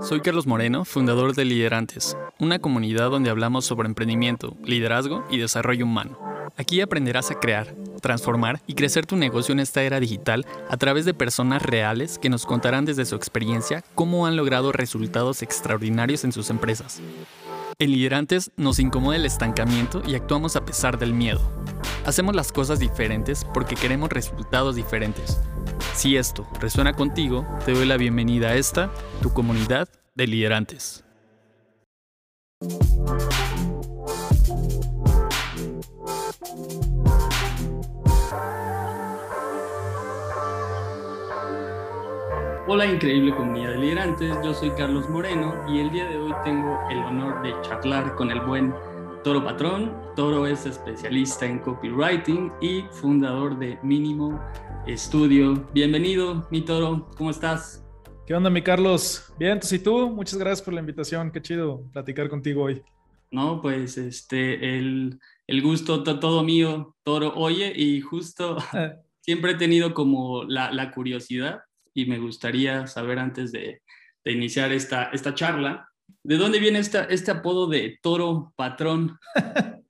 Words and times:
Soy 0.00 0.20
Carlos 0.20 0.46
Moreno, 0.46 0.84
fundador 0.84 1.34
de 1.34 1.44
Liderantes, 1.44 2.16
una 2.38 2.60
comunidad 2.60 3.10
donde 3.10 3.30
hablamos 3.30 3.64
sobre 3.64 3.88
emprendimiento, 3.88 4.56
liderazgo 4.64 5.24
y 5.30 5.38
desarrollo 5.38 5.84
humano. 5.84 6.18
Aquí 6.56 6.80
aprenderás 6.80 7.30
a 7.30 7.38
crear, 7.38 7.74
transformar 8.00 8.60
y 8.66 8.74
crecer 8.74 9.06
tu 9.06 9.16
negocio 9.16 9.52
en 9.52 9.60
esta 9.60 9.82
era 9.82 10.00
digital 10.00 10.46
a 10.68 10.76
través 10.76 11.04
de 11.04 11.14
personas 11.14 11.62
reales 11.62 12.18
que 12.18 12.30
nos 12.30 12.46
contarán 12.46 12.84
desde 12.84 13.04
su 13.04 13.16
experiencia 13.16 13.84
cómo 13.94 14.26
han 14.26 14.36
logrado 14.36 14.72
resultados 14.72 15.42
extraordinarios 15.42 16.24
en 16.24 16.32
sus 16.32 16.50
empresas. 16.50 17.00
En 17.80 17.92
Liderantes 17.92 18.50
nos 18.56 18.80
incomoda 18.80 19.14
el 19.14 19.24
estancamiento 19.24 20.02
y 20.04 20.16
actuamos 20.16 20.56
a 20.56 20.64
pesar 20.64 20.98
del 20.98 21.14
miedo. 21.14 21.40
Hacemos 22.04 22.34
las 22.34 22.50
cosas 22.50 22.80
diferentes 22.80 23.46
porque 23.54 23.76
queremos 23.76 24.10
resultados 24.10 24.74
diferentes. 24.74 25.40
Si 25.94 26.16
esto 26.16 26.44
resuena 26.60 26.94
contigo, 26.94 27.46
te 27.64 27.74
doy 27.74 27.86
la 27.86 27.96
bienvenida 27.96 28.48
a 28.48 28.56
esta, 28.56 28.90
tu 29.22 29.32
comunidad 29.32 29.88
de 30.16 30.26
liderantes. 30.26 31.04
Hola 42.70 42.84
increíble 42.84 43.34
comunidad 43.34 43.70
de 43.70 43.78
liderantes, 43.78 44.36
yo 44.44 44.52
soy 44.52 44.68
Carlos 44.72 45.08
Moreno 45.08 45.54
y 45.70 45.78
el 45.78 45.90
día 45.90 46.04
de 46.04 46.18
hoy 46.18 46.34
tengo 46.44 46.78
el 46.90 46.98
honor 46.98 47.40
de 47.40 47.54
charlar 47.62 48.14
con 48.14 48.30
el 48.30 48.42
buen 48.42 48.74
Toro 49.24 49.42
Patrón. 49.42 49.96
Toro 50.14 50.46
es 50.46 50.66
especialista 50.66 51.46
en 51.46 51.60
copywriting 51.60 52.52
y 52.60 52.82
fundador 52.90 53.58
de 53.58 53.78
Mínimo 53.82 54.38
Estudio. 54.86 55.66
Bienvenido, 55.72 56.46
mi 56.50 56.60
Toro, 56.60 57.08
¿cómo 57.16 57.30
estás? 57.30 57.86
¿Qué 58.26 58.34
onda, 58.34 58.50
mi 58.50 58.60
Carlos? 58.60 59.32
Bien, 59.38 59.60
¿y 59.70 59.78
tú? 59.78 60.10
Muchas 60.10 60.38
gracias 60.38 60.60
por 60.60 60.74
la 60.74 60.80
invitación, 60.80 61.32
qué 61.32 61.40
chido 61.40 61.90
platicar 61.90 62.28
contigo 62.28 62.64
hoy. 62.64 62.82
No, 63.30 63.62
pues 63.62 63.96
este, 63.96 64.76
el, 64.76 65.18
el 65.46 65.62
gusto 65.62 66.02
todo 66.02 66.42
mío, 66.42 66.94
Toro. 67.02 67.32
Oye, 67.34 67.72
y 67.74 68.02
justo 68.02 68.58
siempre 69.22 69.52
he 69.52 69.54
tenido 69.54 69.94
como 69.94 70.44
la, 70.44 70.70
la 70.70 70.90
curiosidad 70.90 71.62
y 71.98 72.06
me 72.06 72.20
gustaría 72.20 72.86
saber 72.86 73.18
antes 73.18 73.50
de, 73.50 73.82
iniciar 74.24 74.72
esta, 74.72 75.04
esta 75.12 75.34
charla, 75.34 75.88
¿de 76.22 76.36
dónde 76.36 76.60
viene 76.60 76.78
esta, 76.78 77.04
este 77.04 77.32
apodo 77.32 77.66
de 77.66 77.98
toro 78.00 78.52
patrón? 78.54 79.18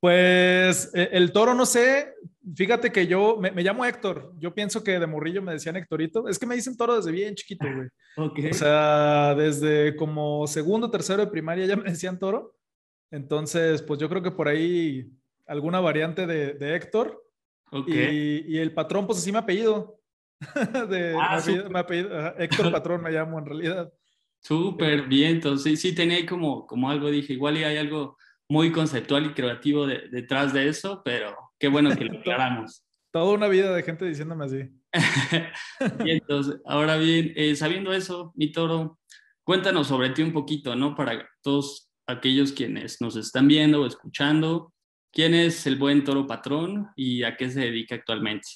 pues 0.00 0.90
e, 0.94 1.10
el 1.12 1.30
toro 1.32 1.52
no 1.52 1.66
sé, 1.66 2.14
fíjate 2.54 2.90
que 2.90 3.06
yo 3.06 3.36
me, 3.36 3.50
llamo 3.62 3.84
Héctor, 3.84 4.32
yo 4.38 4.54
pienso 4.54 4.82
que 4.82 4.98
de 4.98 5.06
morrillo 5.06 5.42
me 5.42 5.52
decían 5.52 5.76
Héctorito, 5.76 6.26
es 6.26 6.38
que 6.38 6.46
me 6.46 6.54
dicen 6.54 6.74
toro 6.74 6.96
desde 6.96 7.12
bien 7.12 7.34
chiquito, 7.34 7.66
güey. 7.66 7.88
O 8.50 8.54
sea, 8.54 9.34
desde 9.34 9.94
como 9.96 10.46
segundo, 10.46 10.90
tercero 10.90 11.24
de 11.24 11.30
primaria 11.30 11.66
ya 11.66 11.76
me 11.76 11.90
decían 11.90 12.18
toro. 12.18 12.56
Entonces, 13.10 13.82
pues 13.82 14.00
yo 14.00 14.08
creo 14.08 14.22
que 14.22 14.30
por 14.30 14.48
ahí 14.48 15.10
alguna 15.46 15.80
variante 15.80 16.26
de, 16.26 16.54
de 16.54 16.76
Héctor. 16.76 17.22
Y, 17.86 18.54
y, 18.54 18.58
el 18.58 18.74
patrón, 18.74 19.06
pues 19.06 19.18
así 19.18 19.32
me 19.32 19.38
apellido. 19.38 20.01
de, 20.88 21.16
ah, 21.20 22.34
Héctor 22.38 22.72
Patrón 22.72 23.02
me 23.02 23.10
llamo 23.10 23.38
en 23.38 23.46
realidad. 23.46 23.92
Súper 24.40 25.06
bien, 25.06 25.36
entonces 25.36 25.80
sí, 25.80 25.94
tenía 25.94 26.26
como, 26.26 26.66
como 26.66 26.90
algo, 26.90 27.10
dije, 27.10 27.34
igual 27.34 27.58
y 27.58 27.64
hay 27.64 27.76
algo 27.76 28.16
muy 28.48 28.72
conceptual 28.72 29.26
y 29.26 29.34
creativo 29.34 29.86
detrás 29.86 30.52
de 30.52 30.68
eso, 30.68 31.00
pero 31.04 31.36
qué 31.58 31.68
bueno 31.68 31.94
que 31.96 32.04
lo 32.04 32.18
aclaramos. 32.20 32.84
Toda 33.12 33.34
una 33.34 33.46
vida 33.46 33.72
de 33.72 33.82
gente 33.82 34.04
diciéndome 34.04 34.46
así. 34.46 34.68
y 36.04 36.10
entonces, 36.10 36.60
ahora 36.64 36.96
bien, 36.96 37.32
eh, 37.36 37.54
sabiendo 37.54 37.92
eso, 37.92 38.32
mi 38.34 38.50
toro, 38.50 38.98
cuéntanos 39.44 39.86
sobre 39.86 40.10
ti 40.10 40.22
un 40.22 40.32
poquito, 40.32 40.74
¿no? 40.74 40.96
Para 40.96 41.28
todos 41.42 41.90
aquellos 42.06 42.52
quienes 42.52 43.00
nos 43.00 43.16
están 43.16 43.46
viendo 43.48 43.82
o 43.82 43.86
escuchando, 43.86 44.72
¿quién 45.12 45.34
es 45.34 45.66
el 45.66 45.76
buen 45.76 46.04
toro 46.04 46.26
patrón 46.26 46.88
y 46.96 47.22
a 47.22 47.36
qué 47.36 47.48
se 47.50 47.60
dedica 47.60 47.94
actualmente? 47.94 48.48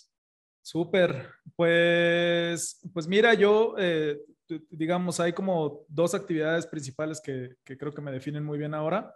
Súper. 0.67 1.29
Pues, 1.55 2.81
pues 2.93 3.07
mira, 3.07 3.35
yo, 3.35 3.77
eh, 3.79 4.19
digamos, 4.69 5.21
hay 5.21 5.33
como 5.33 5.85
dos 5.87 6.13
actividades 6.13 6.67
principales 6.67 7.21
que, 7.21 7.55
creo 7.63 7.95
que 7.95 8.03
me 8.03 8.11
definen 8.11 8.45
muy 8.45 8.59
bien 8.59 8.75
ahora. 8.75 9.15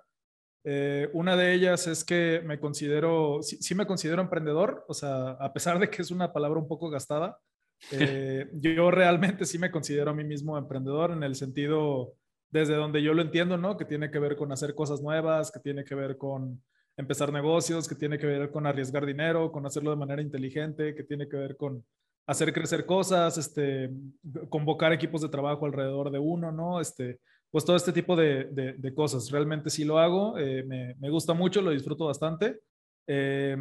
Eh, 0.62 1.10
una 1.12 1.34
de 1.34 1.53
ellas 1.53 1.89
es 1.89 2.05
que 2.05 2.41
me 2.47 2.60
considero, 2.60 3.41
sí, 3.43 3.75
me 3.75 3.84
considero 3.84 4.22
emprendedor, 4.22 4.84
o 4.87 4.94
sea, 4.94 5.31
a 5.31 5.53
pesar 5.53 5.81
de 5.81 5.91
que 5.91 6.03
es 6.03 6.12
una 6.12 6.33
palabra 6.33 6.60
un 6.60 6.69
poco 6.69 6.89
gastada, 6.89 7.37
eh, 7.91 8.49
yo 8.53 8.93
realmente 8.93 9.44
sí 9.44 9.59
me 9.59 9.72
considero 9.72 10.12
a 10.12 10.15
mí 10.15 10.22
mismo 10.22 10.56
emprendedor 10.56 11.10
en 11.10 11.25
el 11.25 11.34
sentido 11.34 12.15
desde 12.53 12.77
donde 12.77 13.03
yo 13.03 13.12
lo 13.12 13.22
entiendo, 13.22 13.56
¿no? 13.56 13.77
Que 13.77 13.87
tiene 13.87 14.12
que 14.12 14.21
ver 14.21 14.37
con 14.37 14.53
hacer 14.53 14.77
cosas 14.77 15.03
nuevas, 15.03 15.50
que 15.50 15.59
tiene 15.59 15.83
que 15.83 15.97
ver 15.97 16.16
con 16.16 16.62
empezar 17.00 17.33
negocios, 17.33 17.88
que 17.88 17.94
tiene 17.94 18.19
que 18.19 18.27
ver 18.27 18.50
con 18.50 18.66
arriesgar 18.66 19.05
dinero, 19.05 19.50
con 19.50 19.66
hacerlo 19.66 19.91
de 19.91 19.97
manera 19.97 20.22
inteligente, 20.22 20.94
que 20.94 21.05
tiene 21.05 21.28
que 21.28 21.37
ver 21.37 21.56
con 21.56 21.84
hacer 22.27 22.53
crecer 22.53 22.87
cosas, 22.87 23.37
este, 23.38 23.91
convocar 24.49 24.93
equipos 24.93 25.21
de 25.21 25.28
trabajo 25.28 25.66
alrededor 25.66 26.10
de 26.10 26.19
uno, 26.19 26.53
¿no? 26.53 26.81
Este, 26.81 27.19
pues 27.50 27.65
todo 27.65 27.77
este 27.77 27.93
tipo 27.93 28.15
de, 28.15 28.44
de, 28.44 28.94
cosas. 28.94 29.31
Realmente 29.31 29.71
sí 29.71 29.84
lo 29.84 29.99
hago, 29.99 30.39
eh, 30.39 30.62
me, 30.65 31.10
gusta 31.10 31.34
mucho, 31.34 31.60
lo 31.60 31.72
disfruto 31.72 32.06
bastante. 32.06 32.60
Eh, 33.09 33.56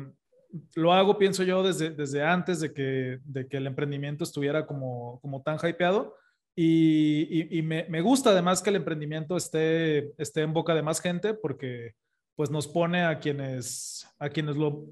lo 0.75 0.93
hago, 0.93 1.17
pienso 1.17 1.43
yo, 1.43 1.63
desde, 1.63 2.23
antes 2.23 2.59
de 2.59 2.73
que, 2.73 3.19
de 3.23 3.47
que 3.47 3.57
el 3.57 3.67
emprendimiento 3.67 4.23
estuviera 4.23 4.67
como, 4.67 5.19
como 5.21 5.41
tan 5.41 5.57
hypeado. 5.57 6.15
Y, 6.55 7.27
y, 7.29 7.59
y 7.59 7.61
me, 7.61 7.87
me, 7.89 8.01
gusta 8.01 8.31
además 8.31 8.61
que 8.61 8.69
el 8.69 8.75
emprendimiento 8.75 9.37
esté, 9.37 10.13
esté 10.21 10.41
en 10.41 10.53
boca 10.53 10.75
de 10.75 10.83
más 10.83 10.99
gente 10.99 11.33
porque 11.33 11.93
pues 12.39 12.49
nos 12.49 12.69
pone 12.69 13.03
a 13.03 13.19
quienes, 13.19 14.07
a 14.17 14.29
quienes 14.29 14.55
lo, 14.55 14.85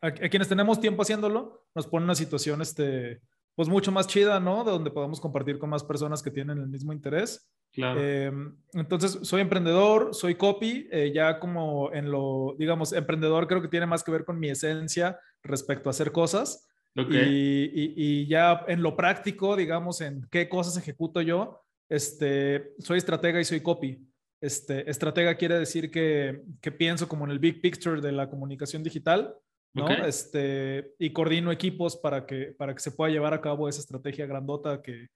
a, 0.00 0.12
quienes 0.12 0.48
tenemos 0.48 0.80
tiempo 0.80 1.02
haciéndolo, 1.02 1.66
nos 1.74 1.88
pone 1.88 2.04
una 2.04 2.14
situación, 2.14 2.62
este, 2.62 3.20
pues 3.56 3.68
mucho 3.68 3.90
más 3.90 4.06
chida, 4.06 4.38
¿no? 4.38 4.62
De 4.62 4.70
donde 4.70 4.92
podamos 4.92 5.20
compartir 5.20 5.58
con 5.58 5.68
más 5.68 5.82
personas 5.82 6.22
que 6.22 6.30
tienen 6.30 6.58
el 6.58 6.68
mismo 6.68 6.92
interés. 6.92 7.50
Claro. 7.72 8.00
Em, 8.00 8.56
entonces, 8.74 9.18
soy 9.22 9.40
emprendedor, 9.40 10.14
soy 10.14 10.36
copy, 10.36 10.86
eh, 10.92 11.10
ya 11.12 11.40
como 11.40 11.92
en 11.92 12.08
lo, 12.08 12.54
digamos, 12.56 12.92
emprendedor 12.92 13.48
creo 13.48 13.60
que 13.62 13.66
tiene 13.66 13.86
más 13.86 14.04
que 14.04 14.12
ver 14.12 14.24
con 14.24 14.38
mi 14.38 14.48
esencia 14.48 15.18
respecto 15.42 15.88
a 15.88 15.90
hacer 15.90 16.12
cosas. 16.12 16.68
Okay. 16.96 17.70
Y, 17.74 17.94
y, 17.96 18.26
ya 18.28 18.64
en 18.68 18.80
lo 18.80 18.94
práctico, 18.94 19.56
digamos, 19.56 20.00
en 20.02 20.24
qué 20.30 20.48
cosas 20.48 20.76
ejecuto 20.76 21.20
yo, 21.20 21.64
este, 21.88 22.74
soy 22.78 22.98
estratega 22.98 23.40
y 23.40 23.44
soy 23.44 23.60
copy. 23.60 24.06
Este, 24.42 24.90
estratega 24.90 25.36
quiere 25.36 25.56
decir 25.56 25.88
que, 25.88 26.42
pienso 26.76 27.08
como 27.08 27.24
en 27.24 27.30
el 27.30 27.38
big 27.38 27.60
picture 27.60 28.00
de 28.00 28.10
la 28.10 28.28
comunicación 28.28 28.82
digital, 28.82 29.36
¿no? 29.72 29.88
Este, 29.88 30.94
y 30.98 31.12
coordino 31.12 31.52
equipos 31.52 31.96
para 31.96 32.26
que, 32.26 32.46
para 32.58 32.74
que 32.74 32.80
se 32.80 32.90
pueda 32.90 33.12
llevar 33.12 33.34
a 33.34 33.40
cabo 33.40 33.68
esa 33.68 33.80
estrategia 33.80 34.26
grandota 34.26 34.82
que, 34.82 35.08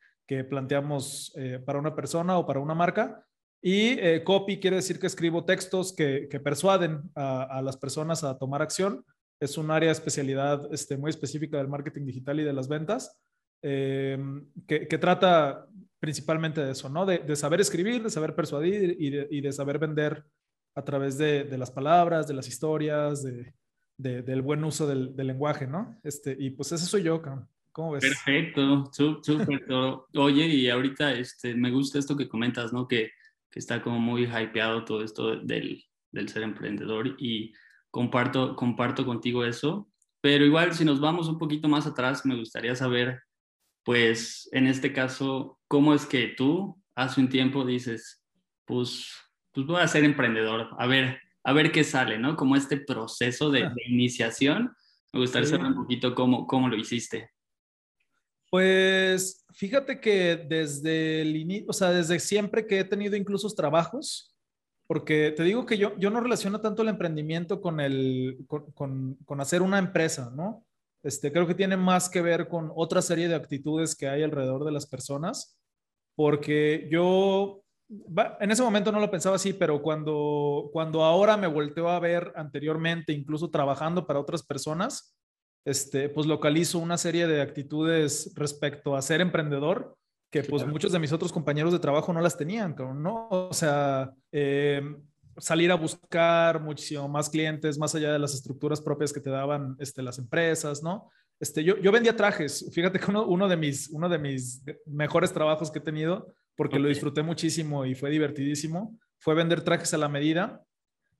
planteamos 0.49 1.33
eh, 1.37 1.61
para 1.65 1.79
una 1.79 1.95
persona 1.95 2.39
o 2.39 2.47
para 2.47 2.61
una 2.61 2.75
marca. 2.75 3.25
Y 3.61 3.99
eh, 3.99 4.23
copy 4.23 4.61
quiere 4.61 4.77
decir 4.77 5.01
que 5.01 5.09
escribo 5.09 5.45
textos 5.45 5.93
que, 5.93 6.29
persuaden 6.43 7.03
a, 7.17 7.61
las 7.63 7.77
personas 7.77 8.23
a 8.23 8.39
tomar 8.39 8.63
acción. 8.63 9.05
Es 9.41 9.59
un 9.59 9.73
área 9.73 9.89
de 9.89 9.93
especialidad 9.93 10.73
este, 10.73 10.97
muy 10.97 11.11
específica 11.11 11.59
del 11.59 11.69
marketing 11.69 12.07
digital 12.07 12.39
y 12.39 12.45
de 12.45 12.53
las 12.53 12.69
ventas, 12.69 13.21
eh, 13.63 14.19
que, 14.69 14.87
que, 14.87 14.99
trata 14.99 15.67
principalmente 15.99 16.63
de 16.63 16.73
eso, 16.73 16.89
¿no? 16.89 17.07
De, 17.07 17.37
saber 17.37 17.61
escribir, 17.61 18.03
de 18.03 18.11
saber 18.11 18.35
persuadir 18.35 18.97
y 18.99 19.41
de, 19.41 19.53
saber 19.53 19.79
vender 19.79 20.25
a 20.75 20.83
través 20.85 21.19
de, 21.19 21.57
las 21.57 21.71
palabras, 21.71 22.29
de 22.29 22.35
las 22.35 22.49
historias, 22.49 23.25
del 23.97 24.43
buen 24.43 24.63
uso 24.65 24.87
del, 24.87 25.15
lenguaje, 25.17 25.67
¿no? 25.67 25.99
Este, 26.03 26.37
y 26.39 26.51
pues 26.51 26.73
ese 26.73 26.87
soy 26.87 27.05
yo, 27.05 27.23
¿cómo 27.73 27.93
ves? 27.93 28.05
Perfecto, 28.05 28.91
súper. 28.93 29.65
Oye, 30.15 30.47
y 30.47 30.69
ahorita 30.69 31.13
este, 31.13 31.55
me 31.55 31.71
gusta 31.71 31.99
esto 31.99 32.17
que 32.17 32.29
comentas, 32.29 32.73
¿no? 32.73 32.87
Que, 32.87 33.11
está 33.53 33.81
como 33.81 33.99
muy 33.99 34.27
hypeado 34.27 34.85
todo 34.85 35.03
esto 35.03 35.37
del, 35.37 35.83
del 36.13 36.29
ser 36.29 36.43
emprendedor 36.43 37.17
y 37.19 37.55
comparto, 37.91 38.55
comparto 38.55 39.07
contigo 39.07 39.47
eso. 39.47 39.89
Pero 40.21 40.45
igual, 40.45 40.75
si 40.75 40.85
nos 40.85 41.01
vamos 41.01 41.27
un 41.27 41.39
poquito 41.39 41.67
más 41.67 41.87
atrás, 41.87 42.27
me 42.27 42.37
gustaría 42.37 42.77
saber 42.77 43.23
pues 43.87 44.49
en 44.51 44.67
este 44.67 44.93
caso, 44.93 45.61
¿cómo 45.69 45.95
es 45.95 46.07
que 46.07 46.27
tú 46.37 46.77
hace 46.97 47.21
un 47.21 47.29
tiempo 47.29 47.65
dices, 47.65 48.21
pues, 48.65 49.13
pues 49.53 49.65
voy 49.65 49.81
a 49.81 49.87
ser 49.87 50.03
emprendedor, 50.03 50.71
a 50.77 50.87
ver, 50.89 51.21
a 51.45 51.53
ver 51.53 51.71
qué 51.71 51.85
sale, 51.85 52.19
¿no? 52.19 52.35
Como 52.35 52.57
este 52.57 52.79
proceso 52.79 53.49
de, 53.49 53.71
iniciación. 53.87 54.75
Me 55.13 55.21
gustaría 55.21 55.49
saber 55.49 55.67
un 55.67 55.77
poquito 55.77 56.17
cómo, 56.17 56.49
cómo 56.49 56.69
lo 56.69 56.75
hiciste. 56.75 57.31
Pues 58.51 59.47
fíjate 59.55 60.01
que 60.01 60.37
desde 60.37 61.23
el 61.23 61.37
inicio, 61.37 61.67
o 61.69 61.73
sea, 61.73 61.93
desde 61.93 62.19
siempre 62.19 62.67
que 62.67 62.81
he 62.81 62.85
tenido 62.85 63.15
incluso 63.15 63.49
trabajos, 63.55 64.37
porque 64.89 65.31
te 65.31 65.45
digo 65.45 65.65
que 65.65 65.79
yo, 65.79 65.97
yo 65.97 66.11
no 66.11 66.21
relaciono 66.21 66.61
tanto 66.61 66.83
el 66.83 66.89
emprendimiento 66.89 67.61
con, 67.61 67.79
el, 67.79 68.37
con, 68.49 69.15
con 69.25 69.41
hacer 69.41 69.63
una 69.63 69.79
empresa, 69.79 70.33
¿no? 70.35 70.67
Este, 71.07 71.31
creo 71.31 71.47
que 71.47 71.55
tiene 71.55 71.77
más 71.77 72.09
que 72.09 72.21
ver 72.21 72.49
con 72.49 72.73
otra 72.75 73.01
serie 73.01 73.29
de 73.29 73.37
actitudes 73.37 73.95
que 73.95 74.09
hay 74.09 74.25
alrededor 74.25 74.65
de 74.65 74.73
las 74.73 74.87
personas. 74.87 75.57
porque 76.17 76.89
yo 76.91 77.63
en 78.41 78.51
ese 78.51 78.63
momento 78.63 78.91
no 78.91 78.99
lo 78.99 79.11
pensaba 79.11 79.37
así, 79.37 79.53
pero 79.53 79.83
cuando, 79.83 80.71
cuando 80.73 81.05
ahora 81.05 81.37
me 81.37 81.47
volteo 81.47 81.89
a 81.89 82.01
ver 82.01 82.33
anteriormente, 82.35 83.13
incluso 83.13 83.51
trabajando 83.51 84.07
para 84.07 84.19
otras 84.19 84.43
personas, 84.43 85.15
este, 85.65 86.09
pues 86.09 86.27
localizo 86.27 86.79
una 86.79 86.97
serie 86.97 87.27
de 87.27 87.43
actitudes 87.43 88.33
respecto 88.35 88.97
a 88.97 89.03
ser 89.03 89.21
emprendedor 89.21 89.97
que 90.31 90.43
pues 90.43 90.67
muchos 90.67 90.91
de 90.91 90.99
mis 90.99 91.13
otros 91.13 91.33
compañeros 91.33 91.73
de 91.73 91.79
trabajo 91.79 92.13
no 92.13 92.21
las 92.21 92.37
tenían, 92.37 92.75
¿no? 92.77 93.29
O 93.31 93.53
sea, 93.53 94.13
eh, 94.33 94.83
salir 95.39 95.71
a 95.71 95.77
buscar 95.77 96.61
muchísimo 96.61 97.09
más 97.09 97.29
clientes, 97.31 97.79
más 97.79 97.95
allá 97.95 98.13
de 98.13 98.19
las 98.19 98.35
estructuras 98.35 98.81
propias 98.81 99.13
que 99.13 99.21
te 99.21 99.31
daban 99.31 99.77
este, 99.79 100.03
las 100.03 100.19
empresas, 100.19 100.83
¿no? 100.83 101.11
Este, 101.39 101.63
yo, 101.63 101.77
yo 101.79 101.93
vendía 101.93 102.17
trajes, 102.17 102.71
fíjate 102.73 102.99
que 102.99 103.11
uno, 103.11 103.49
de 103.49 103.57
mis, 103.57 103.91
uno 103.91 104.09
de 104.09 104.19
mis 104.19 104.63
mejores 104.87 105.33
trabajos 105.33 105.71
que 105.71 105.81
he 105.81 105.83
tenido 105.83 106.35
porque 106.57 106.79
lo 106.79 106.89
disfruté 106.89 107.23
muchísimo 107.23 107.85
y 107.85 107.95
fue 107.95 108.11
divertidísimo, 108.11 108.99
fue 109.19 109.35
vender 109.35 109.61
trajes 109.61 109.93
a 109.93 109.99
la 109.99 110.09
medida. 110.09 110.63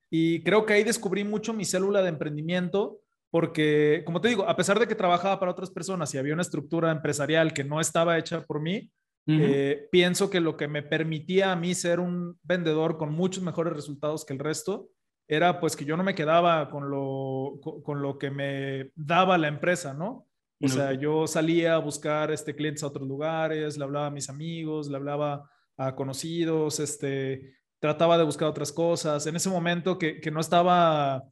Y 0.09 0.43
creo 0.43 0.65
que 0.65 0.73
ahí 0.73 0.85
descubrí 0.85 1.25
mucho 1.25 1.53
mi 1.53 1.67
célula 1.67 2.01
de 2.01 2.09
emprendimiento, 2.09 3.01
porque, 3.31 4.03
como 4.07 4.21
te 4.21 4.29
digo, 4.29 4.49
a 4.49 4.57
pesar 4.57 4.79
de 4.79 4.89
que 4.89 4.95
trabajaba 4.95 5.39
para 5.39 5.53
otras 5.53 5.71
personas 5.71 6.15
y 6.15 6.19
había 6.19 6.33
una 6.33 6.43
estructura 6.43 6.91
empresarial 6.91 7.53
que 7.53 7.65
no 7.65 7.81
estaba 7.81 8.17
hecha 8.17 8.43
por 8.45 8.63
mí, 8.63 8.91
eh, 9.29 9.89
pienso 9.91 10.31
que 10.31 10.41
lo 10.41 10.57
que 10.57 10.69
me 10.69 10.83
permitía 10.83 11.51
a 11.51 11.57
mí 11.57 11.75
ser 11.75 11.99
un 11.99 12.39
vendedor 12.43 12.97
con 12.97 13.13
muchos 13.13 13.43
mejores 13.43 13.73
resultados 13.73 14.25
que 14.25 14.33
el 14.33 14.39
resto 14.39 14.89
era 15.29 15.59
pues 15.59 15.75
que 15.75 15.85
yo 15.85 15.97
no 15.97 16.05
me 16.05 16.15
quedaba 16.15 16.71
con 16.71 16.89
lo, 16.91 17.59
con 17.83 18.01
lo 18.01 18.19
que 18.19 18.31
me 18.31 18.93
daba 18.95 19.37
la 19.39 19.49
empresa, 19.49 19.93
¿no? 19.93 20.29
O 20.63 20.69
sea, 20.69 20.95
yo 20.95 21.27
salía 21.27 21.75
a 21.75 21.79
buscar 21.79 22.31
este, 22.31 22.55
clientes 22.55 22.83
a 22.83 22.87
otros 22.87 23.07
lugares, 23.07 23.77
le 23.77 23.85
hablaba 23.85 24.07
a 24.07 24.11
mis 24.11 24.31
amigos, 24.31 24.89
le 24.89 24.97
hablaba 24.97 25.51
a 25.77 25.95
conocidos, 25.95 26.81
este, 26.81 27.57
trataba 27.79 28.17
de 28.17 28.25
buscar 28.25 28.49
otras 28.49 28.73
cosas. 28.73 29.27
En 29.27 29.37
ese 29.37 29.51
momento 29.51 29.99
que, 29.99 30.19
que 30.19 30.31
no 30.31 30.41
estaba 30.41 31.25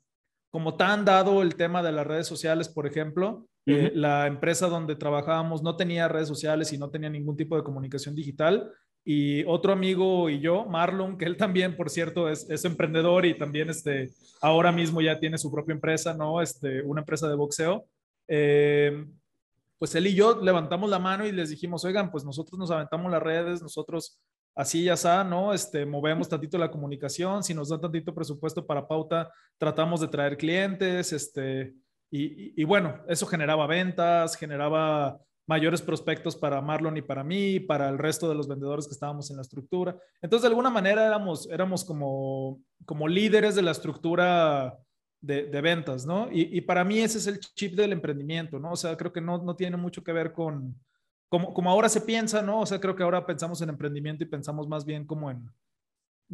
como 0.50 0.76
tan 0.76 1.06
dado 1.06 1.41
el 1.41 1.55
tema 1.55 1.82
de 1.82 1.93
las 1.93 2.06
redes 2.06 2.26
sociales, 2.26 2.69
por 2.69 2.87
ejemplo, 2.87 3.49
eh, 3.66 3.93
la 3.94 4.26
empresa 4.26 4.69
donde 4.69 4.96
trabajábamos 4.96 5.62
no 5.62 5.76
tenía 5.76 6.08
redes 6.08 6.28
sociales 6.28 6.72
y 6.72 6.78
no 6.78 6.90
tenía 6.90 7.08
ningún 7.08 7.37
tipo 7.37 7.56
de 7.56 7.62
comunicación 7.62 8.14
digital. 8.14 8.70
Y 9.05 9.44
otro 9.44 9.72
amigo 9.72 10.31
y 10.31 10.40
yo, 10.40 10.64
Marlon, 10.64 11.19
que 11.19 11.26
él 11.26 11.37
también, 11.37 11.76
por 11.76 11.90
cierto, 11.90 12.28
es, 12.28 12.49
es 12.49 12.64
emprendedor 12.64 13.26
y 13.26 13.37
también 13.37 13.69
este, 13.69 14.11
ahora 14.40 14.72
mismo 14.72 15.00
ya 15.02 15.19
tiene 15.19 15.37
su 15.37 15.52
propia 15.52 15.75
empresa, 15.75 16.14
¿no? 16.14 16.40
Este, 16.40 16.82
una 16.82 17.02
empresa 17.02 17.28
de 17.28 17.34
boxeo. 17.34 17.84
Eh, 18.28 19.06
pues 19.78 19.94
él 19.94 20.06
y 20.06 20.14
yo 20.14 20.40
levantamos 20.40 20.88
la 20.88 20.99
mano 20.99 21.26
y 21.26 21.32
les 21.32 21.50
dijimos, 21.50 21.84
oigan, 21.84 22.10
pues 22.10 22.25
nosotros 22.25 22.58
nos 22.58 22.70
aventamos 22.70 23.12
las 23.12 23.22
redes, 23.22 23.60
nosotros 23.60 24.19
así 24.55 24.84
ya 24.84 24.94
está, 24.94 25.25
¿no? 25.25 25.52
Este, 25.52 25.84
movemos 25.84 26.28
tantito 26.28 26.56
la 26.56 26.70
comunicación, 26.70 27.43
si 27.43 27.52
nos 27.52 27.69
dan 27.69 27.82
tantito 27.82 28.14
presupuesto 28.14 28.64
para 28.64 28.88
pauta, 28.88 29.31
tratamos 29.58 30.00
de 30.00 30.08
traer 30.08 30.38
clientes, 30.38 31.12
este, 31.12 31.75
y, 32.16 32.62
bueno, 32.62 33.00
eso 33.08 33.26
generaba 33.26 33.66
ventas, 33.66 34.37
generaba 34.37 35.20
mayores 35.49 35.82
prospectos 35.82 36.37
para 36.37 36.61
Marlon 36.61 36.96
y 36.96 37.02
para 37.02 37.25
mí, 37.25 37.58
para 37.58 37.88
el 37.88 37.99
resto 37.99 38.28
de 38.28 38.37
los 38.37 38.46
vendedores 38.46 38.87
que 38.87 38.94
estábamos 38.94 39.31
en 39.31 39.37
la 39.37 39.43
estructura. 39.43 39.99
Entonces, 40.22 40.43
de 40.43 40.49
alguna 40.49 40.70
manera 40.70 41.05
éramos, 41.05 41.49
éramos 41.50 41.84
como, 41.84 42.61
como 42.87 43.08
líderes 43.08 43.56
de 43.56 43.62
la 43.62 43.72
estructura 43.72 44.78
de, 45.20 45.61
ventas, 45.61 46.06
¿no? 46.06 46.28
Y, 46.31 46.61
para 46.61 46.84
mí 46.84 47.00
ese 47.00 47.19
es 47.19 47.26
el 47.26 47.40
chip 47.40 47.75
del 47.75 47.93
emprendimiento, 47.93 48.60
¿no? 48.60 48.70
O 48.70 48.76
sea, 48.76 48.96
creo 48.96 49.12
que 49.12 49.20
no, 49.20 49.38
no 49.38 49.56
tiene 49.56 49.76
mucho 49.76 50.05
que 50.05 50.12
ver 50.12 50.32
con, 50.32 50.72
como, 51.28 51.52
como 51.52 51.69
ahora 51.69 51.88
se 51.88 52.02
piensa, 52.02 52.43
¿no? 52.43 52.60
O 52.60 52.67
sea, 52.67 52.78
creo 52.78 52.94
que 52.94 53.02
ahora 53.02 53.26
pensamos 53.26 53.60
en 53.60 53.70
emprendimiento 53.70 54.22
y 54.22 54.28
pensamos 54.28 54.69
más 54.69 54.84
bien 54.84 55.05
como 55.05 55.32
en 55.32 55.50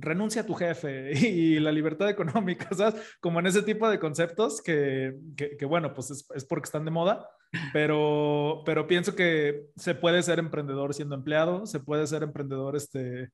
renuncia 0.00 0.42
a 0.42 0.46
tu 0.46 0.54
jefe 0.54 1.12
y 1.28 1.60
la 1.60 1.72
libertad 1.72 2.08
económica, 2.08 2.68
¿sabes? 2.76 3.00
Como 3.20 3.40
en 3.40 3.46
ese 3.46 3.62
tipo 3.62 3.88
de 3.88 3.98
conceptos 3.98 4.62
que, 4.62 5.16
que, 5.36 5.64
bueno, 5.64 5.92
pues 5.94 6.10
es, 6.10 6.26
es, 6.34 6.44
porque 6.44 6.66
están 6.66 6.84
de 6.84 6.90
moda, 6.90 7.28
pero, 7.72 8.62
pero 8.64 8.86
pienso 8.86 9.14
que 9.14 9.66
se 9.76 9.94
puede 9.94 10.22
ser 10.22 10.38
emprendedor 10.38 10.94
siendo 10.94 11.14
empleado, 11.14 11.66
se 11.66 11.80
puede 11.80 12.06
ser 12.06 12.22
emprendedor, 12.22 12.76
este, 12.76 13.30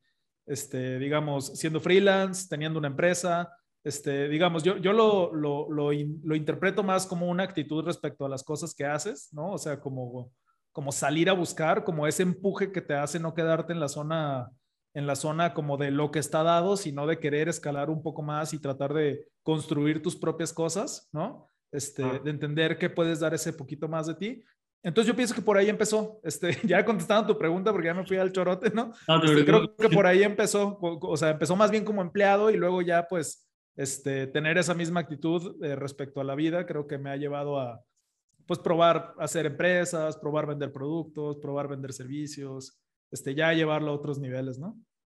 este, 0.46 0.98
digamos, 0.98 1.58
siendo 1.58 1.80
freelance, 1.80 2.46
teniendo 2.48 2.78
una 2.78 2.88
empresa, 2.88 3.50
este, 3.86 4.28
digamos, 4.28 4.64
yo, 4.64 4.78
yo 4.78 4.92
lo, 4.92 5.32
lo, 5.32 5.70
lo, 5.70 5.92
lo, 5.92 6.34
interpreto 6.34 6.82
más 6.82 7.06
como 7.06 7.28
una 7.28 7.44
actitud 7.44 7.84
respecto 7.84 8.26
a 8.26 8.28
las 8.28 8.42
cosas 8.42 8.74
que 8.74 8.84
haces, 8.84 9.28
¿no? 9.32 9.52
O 9.52 9.58
sea, 9.58 9.78
como, 9.78 10.32
como 10.72 10.90
salir 10.90 11.30
a 11.30 11.34
buscar, 11.34 11.84
como 11.84 12.04
ese 12.06 12.24
empuje 12.24 12.72
que 12.72 12.80
te 12.80 12.94
hace 12.94 13.20
no 13.20 13.32
quedarte 13.32 13.72
en 13.72 13.78
la 13.78 13.88
zona, 13.88 14.50
en 14.96 15.06
la 15.06 15.14
zona 15.14 15.52
como 15.52 15.76
de 15.76 15.90
lo 15.90 16.10
que 16.10 16.18
está 16.18 16.42
dado, 16.42 16.74
sino 16.78 17.06
de 17.06 17.18
querer 17.18 17.50
escalar 17.50 17.90
un 17.90 18.02
poco 18.02 18.22
más 18.22 18.54
y 18.54 18.58
tratar 18.58 18.94
de 18.94 19.28
construir 19.42 20.00
tus 20.00 20.16
propias 20.16 20.54
cosas, 20.54 21.10
¿no? 21.12 21.50
Este, 21.70 22.02
ah. 22.02 22.18
de 22.24 22.30
entender 22.30 22.78
que 22.78 22.88
puedes 22.88 23.20
dar 23.20 23.34
ese 23.34 23.52
poquito 23.52 23.88
más 23.88 24.06
de 24.06 24.14
ti. 24.14 24.42
Entonces 24.82 25.06
yo 25.06 25.14
pienso 25.14 25.34
que 25.34 25.42
por 25.42 25.58
ahí 25.58 25.68
empezó, 25.68 26.18
este, 26.24 26.56
ya 26.64 26.82
contestando 26.82 27.26
tu 27.26 27.38
pregunta 27.38 27.72
porque 27.72 27.88
ya 27.88 27.94
me 27.94 28.06
fui 28.06 28.16
al 28.16 28.32
chorote, 28.32 28.70
¿no? 28.70 28.94
Este, 29.22 29.44
creo 29.44 29.76
que 29.76 29.90
por 29.90 30.06
ahí 30.06 30.22
empezó, 30.22 30.78
o 30.80 31.16
sea, 31.18 31.28
empezó 31.28 31.54
más 31.56 31.70
bien 31.70 31.84
como 31.84 32.00
empleado 32.00 32.50
y 32.50 32.56
luego 32.56 32.80
ya 32.80 33.06
pues 33.06 33.46
este, 33.76 34.26
tener 34.28 34.56
esa 34.56 34.72
misma 34.72 35.00
actitud 35.00 35.62
eh, 35.62 35.76
respecto 35.76 36.22
a 36.22 36.24
la 36.24 36.34
vida 36.34 36.64
creo 36.64 36.86
que 36.86 36.96
me 36.96 37.10
ha 37.10 37.16
llevado 37.16 37.60
a 37.60 37.82
pues 38.46 38.60
probar 38.60 39.12
hacer 39.18 39.44
empresas, 39.44 40.16
probar 40.16 40.46
vender 40.46 40.72
productos, 40.72 41.36
probar 41.36 41.68
vender 41.68 41.92
servicios, 41.92 42.80
este, 43.10 43.34
ya 43.34 43.52
llevarlo 43.52 43.90
a 43.90 43.94
otros 43.94 44.18
niveles, 44.18 44.58
¿no? 44.58 44.78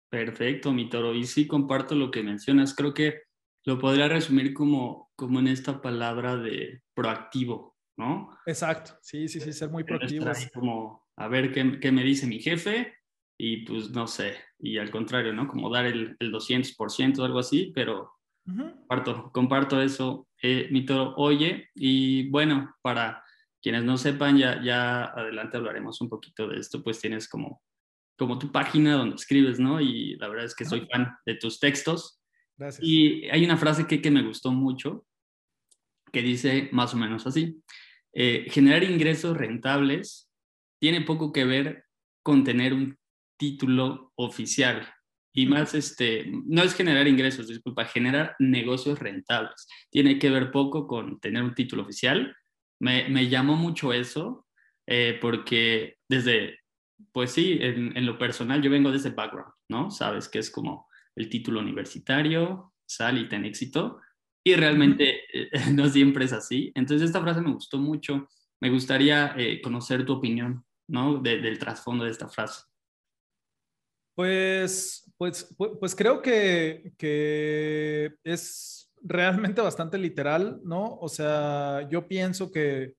Perfecto, 0.08 0.72
mi 0.72 0.88
toro. 0.88 1.14
Y 1.14 1.24
sí 1.24 1.46
comparto 1.46 1.94
lo 1.94 2.10
que 2.10 2.22
mencionas. 2.22 2.74
Creo 2.74 2.94
que 2.94 3.22
lo 3.64 3.78
podría 3.78 4.08
resumir 4.08 4.54
como, 4.54 5.10
como 5.16 5.40
en 5.40 5.48
esta 5.48 5.82
palabra 5.82 6.36
de 6.36 6.82
proactivo, 6.94 7.76
¿no? 7.96 8.30
Exacto, 8.46 8.92
sí, 9.02 9.28
sí, 9.28 9.40
sí, 9.40 9.52
ser 9.52 9.70
muy 9.70 9.84
proactivo. 9.84 10.26
Como 10.54 11.06
a 11.16 11.28
ver 11.28 11.52
qué, 11.52 11.78
qué, 11.80 11.90
me 11.90 12.04
dice 12.04 12.26
mi 12.26 12.38
jefe 12.38 12.94
y 13.36 13.66
pues 13.66 13.90
no 13.90 14.06
sé, 14.06 14.36
y 14.58 14.78
al 14.78 14.90
contrario, 14.90 15.32
¿no? 15.32 15.48
Como 15.48 15.68
dar 15.68 15.84
el, 15.84 16.16
el 16.20 16.32
200% 16.32 17.18
o 17.18 17.24
algo 17.24 17.40
así, 17.40 17.72
pero 17.74 18.12
comparto, 18.44 19.30
comparto 19.32 19.82
eso, 19.82 20.28
eh, 20.40 20.68
Mito. 20.70 21.14
Oye, 21.16 21.70
y 21.74 22.30
bueno, 22.30 22.76
para 22.82 23.22
quienes 23.60 23.82
no 23.82 23.98
sepan, 23.98 24.38
ya, 24.38 24.62
ya 24.62 25.06
adelante 25.06 25.56
hablaremos 25.56 26.00
un 26.00 26.08
poquito 26.08 26.46
de 26.46 26.60
esto, 26.60 26.82
pues 26.84 27.00
tienes 27.00 27.28
como, 27.28 27.62
como 28.16 28.38
tu 28.38 28.50
página 28.50 28.94
donde 28.94 29.16
escribes, 29.16 29.58
¿no? 29.58 29.80
Y 29.80 30.16
la 30.16 30.28
verdad 30.28 30.46
es 30.46 30.54
que 30.54 30.64
soy 30.64 30.86
fan 30.90 31.14
de 31.24 31.34
tus 31.34 31.60
textos. 31.60 32.20
Gracias. 32.56 32.86
Y 32.86 33.28
hay 33.28 33.44
una 33.44 33.56
frase 33.56 33.86
que, 33.86 34.00
que 34.00 34.10
me 34.10 34.22
gustó 34.22 34.52
mucho, 34.52 35.04
que 36.12 36.22
dice 36.22 36.68
más 36.72 36.94
o 36.94 36.96
menos 36.96 37.26
así, 37.26 37.62
eh, 38.14 38.46
generar 38.50 38.82
ingresos 38.84 39.36
rentables 39.36 40.30
tiene 40.80 41.02
poco 41.02 41.32
que 41.32 41.44
ver 41.44 41.84
con 42.22 42.44
tener 42.44 42.72
un 42.72 42.98
título 43.38 44.12
oficial, 44.16 44.88
y 45.36 45.44
más, 45.44 45.74
este, 45.74 46.32
no 46.46 46.62
es 46.62 46.74
generar 46.74 47.06
ingresos, 47.06 47.48
disculpa, 47.48 47.84
generar 47.84 48.34
negocios 48.38 48.98
rentables. 48.98 49.68
Tiene 49.90 50.18
que 50.18 50.30
ver 50.30 50.50
poco 50.50 50.86
con 50.86 51.20
tener 51.20 51.42
un 51.42 51.54
título 51.54 51.82
oficial. 51.82 52.34
Me, 52.80 53.10
me 53.10 53.28
llamó 53.28 53.54
mucho 53.54 53.92
eso, 53.92 54.46
eh, 54.86 55.18
porque 55.20 55.96
desde, 56.08 56.58
pues 57.12 57.32
sí, 57.32 57.58
en, 57.60 57.96
en, 57.96 58.06
lo 58.06 58.18
personal 58.18 58.62
yo 58.62 58.70
vengo 58.70 58.90
de 58.90 58.98
ese 58.98 59.10
background, 59.10 59.52
¿no? 59.68 59.90
Sabes 59.90 60.28
que 60.28 60.38
es 60.38 60.50
como 60.50 60.88
el 61.14 61.28
título 61.28 61.60
universitario, 61.60 62.72
sal 62.86 63.18
y 63.18 63.28
ten 63.28 63.44
éxito, 63.44 64.00
y 64.46 64.54
realmente 64.54 65.22
eh, 65.32 65.50
no 65.74 65.88
siempre 65.88 66.24
es 66.24 66.32
así. 66.32 66.70
Entonces 66.74 67.08
esta 67.08 67.20
frase 67.20 67.40
me 67.40 67.52
gustó 67.52 67.78
mucho. 67.78 68.28
Me 68.60 68.70
gustaría 68.70 69.34
eh, 69.36 69.60
conocer 69.60 70.06
tu 70.06 70.14
opinión, 70.14 70.64
¿no? 70.88 71.18
del 71.18 71.58
trasfondo 71.58 72.04
de 72.04 72.12
esta 72.12 72.28
frase. 72.28 72.62
Pues, 74.14 75.12
pues, 75.18 75.54
pues, 75.58 75.94
creo 75.94 76.22
que, 76.22 76.92
que 76.96 78.14
es 78.24 78.90
realmente 79.02 79.60
bastante 79.60 79.98
literal, 79.98 80.60
¿no? 80.64 80.96
O 81.00 81.08
sea, 81.08 81.86
yo 81.90 82.08
pienso 82.08 82.50
que 82.50 82.94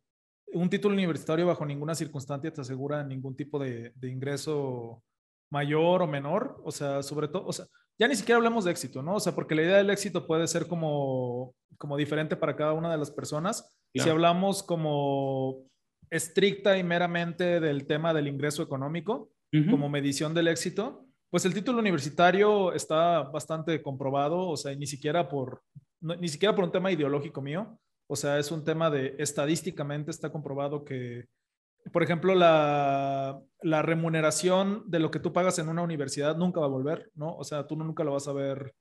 un 0.53 0.69
título 0.69 0.93
universitario 0.93 1.47
bajo 1.47 1.65
ninguna 1.65 1.95
circunstancia 1.95 2.51
te 2.51 2.61
asegura 2.61 3.03
ningún 3.03 3.35
tipo 3.35 3.59
de, 3.59 3.91
de, 3.95 4.09
ingreso 4.09 5.03
mayor 5.51 6.01
o 6.01 6.07
menor, 6.07 6.61
o 6.63 6.71
sea, 6.71 7.03
sobre 7.03 7.27
todo, 7.27 7.45
o 7.45 7.53
sea, 7.53 7.65
ya 7.99 8.07
ni 8.07 8.15
siquiera 8.15 8.37
hablamos 8.37 8.65
de 8.65 8.71
éxito, 8.71 9.01
¿no? 9.01 9.15
O 9.15 9.19
sea, 9.19 9.33
porque 9.33 9.55
la 9.55 9.63
idea 9.63 9.77
del 9.77 9.89
éxito 9.89 10.27
puede 10.27 10.47
ser 10.47 10.67
como, 10.67 11.55
como 11.77 11.97
diferente 11.97 12.35
para 12.35 12.55
cada 12.55 12.73
una 12.73 12.91
de 12.91 12.97
las 12.97 13.11
personas. 13.11 13.73
Si 13.93 14.07
hablamos 14.09 14.61
como 14.61 15.65
estricta 16.11 16.77
y 16.77 16.83
meramente 16.83 17.59
del 17.59 17.87
tema 17.87 18.13
del 18.13 18.27
ingreso 18.27 18.61
económico, 18.61 19.31
como 19.71 19.89
medición 19.89 20.33
del 20.35 20.49
éxito, 20.49 21.07
pues 21.31 21.45
el 21.45 21.53
título 21.53 21.79
universitario 21.79 22.73
está 22.73 23.23
bastante 23.23 23.81
comprobado, 23.81 24.47
o 24.49 24.57
sea, 24.57 24.75
ni 24.75 24.85
siquiera 24.85 25.27
por, 25.27 25.63
ni 26.01 26.27
siquiera 26.27 26.53
por 26.53 26.65
un 26.65 26.71
tema 26.71 26.91
ideológico 26.91 27.41
mío, 27.41 27.79
o 28.07 28.15
sea, 28.15 28.39
es 28.39 28.51
un 28.51 28.63
tema 28.63 28.89
de 28.89 29.15
estadísticamente 29.19 30.11
está 30.11 30.31
comprobado 30.31 30.83
que 30.83 31.27
por 31.91 32.03
ejemplo, 32.03 32.35
la, 32.35 33.41
remuneración 33.61 34.83
de 34.87 34.99
lo 34.99 35.11
que 35.11 35.19
tú 35.19 35.33
pagas 35.33 35.59
en 35.59 35.69
una 35.69 35.81
universidad 35.81 36.35
nunca 36.35 36.59
va 36.59 36.65
a 36.65 36.69
volver, 36.69 37.11
¿no? 37.15 37.35
O 37.35 37.43
sea, 37.43 37.67
tú 37.67 37.75
nunca 37.75 38.03
lo 38.03 38.13
vas 38.13 38.27
a 38.27 38.33
ver 38.33 38.73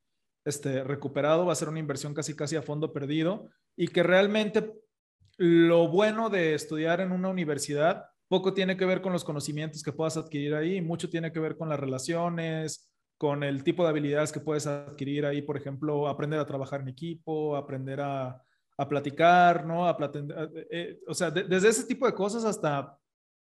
este, 0.45 0.85
recuperado, 0.85 1.47
va 1.47 1.52
a 1.52 1.56
ser 1.56 1.68
una 1.68 1.78
inversión 1.78 2.14
casi 2.14 2.35
casi 2.35 2.56
a 2.56 2.62
fondo 2.62 2.92
perdido 2.92 3.49
y 3.76 3.88
que 3.88 4.02
realmente 4.02 4.73
lo 5.38 5.88
bueno 5.88 6.30
de 6.30 6.54
estudiar 6.54 7.00
en 7.00 7.12
una 7.12 7.28
universidad 7.28 8.06
poco 8.28 8.54
tiene 8.54 8.76
que 8.76 8.87
ver 8.87 9.02
con 9.02 9.12
los 9.12 9.25
conocimientos 9.25 9.83
que 9.83 9.92
puedas 9.92 10.16
adquirir 10.16 10.54
ahí, 10.54 10.80
mucho 10.80 11.09
tiene 11.09 11.33
que 11.33 11.40
ver 11.40 11.56
con 11.56 11.68
las 11.68 11.78
relaciones, 11.78 12.90
con 13.18 13.45
el 13.45 13.62
tipo 13.62 13.85
de 13.85 13.90
habilidades 13.90 14.33
que 14.33 14.40
puedes 14.40 14.66
adquirir 14.66 15.26
ahí, 15.26 15.42
por 15.42 15.56
ejemplo, 15.56 16.09
aprender 16.09 16.40
a 16.40 16.47
trabajar 16.47 16.80
en 16.80 16.88
equipo, 16.88 17.56
aprender 17.56 18.00
a, 18.00 18.42
a 18.76 18.88
platicar, 18.88 19.64
¿no? 19.64 19.87
A 19.87 19.97
eh, 20.00 20.66
eh, 20.71 21.00
o 21.06 21.14
sea, 21.14 21.30
desde 21.30 21.68
ese 21.68 21.85
tipo 21.85 22.06
de 22.06 22.14
cosas 22.14 22.45
hasta 22.45 22.99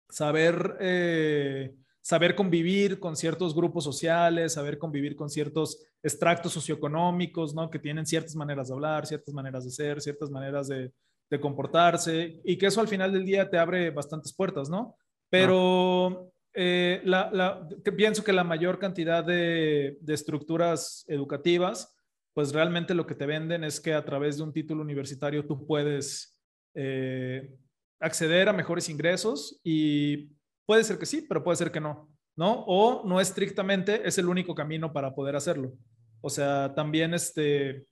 saber, 0.08 0.76
eh, 0.80 1.74
saber 2.00 2.34
convivir 2.34 3.00
con 3.00 3.16
ciertos 3.16 3.54
grupos 3.54 3.84
sociales, 3.84 4.52
saber 4.52 4.78
convivir 4.78 5.16
con 5.16 5.30
ciertos 5.30 5.84
extractos 6.02 6.52
socioeconómicos, 6.52 7.54
¿no? 7.54 7.70
Que 7.70 7.78
tienen 7.78 8.06
ciertas 8.06 8.34
maneras 8.34 8.68
de 8.68 8.74
hablar, 8.74 9.06
ciertas 9.06 9.32
maneras 9.32 9.64
de 9.64 9.70
ser, 9.70 10.00
ciertas 10.00 10.30
maneras 10.30 10.68
de, 10.68 10.92
comportarse, 11.40 12.42
y 12.44 12.58
que 12.58 12.66
eso 12.66 12.82
al 12.82 12.88
final 12.88 13.10
del 13.10 13.24
día 13.24 13.48
te 13.48 13.56
abre 13.56 13.88
bastantes 13.88 14.34
puertas, 14.34 14.68
¿no? 14.68 14.98
Pero 15.30 16.30
la, 16.52 17.66
pienso 17.96 18.22
que 18.22 18.34
la 18.34 18.44
mayor 18.44 18.78
cantidad 18.78 19.24
de 19.24 19.96
estructuras 20.08 21.06
educativas 21.08 21.96
pues 22.34 22.52
realmente 22.52 22.94
lo 22.94 23.06
que 23.06 23.14
te 23.14 23.26
venden 23.26 23.64
es 23.64 23.80
que 23.80 23.94
a 23.94 24.04
través 24.04 24.36
de 24.36 24.42
un 24.42 24.52
título 24.52 24.82
universitario 24.82 25.46
tú 25.46 25.66
puedes 25.66 26.40
eh, 26.74 27.54
acceder 28.00 28.48
a 28.48 28.52
mejores 28.52 28.88
ingresos 28.88 29.60
y 29.62 30.32
puede 30.66 30.84
ser 30.84 30.98
que 30.98 31.06
sí, 31.06 31.26
pero 31.28 31.44
puede 31.44 31.56
ser 31.56 31.70
que 31.70 31.80
no, 31.80 32.08
¿no? 32.36 32.64
O 32.66 33.06
no 33.06 33.20
estrictamente 33.20 34.06
es 34.06 34.18
el 34.18 34.28
único 34.28 34.54
camino 34.54 34.92
para 34.92 35.14
poder 35.14 35.36
hacerlo. 35.36 35.74
O 36.22 36.30
sea, 36.30 36.74
también 36.74 37.12
este, 37.12 37.86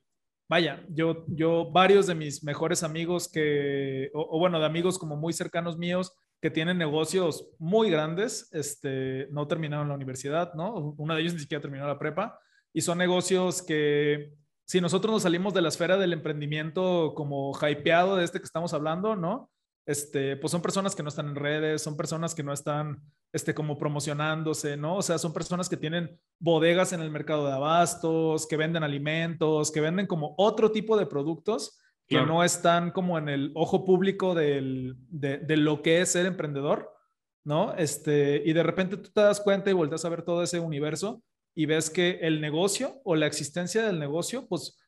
vaya, 0.48 0.84
yo, 0.88 1.26
yo 1.28 1.70
varios 1.70 2.06
de 2.06 2.14
mis 2.14 2.42
mejores 2.42 2.82
amigos 2.82 3.30
que, 3.30 4.10
o, 4.14 4.38
bueno, 4.38 4.58
de 4.58 4.66
amigos 4.66 4.98
como 4.98 5.16
muy 5.16 5.32
cercanos 5.32 5.76
míos 5.76 6.12
que 6.40 6.50
tienen 6.50 6.78
negocios 6.78 7.50
muy 7.58 7.90
grandes, 7.90 8.48
este, 8.52 9.28
no 9.30 9.46
terminaron 9.46 9.88
la 9.88 9.94
universidad, 9.94 10.54
¿no? 10.54 10.94
Uno 10.96 11.14
de 11.14 11.20
ellos 11.20 11.34
ni 11.34 11.40
siquiera 11.40 11.60
terminó 11.60 11.86
la 11.86 11.98
prepa 11.98 12.40
y 12.72 12.80
son 12.82 12.98
negocios 12.98 13.62
que 13.62 14.34
si 14.64 14.80
nosotros 14.80 15.12
nos 15.12 15.22
salimos 15.22 15.52
de 15.52 15.62
la 15.62 15.68
esfera 15.68 15.96
del 15.96 16.12
emprendimiento 16.12 17.12
como 17.16 17.52
hypeado 17.60 18.16
de 18.16 18.24
este 18.24 18.38
que 18.38 18.44
estamos 18.44 18.72
hablando, 18.72 19.16
¿no? 19.16 19.50
Este, 19.84 20.36
pues 20.36 20.52
son 20.52 20.62
personas 20.62 20.94
que 20.94 21.02
no 21.02 21.08
están 21.08 21.30
en 21.30 21.34
redes, 21.34 21.82
son 21.82 21.96
personas 21.96 22.34
que 22.36 22.44
no 22.44 22.52
están 22.52 23.02
este, 23.32 23.54
como 23.54 23.76
promocionándose, 23.76 24.76
¿no? 24.76 24.96
O 24.96 25.02
sea, 25.02 25.18
son 25.18 25.32
personas 25.32 25.68
que 25.68 25.76
tienen 25.76 26.20
bodegas 26.38 26.92
en 26.92 27.00
el 27.00 27.10
mercado 27.10 27.46
de 27.46 27.52
abastos, 27.52 28.46
que 28.46 28.56
venden 28.56 28.84
alimentos, 28.84 29.72
que 29.72 29.80
venden 29.80 30.06
como 30.06 30.34
otro 30.38 30.70
tipo 30.70 30.96
de 30.96 31.06
productos 31.06 31.76
que 32.06 32.20
no 32.20 32.42
están 32.42 32.90
como 32.90 33.18
en 33.18 33.28
el 33.28 33.52
ojo 33.54 33.84
público 33.84 34.34
de, 34.34 34.94
de, 35.10 35.56
lo 35.56 35.80
que 35.80 36.00
es 36.00 36.10
ser 36.10 36.26
emprendedor, 36.26 36.92
¿no? 37.44 37.72
Este, 37.74 38.42
y 38.44 38.52
de 38.52 38.64
repente 38.64 38.96
tú 38.96 39.10
te 39.12 39.20
das 39.20 39.40
cuenta 39.40 39.70
y 39.70 39.74
volteas 39.74 40.04
a 40.04 40.08
ver 40.08 40.22
todo 40.22 40.42
ese 40.42 40.58
universo 40.58 41.22
y 41.54 41.66
ves 41.66 41.90
que 41.90 42.18
el 42.22 42.40
negocio 42.40 43.00
o 43.04 43.16
la 43.16 43.26
existencia 43.26 43.84
del 43.84 43.98
negocio, 43.98 44.46
pues 44.48 44.78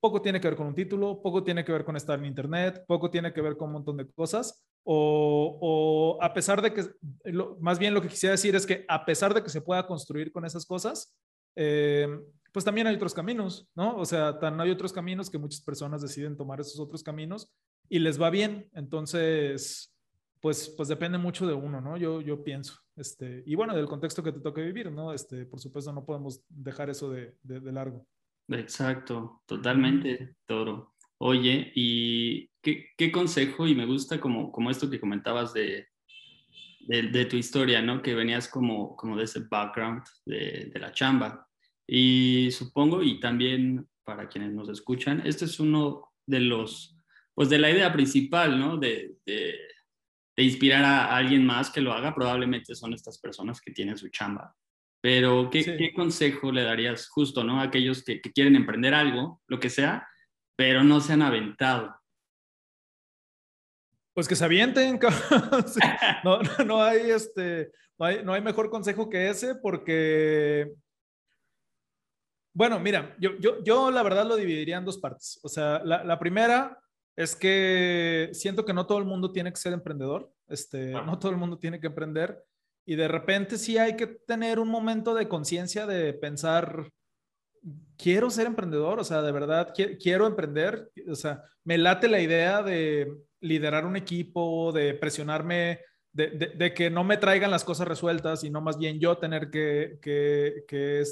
poco 0.00 0.22
tiene 0.22 0.40
que 0.40 0.48
ver 0.48 0.56
con 0.56 0.66
un 0.66 0.74
título, 0.74 1.20
poco 1.22 1.44
tiene 1.44 1.64
que 1.64 1.72
ver 1.72 1.84
con 1.84 1.96
estar 1.96 2.18
en 2.18 2.24
Internet, 2.24 2.84
poco 2.86 3.10
tiene 3.10 3.32
que 3.32 3.42
ver 3.42 3.56
con 3.56 3.68
un 3.68 3.74
montón 3.74 3.96
de 3.98 4.10
cosas. 4.10 4.64
O, 4.82 6.18
a 6.22 6.32
pesar 6.32 6.62
de 6.62 6.72
que, 6.72 6.84
más 7.60 7.78
bien 7.78 7.92
lo 7.92 8.00
que 8.00 8.08
quisiera 8.08 8.32
decir 8.32 8.56
es 8.56 8.66
que 8.66 8.84
a 8.88 9.04
pesar 9.04 9.34
de 9.34 9.42
que 9.42 9.50
se 9.50 9.60
pueda 9.60 9.86
construir 9.86 10.32
con 10.32 10.46
esas 10.46 10.64
cosas, 10.64 11.14
eh, 11.54 12.08
pues 12.52 12.64
también 12.64 12.86
hay 12.86 12.96
otros 12.96 13.14
caminos, 13.14 13.68
¿no? 13.74 13.96
O 13.96 14.04
sea, 14.04 14.38
tan 14.38 14.60
hay 14.60 14.70
otros 14.70 14.92
caminos 14.92 15.30
que 15.30 15.38
muchas 15.38 15.60
personas 15.60 16.02
deciden 16.02 16.36
tomar 16.36 16.60
esos 16.60 16.80
otros 16.80 17.02
caminos 17.02 17.52
y 17.88 17.98
les 17.98 18.20
va 18.20 18.30
bien. 18.30 18.68
Entonces, 18.72 19.89
pues, 20.40 20.72
pues 20.76 20.88
depende 20.88 21.18
mucho 21.18 21.46
de 21.46 21.54
uno, 21.54 21.80
¿no? 21.80 21.96
Yo, 21.96 22.20
yo 22.20 22.42
pienso. 22.42 22.78
Este, 22.96 23.42
y 23.46 23.54
bueno, 23.54 23.74
del 23.74 23.86
contexto 23.86 24.22
que 24.22 24.32
te 24.32 24.40
toque 24.40 24.62
vivir, 24.62 24.90
¿no? 24.90 25.12
Este, 25.12 25.44
por 25.46 25.60
supuesto, 25.60 25.92
no 25.92 26.04
podemos 26.04 26.42
dejar 26.48 26.90
eso 26.90 27.10
de, 27.10 27.36
de, 27.42 27.72
largo. 27.72 28.06
Exacto, 28.48 29.42
totalmente, 29.46 30.36
Toro. 30.46 30.94
Oye, 31.18 31.70
¿y 31.74 32.48
qué, 32.62 32.88
qué, 32.96 33.12
consejo? 33.12 33.66
Y 33.66 33.74
me 33.74 33.86
gusta 33.86 34.20
como, 34.20 34.50
como 34.50 34.70
esto 34.70 34.88
que 34.88 35.00
comentabas 35.00 35.52
de, 35.52 35.88
de, 36.86 37.24
tu 37.26 37.36
historia, 37.36 37.82
¿no? 37.82 38.02
Que 38.02 38.14
venías 38.14 38.48
como, 38.48 38.96
como 38.96 39.16
de 39.16 39.24
ese 39.24 39.40
background 39.50 40.02
de, 40.24 40.70
de 40.72 40.80
la 40.80 40.92
chamba. 40.92 41.46
Y 41.86 42.50
supongo, 42.52 43.02
y 43.02 43.20
también 43.20 43.86
para 44.04 44.28
quienes 44.28 44.52
nos 44.52 44.68
escuchan, 44.68 45.22
este 45.24 45.44
es 45.44 45.60
uno 45.60 46.12
de 46.26 46.40
los, 46.40 46.96
pues 47.34 47.48
de 47.48 47.58
la 47.58 47.70
idea 47.70 47.92
principal, 47.92 48.58
¿no? 48.58 48.76
De, 48.76 49.16
de, 49.26 49.58
inspirar 50.36 50.84
a 50.84 51.16
alguien 51.16 51.44
más 51.44 51.70
que 51.70 51.80
lo 51.80 51.92
haga, 51.92 52.14
probablemente 52.14 52.74
son 52.74 52.94
estas 52.94 53.18
personas 53.18 53.60
que 53.60 53.72
tienen 53.72 53.98
su 53.98 54.08
chamba. 54.08 54.54
Pero, 55.02 55.48
¿qué, 55.50 55.92
consejo 55.94 56.52
le 56.52 56.62
darías 56.62 57.08
justo 57.08 57.42
¿no? 57.42 57.60
a 57.60 57.64
aquellos 57.64 58.04
que, 58.04 58.20
quieren 58.20 58.56
emprender 58.56 58.92
algo, 58.94 59.40
lo 59.46 59.58
que 59.58 59.70
sea, 59.70 60.06
pero 60.56 60.84
no 60.84 61.00
se 61.00 61.14
han 61.14 61.22
aventado? 61.22 61.94
Pues 64.14 64.28
que 64.28 64.36
se 64.36 64.44
avienten. 64.44 65.00
no, 66.24 66.40
no, 66.66 66.82
hay 66.82 67.10
este, 67.10 67.70
no, 67.98 68.06
hay, 68.06 68.22
no 68.22 68.34
hay 68.34 68.42
mejor 68.42 68.68
consejo 68.68 69.08
que 69.08 69.30
ese 69.30 69.54
porque 69.54 70.70
bueno, 72.52 72.80
mira, 72.80 73.16
yo, 73.18 73.38
yo, 73.38 73.62
yo, 73.62 73.90
la 73.90 74.02
verdad 74.02 74.26
lo 74.26 74.36
dividiría 74.36 74.76
en 74.76 74.84
dos 74.84 74.98
partes. 74.98 75.38
O 75.42 75.48
sea, 75.48 75.80
la, 75.84 76.02
la, 76.02 76.18
primera 76.18 76.76
es 77.22 77.36
que 77.36 78.30
siento 78.32 78.64
que 78.64 78.72
no 78.72 78.86
todo 78.86 78.96
el 78.96 79.04
mundo 79.04 79.30
tiene 79.30 79.50
que 79.52 79.58
ser 79.58 79.74
emprendedor, 79.74 80.32
este, 80.48 80.92
no 80.92 81.18
todo 81.18 81.30
el 81.30 81.36
mundo 81.36 81.58
tiene 81.58 81.78
que 81.78 81.88
emprender 81.88 82.42
y 82.86 82.96
de 82.96 83.08
repente 83.08 83.58
sí 83.58 83.76
hay 83.76 83.94
que 83.94 84.06
tener 84.06 84.58
un 84.58 84.68
momento 84.68 85.14
de 85.14 85.28
conciencia 85.28 85.86
de 85.86 86.14
pensar, 86.14 86.90
quiero 87.98 88.30
ser 88.30 88.46
emprendedor, 88.46 88.98
o 88.98 89.04
sea, 89.04 89.20
de 89.20 89.32
verdad 89.32 89.74
quiero 90.00 90.26
emprender, 90.26 90.90
o 91.10 91.14
sea, 91.14 91.44
me 91.62 91.76
late 91.76 92.08
la 92.08 92.20
idea 92.20 92.62
de 92.62 93.14
liderar 93.40 93.84
un 93.84 93.96
equipo, 93.96 94.72
de 94.72 94.94
presionarme, 94.94 95.80
de, 96.12 96.54
de, 96.56 96.72
que 96.72 96.88
no 96.88 97.04
me 97.04 97.18
traigan 97.18 97.50
las 97.50 97.64
cosas 97.64 97.86
resueltas 97.86 98.44
y 98.44 98.50
no 98.50 98.62
más 98.62 98.78
bien 98.78 98.98
yo 98.98 99.18
tener 99.18 99.50
que, 99.50 99.98
que, 100.00 100.64
que 100.66 101.04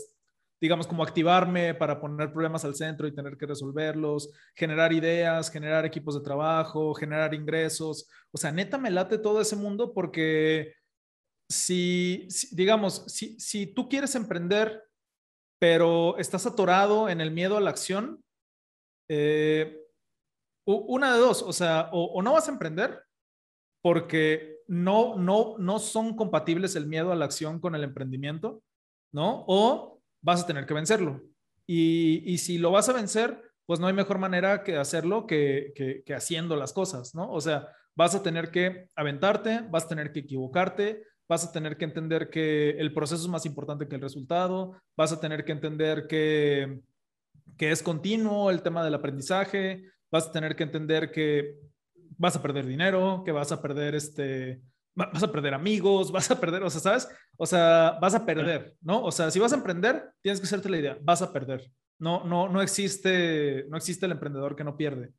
digamos, 0.61 0.87
como 0.87 1.03
activarme 1.03 1.75
para 1.75 2.01
poner 2.01 2.33
problemas 2.33 2.65
al 2.65 2.75
centro 2.75 3.07
y 3.07 3.15
tener 3.15 3.37
que 3.37 3.47
resolverlos, 3.47 4.31
generar 4.55 4.93
ideas, 4.93 5.51
generar 5.51 5.87
equipos 5.87 6.15
de 6.15 6.25
trabajo, 6.25 6.95
generar 6.95 7.35
ingresos. 7.35 8.09
O 8.33 8.39
sea, 8.39 8.51
neta 8.51 8.79
me 8.79 8.91
late 8.91 9.19
todo 9.19 9.41
ese 9.41 9.57
mundo 9.57 9.93
porque 9.95 10.75
si, 11.49 12.29
digamos, 12.53 13.05
si, 13.07 13.39
si 13.39 13.67
tú 13.67 13.89
quieres 13.89 14.15
emprender, 14.15 14.85
pero 15.61 16.19
estás 16.19 16.47
atorado 16.47 17.09
en 17.09 17.21
el 17.21 17.31
miedo 17.31 17.57
a 17.57 17.61
la 17.61 17.71
acción, 17.71 18.23
eh, 19.09 19.85
una 20.67 21.15
de 21.15 21.19
dos, 21.19 21.43
o 21.43 21.53
sea, 21.53 21.89
o, 21.93 22.13
o, 22.13 22.23
no 22.23 22.35
vas 22.35 22.47
a 22.49 22.53
emprender 22.53 23.03
porque 23.83 24.59
no, 24.67 25.17
no, 25.17 25.57
no 25.59 25.79
son 25.79 26.15
compatibles 26.15 26.77
el 26.77 26.87
miedo 26.87 27.11
a 27.11 27.17
la 27.17 27.25
acción 27.25 27.59
con 27.59 27.75
el 27.75 27.85
emprendimiento, 27.85 28.63
¿no? 29.13 29.45
O 29.49 29.98
vas 30.21 30.43
a 30.43 30.47
tener 30.47 30.67
que 30.67 30.75
vencerlo. 30.75 31.23
Y, 31.67 32.39
si 32.39 32.57
lo 32.57 32.71
vas 32.71 32.89
a 32.89 32.95
vencer, 32.95 33.43
pues 33.67 33.79
no 33.79 33.87
hay 33.87 33.93
mejor 33.93 34.19
manera 34.19 34.63
que 34.63 34.77
hacerlo 34.77 35.27
que, 35.27 35.73
que, 35.75 36.15
haciendo 36.15 36.57
las 36.57 36.73
cosas, 36.73 37.15
¿no? 37.15 37.31
O 37.31 37.41
sea, 37.41 37.69
vas 37.95 38.15
a 38.15 38.23
tener 38.23 38.51
que 38.51 38.89
aventarte, 38.97 39.61
vas 39.71 39.85
a 39.85 39.89
tener 39.89 40.13
que 40.13 40.21
equivocarte, 40.21 41.03
vas 41.29 41.45
a 41.45 41.53
tener 41.53 41.77
que 41.77 41.85
entender 41.85 42.31
que 42.31 42.71
el 42.71 42.95
proceso 42.95 43.23
es 43.23 43.29
más 43.29 43.45
importante 43.45 43.87
que 43.87 43.97
el 43.97 44.01
resultado, 44.01 44.81
vas 44.97 45.13
a 45.13 45.21
tener 45.21 45.45
que 45.45 45.53
entender 45.53 46.07
que, 46.07 46.81
que 47.59 47.71
es 47.71 47.83
continuo 47.83 48.51
el 48.51 48.63
tema 48.63 48.83
del 48.83 48.95
aprendizaje, 48.95 49.85
vas 50.11 50.29
a 50.29 50.33
tener 50.33 50.57
que 50.57 50.63
entender 50.63 51.11
que 51.11 51.57
vas 52.17 52.35
a 52.35 52.43
perder 52.43 52.65
dinero, 52.65 53.23
que 53.27 53.33
vas 53.33 53.53
a 53.53 53.61
perder 53.61 53.95
este, 53.95 54.63
vas 54.99 55.23
a 55.23 55.33
perder 55.33 55.55
amigos, 55.55 56.11
vas 56.13 56.31
a 56.31 56.41
perder, 56.41 56.63
o 56.63 56.71
sea, 56.71 56.81
¿sabes? 56.81 57.09
O 57.37 57.47
sea, 57.47 57.99
vas 58.01 58.15
a 58.15 58.27
perder, 58.27 58.75
¿no? 58.81 59.03
O 59.03 59.13
sea, 59.13 59.31
si 59.31 59.39
vas 59.39 59.53
a 59.53 59.57
emprender, 59.57 60.11
tienes 60.21 60.41
que 60.41 60.47
hacerte 60.47 60.69
la 60.69 60.79
idea, 60.79 60.99
vas 61.03 61.23
a 61.23 61.33
perder. 61.33 61.71
No, 61.99 62.25
no, 62.25 62.49
no 62.49 62.63
existe, 62.63 63.67
no 63.69 63.77
existe 63.77 64.07
el 64.07 64.13
emprendedor 64.13 64.55
que 64.55 64.65
no 64.65 64.77
pierde. 64.77 65.13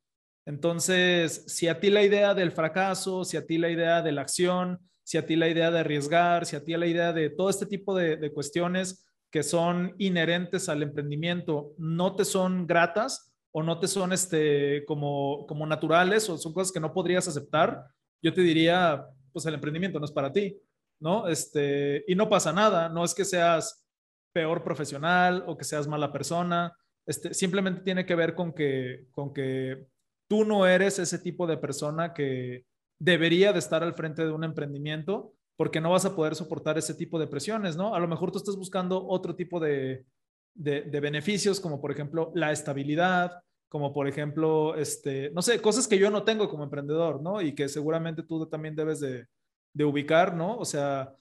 Entonces, 0.46 1.44
si 1.48 1.68
a 1.68 1.80
ti 1.80 1.90
la 1.90 2.04
idea 2.04 2.34
del 2.34 2.52
fracaso, 2.52 3.24
si 3.24 3.38
a 3.38 3.46
ti 3.46 3.58
la 3.58 3.70
idea 3.70 4.02
de 4.02 4.12
la 4.12 4.22
acción, 4.22 4.80
si 5.04 5.18
a 5.18 5.26
ti 5.26 5.36
la 5.36 5.50
idea 5.50 5.72
de 5.72 5.80
arriesgar, 5.80 6.46
si 6.46 6.56
a 6.56 6.64
ti 6.64 6.76
la 6.76 6.88
idea 6.88 7.14
de 7.14 7.30
todo 7.30 7.50
este 7.50 7.66
tipo 7.66 7.96
de, 7.96 8.18
de 8.18 8.32
cuestiones 8.32 9.06
que 9.32 9.44
son 9.44 9.94
inherentes 9.98 10.70
al 10.70 10.82
emprendimiento 10.82 11.74
no 11.78 12.16
te 12.16 12.26
son 12.26 12.66
gratas 12.66 13.32
o 13.52 13.64
no 13.64 13.80
te 13.80 13.88
son 13.88 14.14
este, 14.14 14.86
como, 14.86 15.46
como 15.48 15.66
naturales 15.66 16.30
o 16.30 16.38
son 16.38 16.54
cosas 16.54 16.72
que 16.72 16.80
no 16.80 16.94
podrías 16.94 17.28
aceptar, 17.28 17.86
yo 18.22 18.34
te 18.34 18.42
diría, 18.42 19.06
pues 19.32 19.46
el 19.46 19.54
emprendimiento 19.54 20.00
no 20.00 20.06
es 20.06 20.12
para 20.12 20.32
ti, 20.32 20.58
¿no? 21.00 21.28
Este, 21.28 22.04
y 22.08 22.16
no 22.16 22.30
pasa 22.30 22.54
nada, 22.54 22.90
no 22.90 23.04
es 23.04 23.14
que 23.14 23.26
seas 23.26 23.86
peor 24.34 24.64
profesional 24.64 25.44
o 25.48 25.58
que 25.58 25.66
seas 25.66 25.88
mala 25.88 26.12
persona, 26.12 26.76
este, 27.06 27.34
simplemente 27.34 27.82
tiene 27.82 28.06
que 28.06 28.16
ver 28.16 28.36
con 28.36 28.54
que, 28.54 29.08
con 29.12 29.34
que 29.34 29.88
tú 30.30 30.46
no 30.46 30.68
eres 30.68 31.00
ese 31.00 31.20
tipo 31.20 31.48
de 31.48 31.58
persona 31.58 32.14
que 32.14 32.66
debería 33.00 33.54
de 33.54 33.60
estar 33.60 33.84
al 33.84 33.96
frente 33.96 34.26
de 34.26 34.32
un 34.32 34.44
emprendimiento 34.44 35.34
porque 35.58 35.82
no 35.82 35.92
vas 35.92 36.06
a 36.06 36.16
poder 36.16 36.36
soportar 36.36 36.78
ese 36.78 36.94
tipo 36.94 37.20
de 37.20 37.28
presiones, 37.28 37.76
¿no? 37.76 37.96
A 37.96 38.00
lo 38.00 38.08
mejor 38.08 38.32
tú 38.32 38.38
estás 38.38 38.56
buscando 38.56 39.06
otro 39.08 39.36
tipo 39.36 39.60
de, 39.60 40.06
de, 40.54 41.00
beneficios, 41.00 41.60
como 41.60 41.82
por 41.82 41.92
ejemplo 41.92 42.32
la 42.36 42.52
estabilidad, 42.52 43.42
como 43.70 43.94
por 43.94 44.08
ejemplo, 44.08 44.76
este, 44.76 45.30
no 45.32 45.42
sé, 45.42 45.62
cosas 45.62 45.88
que 45.88 46.00
yo 46.00 46.10
no 46.10 46.24
tengo 46.24 46.50
como 46.50 46.64
emprendedor, 46.64 47.22
¿no? 47.22 47.42
Y 47.42 47.54
que 47.54 47.70
seguramente 47.70 48.24
tú 48.24 48.48
también 48.48 48.76
debes 48.76 49.00
de, 49.00 49.28
de 49.74 49.86
ubicar, 49.86 50.36
¿no? 50.36 50.58
O 50.58 50.66
sea, 50.66 51.16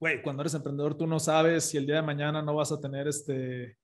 güey, 0.00 0.22
cuando 0.22 0.42
eres 0.42 0.54
emprendedor 0.54 0.96
tú 0.96 1.06
no 1.06 1.20
sabes 1.20 1.64
si 1.64 1.76
el 1.76 1.86
día 1.86 1.96
de 1.96 2.02
mañana 2.02 2.42
no 2.42 2.54
vas 2.54 2.72
a 2.72 2.80
tener 2.80 3.06
este, 3.08 3.76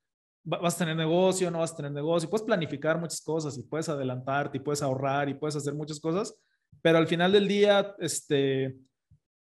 vas 0.43 0.75
a 0.75 0.79
tener 0.79 0.97
negocio, 0.97 1.51
no 1.51 1.59
vas 1.59 1.73
a 1.73 1.77
tener 1.77 1.93
negocio, 1.93 2.31
puedes 2.31 2.47
planificar 2.47 2.99
muchas 2.99 3.21
cosas 3.21 3.57
y 3.59 3.63
puedes 3.63 3.89
adelantarte 3.89 4.59
y 4.59 4.61
puedes 4.61 4.83
ahorrar 4.83 5.29
y 5.29 5.35
puedes 5.35 5.57
hacer 5.57 5.75
muchas 5.75 6.01
cosas, 6.01 6.35
pero 6.83 6.99
al 6.99 7.07
final 7.07 7.33
del 7.33 7.47
día, 7.47 7.95
este, 7.99 8.77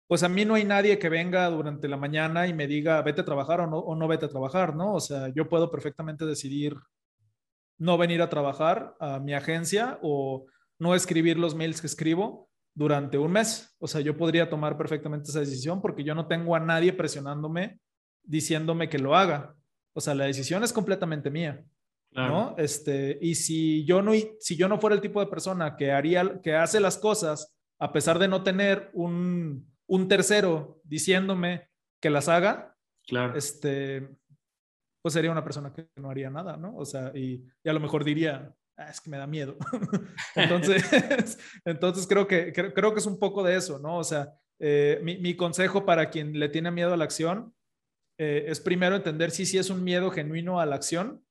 pues 0.07 0.23
a 0.23 0.29
mí 0.29 0.45
no 0.45 0.55
hay 0.55 0.65
nadie 0.65 0.99
que 0.99 1.09
venga 1.09 1.49
durante 1.49 1.89
la 1.89 1.97
mañana 1.97 2.47
y 2.47 2.53
me 2.53 2.67
diga, 2.67 3.01
vete 3.03 3.23
a 3.23 3.25
trabajar 3.25 3.61
o 3.61 3.67
no, 3.67 3.79
o 3.79 3.97
no 3.97 4.07
vete 4.07 4.27
a 4.27 4.29
trabajar, 4.29 4.77
¿no? 4.77 4.95
O 4.95 5.01
sea, 5.01 5.29
yo 5.29 5.49
puedo 5.49 5.71
perfectamente 5.71 6.27
decidir 6.27 6.77
no 7.79 7.99
venir 7.99 8.23
a 8.23 8.31
trabajar 8.31 8.95
a 9.01 9.19
mi 9.19 9.35
agencia 9.35 9.99
o 10.03 10.47
no 10.79 10.95
escribir 10.95 11.39
los 11.39 11.55
mails 11.55 11.81
que 11.81 11.87
escribo 11.87 12.49
durante 12.75 13.19
un 13.19 13.33
mes. 13.33 13.75
O 13.79 13.87
sea, 13.87 14.01
yo 14.01 14.17
podría 14.17 14.51
tomar 14.51 14.77
perfectamente 14.77 15.31
esa 15.31 15.41
decisión 15.41 15.81
porque 15.81 16.05
yo 16.05 16.15
no 16.15 16.27
tengo 16.27 16.55
a 16.57 16.61
nadie 16.61 16.93
presionándome 16.93 17.79
diciéndome 18.23 18.89
que 18.89 18.99
lo 18.99 19.15
haga. 19.15 19.55
O 19.93 20.01
sea, 20.01 20.15
la 20.15 20.25
decisión 20.25 20.65
es 20.65 20.73
completamente 20.73 21.31
mía. 21.31 21.65
¿no? 22.11 22.55
Este, 22.59 23.19
y 23.21 23.35
si 23.35 23.85
yo 23.85 24.01
no, 24.01 24.13
si 24.39 24.57
yo 24.57 24.69
no 24.69 24.79
fuera 24.79 24.95
el 24.95 25.03
tipo 25.03 25.19
de 25.19 25.27
persona 25.27 25.77
que 25.77 25.91
haría, 25.91 26.41
que 26.43 26.55
hace 26.55 26.79
las 26.79 26.97
cosas 26.97 27.53
a 27.79 27.93
pesar 27.93 28.19
de 28.19 28.29
no 28.29 28.45
tener 28.45 28.91
un, 28.95 29.67
un 29.87 30.09
tercero 30.09 30.81
diciéndome 30.85 31.69
que 32.01 32.11
las 32.11 32.29
haga, 32.29 32.77
claro. 33.07 33.37
este, 33.37 34.09
pues 35.05 35.13
sería 35.13 35.31
una 35.31 35.45
persona 35.45 35.71
que 35.71 35.87
no 35.97 36.09
haría 36.09 36.31
nada, 36.31 36.57
¿no? 36.57 36.75
O 36.79 36.87
sea, 36.87 37.13
y, 37.15 37.45
a 37.63 37.75
lo 37.75 37.81
mejor 37.81 38.05
diría, 38.05 38.57
ah, 38.79 38.89
es 38.89 39.03
que 39.03 39.11
me 39.11 39.19
da 39.19 39.27
miedo. 39.27 39.59
entonces, 40.35 40.83
entonces 41.67 42.07
creo 42.07 42.27
que, 42.27 42.55
creo, 42.55 42.95
que 42.95 43.01
es 43.01 43.05
un 43.07 43.19
poco 43.19 43.43
de 43.43 43.55
eso, 43.55 43.79
¿no? 43.79 43.99
O 43.99 44.05
sea, 44.05 44.33
eh, 44.59 45.01
mi, 45.03 45.37
consejo 45.37 45.85
para 45.85 46.09
quien 46.09 46.39
le 46.39 46.49
tiene 46.49 46.71
miedo 46.71 46.95
a 46.95 46.97
la 46.97 47.05
acción 47.05 47.55
eh, 48.19 48.47
es 48.49 48.61
primero 48.61 48.97
entender 48.97 49.31
si 49.31 49.45
sí 49.45 49.59
es 49.59 49.69
un 49.69 49.85
miedo 49.85 50.11
genuino 50.11 50.59
a 50.59 50.65
la 50.65 50.77
acción, 50.77 51.23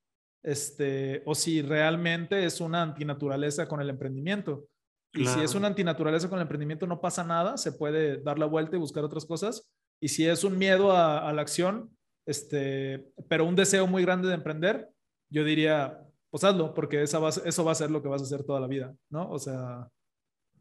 este, 0.44 1.24
o 1.26 1.34
si 1.34 1.60
realmente 1.60 2.44
es 2.44 2.60
una 2.60 2.80
antinaturaleza 2.80 3.66
con 3.66 3.80
el 3.80 3.90
emprendimiento. 3.90 4.68
Y 5.14 5.26
si 5.26 5.40
es 5.40 5.56
una 5.56 5.66
antinaturaleza 5.66 6.28
con 6.28 6.38
el 6.38 6.42
emprendimiento, 6.42 6.86
no 6.86 7.00
pasa 7.00 7.24
nada, 7.24 7.56
se 7.56 7.72
puede 7.72 8.20
dar 8.22 8.38
la 8.38 8.46
vuelta 8.46 8.76
y 8.76 8.78
buscar 8.78 9.02
otras 9.02 9.24
cosas. 9.24 9.68
Y 10.00 10.08
si 10.08 10.28
es 10.28 10.44
un 10.44 10.58
miedo 10.58 10.92
a, 10.96 11.32
la 11.32 11.42
acción, 11.42 11.90
este, 12.26 13.12
pero 13.28 13.44
un 13.44 13.56
deseo 13.56 13.86
muy 13.86 14.02
grande 14.02 14.28
de 14.28 14.34
emprender, 14.34 14.88
yo 15.30 15.44
diría, 15.44 15.98
pues 16.30 16.44
hazlo, 16.44 16.74
porque 16.74 17.02
esa 17.02 17.20
eso 17.28 17.64
va 17.64 17.72
a 17.72 17.76
ser 17.76 17.90
lo 17.90 18.02
que 18.02 18.08
vas 18.08 18.22
a 18.22 18.24
hacer 18.24 18.44
toda 18.44 18.60
la 18.60 18.66
vida, 18.66 18.94
¿no? 19.10 19.30
O 19.30 19.38
sea, 19.38 19.88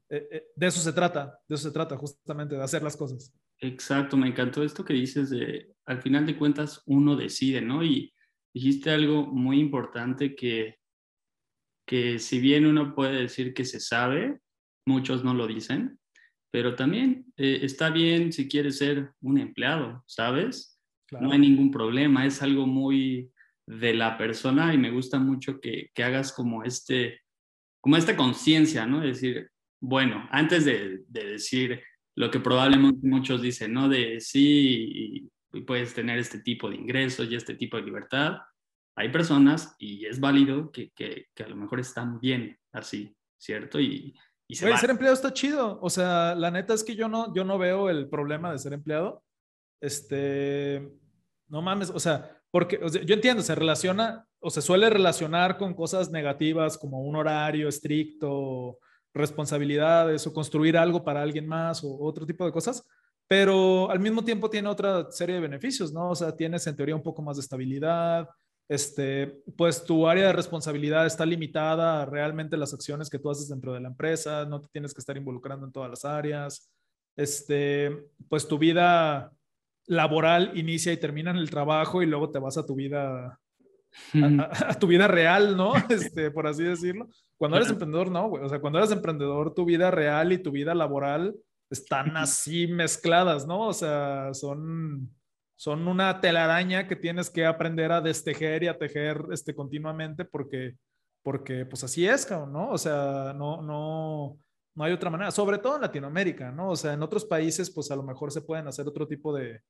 eh, 0.10 0.28
eh, 0.32 0.48
de 0.56 0.68
eso 0.68 0.80
se 0.80 0.94
trata, 0.94 1.40
de 1.48 1.56
eso 1.56 1.70
se 1.70 1.74
trata 1.74 1.98
justamente, 1.98 2.56
de 2.56 2.64
hacer 2.64 2.84
las 2.84 2.98
cosas. 2.98 3.34
Exacto, 3.60 4.18
me 4.18 4.28
encantó 4.28 4.64
esto 4.64 4.84
que 4.84 4.94
dices 4.94 5.30
de, 5.30 5.74
al 5.86 6.02
final 6.02 6.26
de 6.26 6.38
cuentas, 6.38 6.84
uno 6.86 7.16
decide, 7.16 7.62
¿no? 7.62 7.84
Y 7.84 8.14
dijiste 8.54 8.92
algo 8.92 9.26
muy 9.26 9.60
importante 9.60 10.36
que, 10.36 10.78
que 11.88 12.20
si 12.20 12.40
bien 12.40 12.66
uno 12.66 12.94
puede 12.94 13.22
decir 13.22 13.54
que 13.54 13.66
se 13.66 13.80
sabe, 13.80 14.40
muchos 14.86 15.24
no 15.24 15.34
lo 15.34 15.48
dicen, 15.48 16.00
pero 16.52 16.76
también 16.76 17.34
eh, 17.36 17.60
está 17.64 17.90
bien 17.90 18.32
si 18.32 18.48
quieres 18.48 18.78
ser 18.78 19.12
un 19.22 19.40
empleado, 19.40 20.04
¿sabes? 20.06 20.73
No 21.22 21.32
hay 21.32 21.40
ningún 21.40 21.72
problema, 21.72 22.26
es 22.26 22.42
algo 22.42 22.66
muy 22.66 23.32
de 23.66 23.94
la 23.94 24.18
persona 24.18 24.74
y 24.74 24.78
me 24.78 24.92
gusta 24.92 25.20
mucho 25.20 25.60
que, 25.60 25.90
que 25.94 26.04
hagas 26.04 26.34
como 26.34 26.64
este, 26.64 27.22
como 27.82 27.98
esta 27.98 28.16
conciencia, 28.16 28.86
¿no? 28.86 29.04
Es 29.04 29.22
decir, 29.22 29.50
bueno, 29.82 30.28
antes 30.32 30.66
de, 30.66 31.04
de, 31.08 31.26
decir 31.26 31.82
lo 32.16 32.30
que 32.30 32.40
probablemente 32.40 33.08
muchos 33.08 33.42
dicen, 33.42 33.74
¿no? 33.74 33.90
De 33.90 34.20
sí, 34.20 35.30
y 35.54 35.62
puedes 35.62 35.94
tener 35.94 36.18
este 36.18 36.40
tipo 36.40 36.70
de 36.70 36.76
ingresos 36.76 37.30
y 37.30 37.36
este 37.36 37.56
tipo 37.56 37.78
de 37.78 37.84
libertad. 37.84 38.38
Hay 38.96 39.10
personas, 39.10 39.76
y 39.80 40.06
es 40.06 40.20
válido, 40.20 40.72
que, 40.72 40.92
que, 40.92 41.28
que 41.34 41.44
a 41.44 41.48
lo 41.48 41.56
mejor 41.56 41.80
están 41.80 42.20
bien 42.20 42.58
así, 42.72 43.16
¿cierto? 43.38 43.80
Y, 43.80 44.16
ser 44.50 44.90
empleado 44.90 45.16
está 45.16 45.34
chido. 45.34 45.80
O 45.82 45.90
sea, 45.90 46.36
la 46.36 46.52
neta 46.52 46.74
es 46.74 46.84
que 46.84 46.96
yo 46.96 47.10
no, 47.10 47.34
yo 47.34 47.44
no 47.44 47.58
veo 47.58 47.90
el 47.90 48.08
problema 48.08 48.52
de 48.52 48.60
ser 48.60 48.74
empleado. 48.74 49.24
Este, 49.82 50.92
no 51.54 51.62
mames, 51.62 51.92
o 51.92 52.00
sea, 52.00 52.36
porque 52.50 52.80
yo 53.06 53.14
entiendo, 53.14 53.44
se 53.44 53.54
relaciona 53.54 54.28
o 54.40 54.50
se 54.50 54.60
suele 54.60 54.90
relacionar 54.90 55.56
con 55.60 55.76
cosas 55.76 56.10
negativas 56.10 56.80
como 56.80 57.02
un 57.02 57.16
horario 57.16 57.70
estricto, 57.70 58.80
responsabilidades 59.14 60.26
o 60.26 60.34
construir 60.34 60.76
algo 60.76 61.04
para 61.04 61.22
alguien 61.22 61.48
más 61.48 61.84
o 61.84 61.96
otro 62.00 62.26
tipo 62.26 62.44
de 62.44 62.52
cosas, 62.52 62.84
pero 63.28 63.88
al 63.92 64.00
mismo 64.00 64.24
tiempo 64.26 64.50
tiene 64.50 64.68
otra 64.68 65.12
serie 65.12 65.36
de 65.36 65.42
beneficios, 65.42 65.94
¿no? 65.94 66.10
O 66.10 66.16
sea, 66.16 66.36
tienes 66.36 66.66
en 66.66 66.76
teoría 66.76 66.96
un 66.96 67.04
poco 67.04 67.22
más 67.22 67.38
de 67.38 67.42
estabilidad, 67.42 68.28
este, 68.68 69.44
pues 69.56 69.84
tu 69.84 70.08
área 70.08 70.26
de 70.26 70.34
responsabilidad 70.34 71.06
está 71.06 71.28
limitada 71.28 72.02
a 72.02 72.06
realmente 72.08 72.58
las 72.58 72.74
acciones 72.74 73.12
que 73.12 73.20
tú 73.20 73.30
haces 73.30 73.48
dentro 73.48 73.74
de 73.74 73.80
la 73.80 73.90
empresa, 73.90 74.46
no 74.46 74.60
te 74.60 74.70
tienes 74.70 74.92
que 74.92 75.02
estar 75.02 75.16
involucrando 75.16 75.68
en 75.68 75.72
todas 75.72 75.92
las 75.92 76.04
áreas, 76.04 76.72
este, 77.16 78.10
pues 78.28 78.48
tu 78.48 78.58
vida 78.58 79.32
laboral 79.86 80.52
inicia 80.56 80.94
y 80.94 80.98
termina 80.98 81.32
en 81.32 81.38
el 81.38 81.50
trabajo 81.50 82.02
y 82.02 82.06
luego 82.06 82.32
te 82.32 82.40
vas 82.40 82.58
a 82.58 82.66
tu 82.66 82.76
vida, 82.76 83.40
a, 84.14 84.74
tu 84.80 84.88
vida 84.88 85.08
real, 85.08 85.58
¿no? 85.58 85.74
Este, 85.90 86.32
por 86.32 86.48
así 86.48 86.64
decirlo. 86.64 87.10
Cuando 87.38 87.58
eres 87.58 87.70
emprendedor, 87.70 88.12
no, 88.12 88.30
güey. 88.30 88.44
O 88.44 88.50
sea, 88.50 88.60
cuando 88.60 88.80
eres 88.80 88.92
emprendedor, 88.92 89.54
tu 89.54 89.66
vida 89.66 89.92
real 89.92 90.32
y 90.32 90.38
tu 90.38 90.52
vida 90.52 90.74
laboral 90.74 91.36
están 91.70 92.16
así 92.18 92.68
mezcladas, 92.68 93.48
¿no? 93.48 93.68
O 93.68 93.74
sea, 93.74 94.34
son 94.34 95.10
son 95.64 95.88
una 95.88 96.20
telaraña 96.20 96.90
que 96.90 96.98
tienes 96.98 97.30
que 97.30 97.46
aprender 97.46 97.94
a 97.94 98.02
destejer 98.02 98.64
y 98.64 98.68
a 98.68 98.78
tejer 98.78 99.24
este, 99.32 99.56
continuamente 99.56 100.26
porque, 100.26 100.76
porque 101.22 101.66
pues 101.66 101.86
así 101.86 102.06
es, 102.06 102.30
¿no? 102.30 102.72
O 102.72 102.78
sea, 102.78 103.34
no, 103.34 103.62
no, 103.62 104.38
no 104.76 104.84
hay 104.84 104.94
otra 104.94 105.10
manera, 105.10 105.32
sobre 105.32 105.60
todo 105.60 105.76
en 105.76 105.82
Latinoamérica, 105.82 106.52
¿no? 106.52 106.72
O 106.72 106.76
sea, 106.76 106.94
en 106.94 107.04
otros 107.04 107.26
países 107.26 107.70
pues 107.70 107.92
a 107.92 107.96
lo 107.96 108.04
mejor 108.04 108.32
se 108.32 108.42
pueden 108.42 108.68
hacer 108.68 108.88
otro 108.88 109.08
tipo 109.08 109.36
de, 109.36 109.62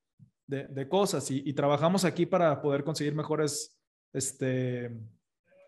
de, 0.46 0.88
cosas 0.88 1.30
y, 1.30 1.52
trabajamos 1.52 2.04
aquí 2.04 2.26
para 2.26 2.60
poder 2.60 2.84
conseguir 2.84 3.14
mejores 3.14 3.78
este, 4.12 4.90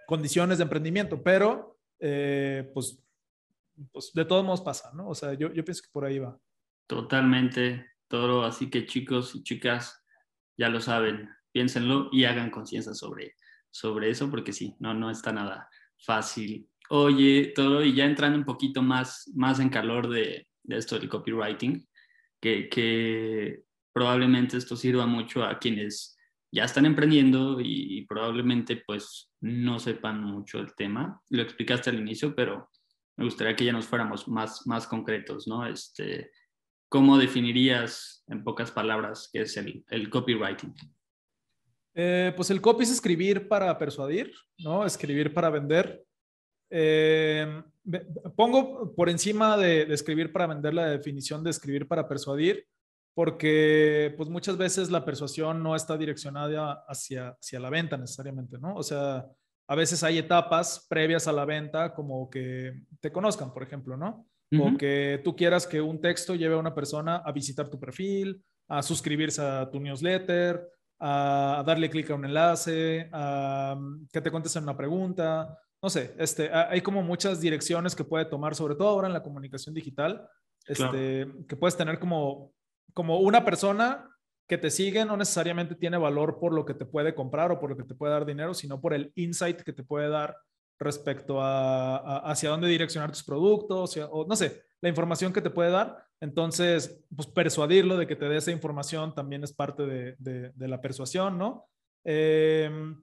condiciones 0.07 0.59
de 0.59 0.64
emprendimiento, 0.64 1.22
pero 1.22 1.79
eh, 1.99 2.70
pues, 2.75 3.03
pues 3.92 4.12
de 4.14 4.25
todos 4.25 4.44
modos 4.44 4.61
pasa, 4.61 4.90
¿no? 4.94 5.09
O 5.09 5.14
sea, 5.14 5.35
yo, 5.35 5.53
yo 5.53 5.64
pienso 5.64 5.83
que 5.83 5.90
por 5.92 6.05
ahí 6.05 6.18
va. 6.18 6.38
Totalmente, 6.87 7.87
todo. 8.09 8.44
Así 8.44 8.70
que 8.70 8.87
chicos 8.87 9.35
y 9.35 9.42
chicas, 9.42 10.03
ya 10.57 10.68
lo 10.68 10.81
saben, 10.81 11.29
piénsenlo 11.53 12.09
y 12.12 12.25
hagan 12.25 12.51
conciencia 12.51 12.94
sobre, 12.94 13.35
sobre 13.70 14.11
eso, 14.11 14.31
porque 14.31 14.53
sí, 14.53 14.77
no, 14.79 14.94
no 14.94 15.11
está 15.11 15.33
nada 15.33 15.68
fácil. 15.99 16.68
Oye, 16.90 17.53
todo, 17.55 17.85
y 17.85 17.94
ya 17.94 18.05
entrando 18.05 18.38
un 18.38 18.44
poquito 18.44 18.83
más, 18.83 19.31
más 19.35 19.61
en 19.61 19.68
calor 19.68 20.09
de, 20.09 20.46
de 20.66 20.77
esto 20.77 20.99
del 20.99 21.09
copywriting, 21.09 21.87
que, 22.40 23.62
probablemente 23.92 24.59
esto 24.59 24.77
sirva 24.77 25.07
mucho 25.07 25.42
a 25.42 25.59
quienes 25.59 26.18
ya 26.53 26.64
están 26.64 26.85
emprendiendo 26.87 27.59
y, 27.61 28.05
probablemente 28.07 28.83
pues 28.87 29.33
no 29.40 29.79
sepan 29.79 30.22
mucho 30.22 30.59
el 30.59 30.75
tema. 30.75 31.20
Lo 31.31 31.42
explicaste 31.42 31.90
al 31.90 31.99
inicio, 31.99 32.35
pero 32.35 32.68
me 33.16 33.25
gustaría 33.25 33.57
que 33.57 33.64
ya 33.64 33.72
nos 33.72 33.87
fuéramos 33.87 34.29
más, 34.29 34.66
más 34.66 34.87
concretos, 34.87 35.49
¿no? 35.49 35.66
Este, 35.66 36.31
¿Cómo 36.88 37.18
definirías 37.18 38.22
en 38.29 38.44
pocas 38.44 38.70
palabras 38.70 39.31
qué 39.33 39.42
es 39.42 39.57
el, 39.57 39.85
el 39.88 40.11
copywriting? 40.11 40.75
Eh, 41.94 42.33
pues 42.37 42.51
el 42.51 42.61
copy 42.61 42.85
es 42.85 42.90
escribir 42.90 43.49
para 43.49 43.77
persuadir, 43.79 44.31
¿no? 44.59 44.85
Escribir 44.85 45.33
para 45.33 45.49
vender. 45.49 46.05
Eh, 46.70 47.62
pongo 48.35 48.94
por 48.94 49.09
encima 49.09 49.57
de, 49.57 49.83
escribir 49.92 50.33
para 50.33 50.46
vender 50.46 50.74
la 50.74 50.87
definición 50.87 51.44
de 51.44 51.50
escribir 51.50 51.87
para 51.87 52.09
persuadir, 52.09 52.66
porque 53.14 54.14
pues 54.16 54.29
muchas 54.29 54.57
veces 54.57 54.90
la 54.90 55.05
persuasión 55.05 55.62
no 55.62 55.76
está 55.76 55.96
direccionada 55.96 56.85
hacia, 56.88 57.31
hacia 57.31 57.61
la 57.61 57.70
venta 57.70 57.96
necesariamente, 57.96 58.59
¿no? 58.59 58.74
O 58.74 58.83
sea, 58.83 59.26
a 59.68 59.74
veces 59.74 60.02
hay 60.02 60.18
etapas 60.18 60.87
previas 60.88 61.26
a 61.26 61.33
la 61.33 61.44
venta 61.44 61.94
como 61.94 62.29
que 62.31 62.83
te 63.00 63.11
conozcan, 63.11 63.52
por 63.52 63.62
ejemplo, 63.62 63.96
¿no? 63.96 64.26
o 64.61 64.76
que 64.76 65.20
tú 65.24 65.35
quieras 65.35 65.66
que 65.66 65.81
un 65.81 66.00
texto 66.00 66.35
lleve 66.35 66.55
a 66.55 66.59
una 66.59 66.74
persona 66.74 67.16
a 67.16 67.33
visitar 67.33 67.68
tu 67.68 67.81
perfil, 67.81 68.42
a 68.68 68.83
suscribirse 68.83 69.42
a 69.42 69.68
tu 69.68 69.81
newsletter, 69.81 70.68
a 71.00 71.62
darle 71.66 71.90
clic 71.90 72.11
a 72.11 72.14
un 72.14 72.24
enlace, 72.24 73.09
a 73.12 73.76
mm, 73.79 74.09
que 74.12 74.20
te 74.20 74.31
contesten 74.31 74.62
una 74.62 74.76
pregunta. 74.76 75.59
No 75.83 75.91
sé, 75.91 76.15
este, 76.19 76.51
hay 76.53 76.81
como 76.81 77.03
muchas 77.03 77.41
direcciones 77.41 77.95
que 77.95 78.05
puede 78.05 78.25
tomar, 78.25 78.55
sobre 78.55 78.75
todo 78.75 78.89
ahora 78.89 79.09
en 79.09 79.12
la 79.12 79.23
comunicación 79.23 79.75
digital, 79.75 80.29
este, 80.67 81.29
que 81.47 81.57
puedes 81.57 81.77
tener 81.77 81.99
como, 81.99 82.53
como 82.93 83.21
una 83.21 83.45
persona 83.45 84.11
que 84.49 84.59
te 84.59 84.71
sigue 84.71 85.05
no 85.05 85.17
necesariamente 85.17 85.75
tiene 85.75 85.97
valor 85.97 86.39
por 86.39 86.53
lo 86.53 86.65
que 86.65 86.75
te 86.75 86.87
puede 86.87 87.15
comprar 87.15 87.51
o 87.51 87.59
por 87.59 87.71
lo 87.71 87.77
que 87.77 87.83
te 87.83 87.95
puede 87.95 88.12
dar 88.12 88.25
dinero, 88.25 88.55
sino 88.55 88.81
por 88.81 88.95
el 88.95 89.12
insight 89.17 89.61
que 89.62 89.73
te 89.73 89.83
puede 89.83 90.09
dar 90.09 90.37
respecto 90.79 91.41
a, 91.41 92.19
hacia 92.31 92.51
dónde 92.51 92.69
direccionar 92.69 93.11
tus 93.11 93.25
productos, 93.25 93.97
o 94.11 94.27
no 94.29 94.37
sé, 94.37 94.62
la 94.81 94.89
información 94.89 95.33
que 95.33 95.41
te 95.41 95.51
puede 95.51 95.71
dar. 95.71 96.05
Entonces, 96.21 97.03
pues 97.15 97.29
persuadirlo 97.29 97.97
de 97.97 98.07
que 98.07 98.17
te 98.17 98.29
dé 98.29 98.37
esa 98.37 98.51
información 98.51 99.15
también 99.15 99.43
es 99.43 99.53
parte 99.53 99.85
de, 99.85 100.53
la 100.57 100.81
persuasión, 100.81 101.39
¿no? 101.39 101.69
Em, 102.05 103.03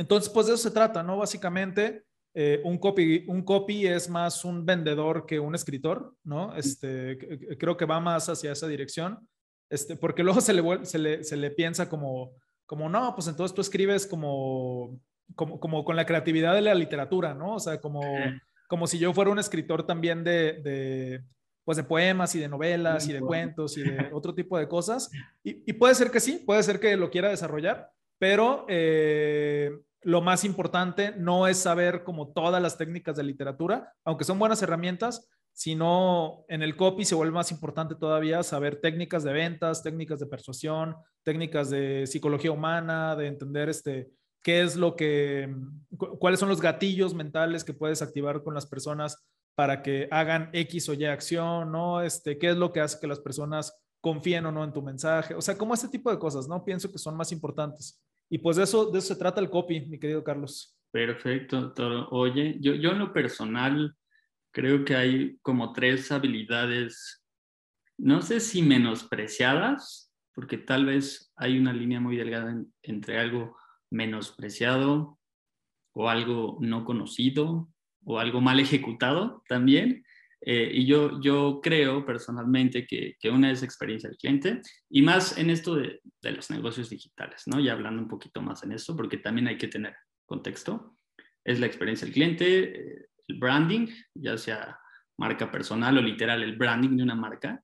entonces, 0.00 0.32
pues 0.32 0.46
de 0.46 0.54
eso 0.54 0.62
se 0.62 0.74
trata, 0.74 1.02
¿no? 1.02 1.18
Básicamente, 1.18 2.04
eh, 2.34 2.60
un, 2.64 2.78
copy, 2.78 3.24
un 3.28 3.42
copy 3.42 3.86
es 3.86 4.08
más 4.08 4.44
un 4.44 4.64
vendedor 4.64 5.26
que 5.26 5.38
un 5.38 5.54
escritor, 5.54 6.14
¿no? 6.24 6.54
Este, 6.56 7.18
creo 7.58 7.76
que 7.76 7.84
va 7.84 8.00
más 8.00 8.28
hacia 8.28 8.52
esa 8.52 8.66
dirección, 8.68 9.28
este, 9.68 9.96
porque 9.96 10.22
luego 10.22 10.40
se 10.40 10.52
le, 10.52 10.84
se 10.84 10.98
le, 10.98 11.24
se 11.24 11.36
le 11.36 11.50
piensa 11.50 11.88
como, 11.88 12.32
como, 12.66 12.88
no, 12.88 13.14
pues 13.14 13.28
entonces 13.28 13.54
tú 13.54 13.60
escribes 13.60 14.06
como 14.06 15.00
como, 15.34 15.60
como 15.60 15.84
con 15.84 15.96
la 15.96 16.06
creatividad 16.06 16.54
de 16.54 16.62
la 16.62 16.74
literatura, 16.74 17.34
¿no? 17.34 17.54
O 17.54 17.60
sea, 17.60 17.80
como, 17.80 18.00
como 18.68 18.86
si 18.86 18.98
yo 18.98 19.12
fuera 19.12 19.30
un 19.30 19.38
escritor 19.38 19.86
también 19.86 20.24
de, 20.24 20.60
de 20.62 21.24
pues 21.64 21.76
de 21.76 21.84
poemas 21.84 22.34
y 22.34 22.40
de 22.40 22.48
novelas 22.48 23.06
y 23.08 23.12
de 23.12 23.20
cuentos 23.20 23.76
y 23.76 23.82
de 23.82 24.08
otro 24.12 24.34
tipo 24.34 24.58
de 24.58 24.68
cosas. 24.68 25.10
Y, 25.42 25.72
puede 25.74 25.94
ser 25.94 26.10
que 26.10 26.20
sí, 26.20 26.42
puede 26.44 26.62
ser 26.62 26.80
que 26.80 26.96
lo 26.96 27.10
quiera 27.10 27.28
desarrollar, 27.28 27.90
pero 28.18 28.66
eh, 28.68 29.70
lo 30.02 30.20
más 30.20 30.44
importante 30.44 31.12
no 31.16 31.46
es 31.46 31.58
saber 31.58 32.04
como 32.04 32.32
todas 32.32 32.62
las 32.62 32.78
técnicas 32.78 33.16
de 33.16 33.24
literatura, 33.24 33.92
aunque 34.04 34.24
son 34.24 34.38
buenas 34.38 34.62
herramientas, 34.62 35.28
sino 35.52 36.44
en 36.48 36.62
el 36.62 36.76
copy 36.76 37.04
se 37.04 37.14
vuelve 37.14 37.34
más 37.34 37.50
importante 37.50 37.94
todavía 37.94 38.42
saber 38.42 38.80
técnicas 38.80 39.24
de 39.24 39.32
ventas, 39.32 39.82
técnicas 39.82 40.20
de 40.20 40.26
persuasión, 40.26 40.96
técnicas 41.22 41.70
de 41.70 42.06
psicología 42.06 42.52
humana, 42.52 43.16
de 43.16 43.26
entender 43.26 43.68
este, 43.68 44.10
qué 44.42 44.62
es 44.62 44.76
lo 44.76 44.96
que, 44.96 45.54
cuáles 46.18 46.40
son 46.40 46.48
los 46.48 46.60
gatillos 46.60 47.14
mentales 47.14 47.64
que 47.64 47.74
puedes 47.74 48.00
activar 48.00 48.42
con 48.42 48.54
las 48.54 48.66
personas 48.66 49.26
para 49.54 49.82
que 49.82 50.08
hagan 50.10 50.48
X 50.52 50.88
o 50.88 50.94
Y 50.94 51.04
acción, 51.04 51.72
¿no? 51.72 52.00
Este, 52.00 52.38
qué 52.38 52.50
es 52.50 52.56
lo 52.56 52.72
que 52.72 52.80
hace 52.80 52.98
que 52.98 53.06
las 53.06 53.20
personas 53.20 53.78
confíen 54.00 54.46
o 54.46 54.52
no 54.52 54.64
en 54.64 54.72
tu 54.72 54.80
mensaje, 54.80 55.34
o 55.34 55.42
sea, 55.42 55.58
como 55.58 55.74
este 55.74 55.88
tipo 55.88 56.10
de 56.10 56.18
cosas, 56.18 56.48
¿no? 56.48 56.64
Pienso 56.64 56.90
que 56.90 56.96
son 56.98 57.16
más 57.16 57.32
importantes. 57.32 58.00
Y 58.30 58.38
pues 58.38 58.56
de 58.56 58.62
eso, 58.62 58.90
de 58.90 59.00
eso 59.00 59.08
se 59.08 59.18
trata 59.18 59.40
el 59.40 59.50
copy, 59.50 59.80
mi 59.80 59.98
querido 59.98 60.22
Carlos. 60.22 60.78
Perfecto. 60.92 61.74
Oye, 62.10 62.56
yo, 62.60 62.74
yo 62.74 62.92
en 62.92 63.00
lo 63.00 63.12
personal 63.12 63.96
creo 64.52 64.84
que 64.84 64.94
hay 64.94 65.38
como 65.42 65.72
tres 65.72 66.10
habilidades, 66.12 67.24
no 67.98 68.22
sé 68.22 68.40
si 68.40 68.62
menospreciadas, 68.62 70.12
porque 70.32 70.58
tal 70.58 70.86
vez 70.86 71.32
hay 71.36 71.58
una 71.58 71.72
línea 71.72 72.00
muy 72.00 72.16
delgada 72.16 72.56
entre 72.82 73.18
algo 73.18 73.56
menospreciado 73.90 75.18
o 75.92 76.08
algo 76.08 76.58
no 76.60 76.84
conocido 76.84 77.68
o 78.04 78.18
algo 78.18 78.40
mal 78.40 78.60
ejecutado 78.60 79.42
también. 79.48 80.04
Eh, 80.42 80.70
y 80.72 80.86
yo, 80.86 81.20
yo 81.20 81.60
creo 81.62 82.04
personalmente 82.06 82.86
que, 82.86 83.14
que, 83.20 83.28
una 83.28 83.50
es 83.50 83.62
experiencia 83.62 84.08
del 84.08 84.18
cliente 84.18 84.60
y 84.88 85.02
más 85.02 85.36
en 85.36 85.50
esto 85.50 85.74
de, 85.74 86.00
de, 86.22 86.32
los 86.32 86.50
negocios 86.50 86.88
digitales, 86.88 87.42
¿no? 87.46 87.60
Ya 87.60 87.72
hablando 87.72 88.00
un 88.00 88.08
poquito 88.08 88.40
más 88.40 88.62
en 88.62 88.72
eso, 88.72 88.96
porque 88.96 89.18
también 89.18 89.48
hay 89.48 89.58
que 89.58 89.68
tener 89.68 89.94
contexto. 90.24 90.96
Es 91.44 91.60
la 91.60 91.66
experiencia 91.66 92.06
del 92.06 92.14
cliente, 92.14 92.80
eh, 92.80 93.06
el 93.28 93.38
branding, 93.38 93.88
ya 94.14 94.38
sea 94.38 94.78
marca 95.18 95.50
personal 95.50 95.98
o 95.98 96.00
literal, 96.00 96.42
el 96.42 96.56
branding 96.56 96.96
de 96.96 97.02
una 97.02 97.14
marca 97.14 97.62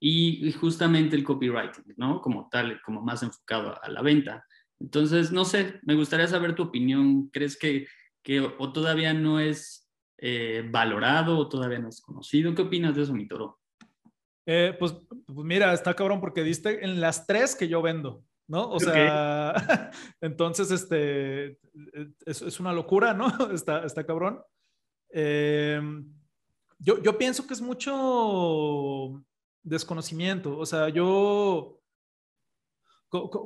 y 0.00 0.52
justamente 0.52 1.16
el 1.16 1.24
copywriting, 1.24 1.94
¿no? 1.96 2.20
Como 2.20 2.48
tal, 2.50 2.80
como 2.82 3.00
más 3.00 3.22
enfocado 3.22 3.82
a 3.82 3.88
la 3.88 4.02
venta. 4.02 4.44
Entonces, 4.78 5.32
no 5.32 5.44
sé, 5.44 5.80
me 5.82 5.94
gustaría 5.94 6.26
saber 6.26 6.54
tu 6.54 6.64
opinión. 6.64 7.28
¿Crees 7.30 7.56
que, 7.56 7.86
que 8.22 8.40
o 8.40 8.72
todavía 8.72 9.14
no 9.14 9.40
es 9.40 9.83
eh, 10.18 10.66
valorado 10.70 11.38
o 11.38 11.48
todavía 11.48 11.78
no 11.78 11.88
es 11.88 12.00
conocido? 12.00 12.54
¿Qué 12.54 12.62
opinas 12.62 12.94
de 12.94 13.02
eso, 13.02 13.12
mi 13.12 13.26
toro? 13.26 13.60
Eh, 14.46 14.76
pues, 14.78 14.94
pues, 15.08 15.46
mira, 15.46 15.72
está 15.72 15.94
cabrón 15.94 16.20
porque 16.20 16.42
diste 16.42 16.84
en 16.84 17.00
las 17.00 17.26
tres 17.26 17.56
que 17.56 17.68
yo 17.68 17.80
vendo, 17.80 18.24
¿no? 18.46 18.70
O 18.70 18.78
sea, 18.78 19.90
entonces, 20.20 20.70
este, 20.70 21.58
es, 22.26 22.42
es, 22.42 22.60
una 22.60 22.72
locura, 22.72 23.14
¿no? 23.14 23.26
Está, 23.52 23.84
está 23.84 24.04
cabrón. 24.04 24.42
Em, 25.10 26.04
yo, 26.78 27.02
yo 27.02 27.16
pienso 27.16 27.46
que 27.46 27.54
es 27.54 27.60
mucho 27.60 29.24
desconocimiento, 29.62 30.58
o 30.58 30.66
sea, 30.66 30.90
yo 30.90 31.80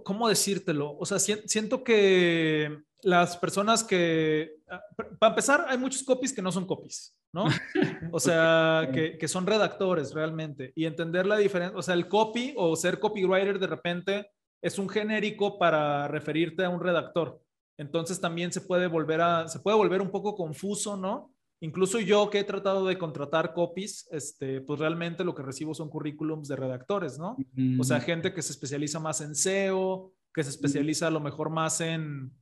¿cómo 0.04 0.28
decírtelo? 0.28 0.96
O 0.98 1.04
sea, 1.06 1.18
siento 1.18 1.84
que 1.84 2.78
las 3.02 3.36
personas 3.36 3.84
que, 3.84 4.56
ah, 4.68 4.80
para 5.18 5.30
empezar, 5.30 5.66
hay 5.68 5.78
muchos 5.78 6.02
copies 6.02 6.32
que 6.32 6.42
no 6.42 6.50
son 6.50 6.66
copies, 6.66 7.16
¿no? 7.32 7.44
O 8.12 8.20
sea, 8.20 8.90
que, 8.92 9.18
que 9.18 9.28
son 9.28 9.46
redactores 9.46 10.12
realmente 10.14 10.72
y 10.74 10.86
entender 10.86 11.26
la 11.26 11.36
diferencia, 11.36 11.76
o 11.78 11.82
sea, 11.82 11.94
el 11.94 12.08
copy 12.08 12.54
o 12.56 12.74
ser 12.76 12.98
copywriter 12.98 13.58
de 13.58 13.66
repente 13.66 14.30
es 14.62 14.78
un 14.78 14.88
genérico 14.88 15.58
para 15.58 16.08
referirte 16.08 16.64
a 16.64 16.70
un 16.70 16.80
redactor. 16.80 17.40
Entonces 17.78 18.20
también 18.20 18.52
se 18.52 18.60
puede 18.60 18.88
volver 18.88 19.20
a, 19.20 19.46
se 19.46 19.60
puede 19.60 19.76
volver 19.76 20.02
un 20.02 20.10
poco 20.10 20.34
confuso, 20.34 20.96
¿no? 20.96 21.32
Incluso 21.60 21.98
yo 21.98 22.30
que 22.30 22.40
he 22.40 22.44
tratado 22.44 22.86
de 22.86 22.98
contratar 22.98 23.52
copies, 23.52 24.08
este, 24.12 24.60
pues 24.60 24.78
realmente 24.78 25.24
lo 25.24 25.34
que 25.34 25.42
recibo 25.42 25.74
son 25.74 25.88
currículums 25.88 26.46
de 26.46 26.56
redactores, 26.56 27.18
¿no? 27.18 27.36
O 27.80 27.84
sea, 27.84 28.00
gente 28.00 28.32
que 28.32 28.42
se 28.42 28.52
especializa 28.52 29.00
más 29.00 29.20
en 29.20 29.34
SEO, 29.34 30.12
que 30.32 30.44
se 30.44 30.50
especializa 30.50 31.08
a 31.08 31.10
lo 31.10 31.18
mejor 31.18 31.50
más 31.50 31.80
en, 31.80 32.32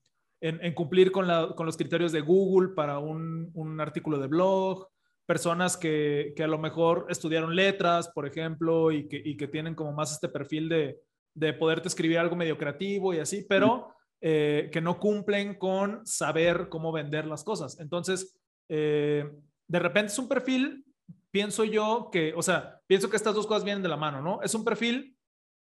en, 0.41 0.75
cumplir 0.75 1.13
con, 1.13 1.27
la, 1.27 1.55
con, 1.57 1.65
los 1.65 1.79
criterios 1.79 2.13
de 2.13 2.21
Google 2.21 2.75
para 2.75 2.99
un, 2.99 3.51
un 3.55 3.81
artículo 3.81 4.19
de 4.19 4.27
blog, 4.27 4.87
personas 5.25 5.79
que, 5.79 6.35
que, 6.37 6.45
a 6.45 6.49
lo 6.49 6.59
mejor 6.59 7.07
estudiaron 7.09 7.57
letras, 7.57 8.09
por 8.09 8.27
ejemplo, 8.27 8.93
y 8.93 9.09
que, 9.09 9.21
y 9.25 9.37
que 9.37 9.49
tienen 9.49 9.75
como 9.75 9.93
más 9.93 10.13
este 10.13 10.29
perfil 10.29 10.69
de, 10.69 11.01
de 11.35 11.53
poderte 11.53 11.89
escribir 11.89 12.19
algo 12.19 12.37
medio 12.37 12.59
creativo 12.59 13.15
y 13.15 13.19
así, 13.19 13.47
pero 13.49 13.95
eh, 14.21 14.71
que 14.73 14.81
no 14.81 14.99
cumplen 14.99 15.55
con 15.55 16.07
saber 16.07 16.69
cómo 16.69 16.93
vender 16.93 17.27
las 17.27 17.45
cosas. 17.45 17.79
Entonces, 17.81 18.39
eh, 18.69 19.31
de 19.69 19.79
repente 19.79 20.13
es 20.13 20.19
un 20.19 20.29
perfil, 20.29 20.85
pienso 21.31 21.65
yo 21.65 22.09
que, 22.13 22.33
o 22.35 22.43
sea, 22.43 22.81
pienso 22.87 23.11
que 23.11 23.17
estas 23.17 23.35
dos 23.35 23.47
cosas 23.47 23.65
vienen 23.65 23.83
de 23.83 23.89
la 23.89 23.97
mano, 23.97 24.23
¿no? 24.23 24.41
Es 24.43 24.55
un 24.55 24.65
perfil 24.65 25.17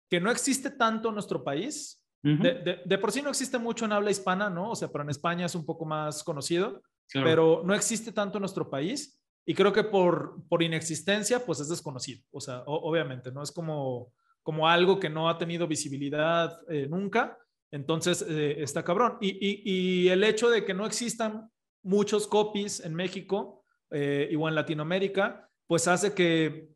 que 0.09 0.21
no 0.21 0.31
existe 0.31 0.71
tanto 0.71 1.09
en 1.09 1.15
nuestro 1.15 1.45
país. 1.45 2.03
de, 2.23 2.99
por 3.01 3.13
sí 3.13 3.23
no 3.23 3.31
existe 3.31 3.59
mucho 3.59 3.85
en 3.85 3.93
habla 3.93 4.11
hispana, 4.11 4.51
¿no? 4.51 4.71
O 4.71 4.77
sea, 4.77 4.89
pero 4.89 5.05
en 5.05 5.11
España 5.11 5.47
es 5.47 5.55
un 5.55 5.65
poco 5.65 5.85
más 5.85 6.23
conocido, 6.25 6.83
pero 7.13 7.63
no 7.65 7.75
existe 7.75 8.13
tanto 8.13 8.39
en 8.39 8.43
nuestro 8.43 8.69
país. 8.69 9.21
Y 9.47 9.55
creo 9.55 9.73
que 9.73 9.85
por, 9.85 10.47
por 10.49 10.63
inexistencia, 10.63 11.45
pues 11.45 11.61
es 11.61 11.71
desconocido. 11.71 12.23
O 12.31 12.41
sea, 12.41 12.63
obviamente, 12.67 13.33
¿no? 13.33 13.43
Es 13.43 13.51
como, 13.51 14.13
como 14.43 14.69
algo 14.69 15.01
que 15.01 15.09
no 15.09 15.29
ha 15.29 15.39
tenido 15.39 15.67
visibilidad 15.67 16.61
eh, 16.69 16.87
nunca. 16.87 17.39
Entonces, 17.71 18.25
eh, 18.29 18.63
está 18.63 18.85
cabrón. 18.85 19.17
Y, 19.21 19.31
y, 19.31 19.63
y, 19.65 20.09
el 20.09 20.23
hecho 20.25 20.51
de 20.51 20.65
que 20.65 20.75
no 20.75 20.85
existan 20.85 21.51
muchos 21.89 22.27
copies 22.27 22.81
en 22.81 22.95
México 22.95 23.65
eh, 23.91 24.35
o 24.39 24.47
en 24.47 24.55
Latinoamérica, 24.55 25.49
pues 25.67 25.89
hace 25.89 26.13
que 26.13 26.69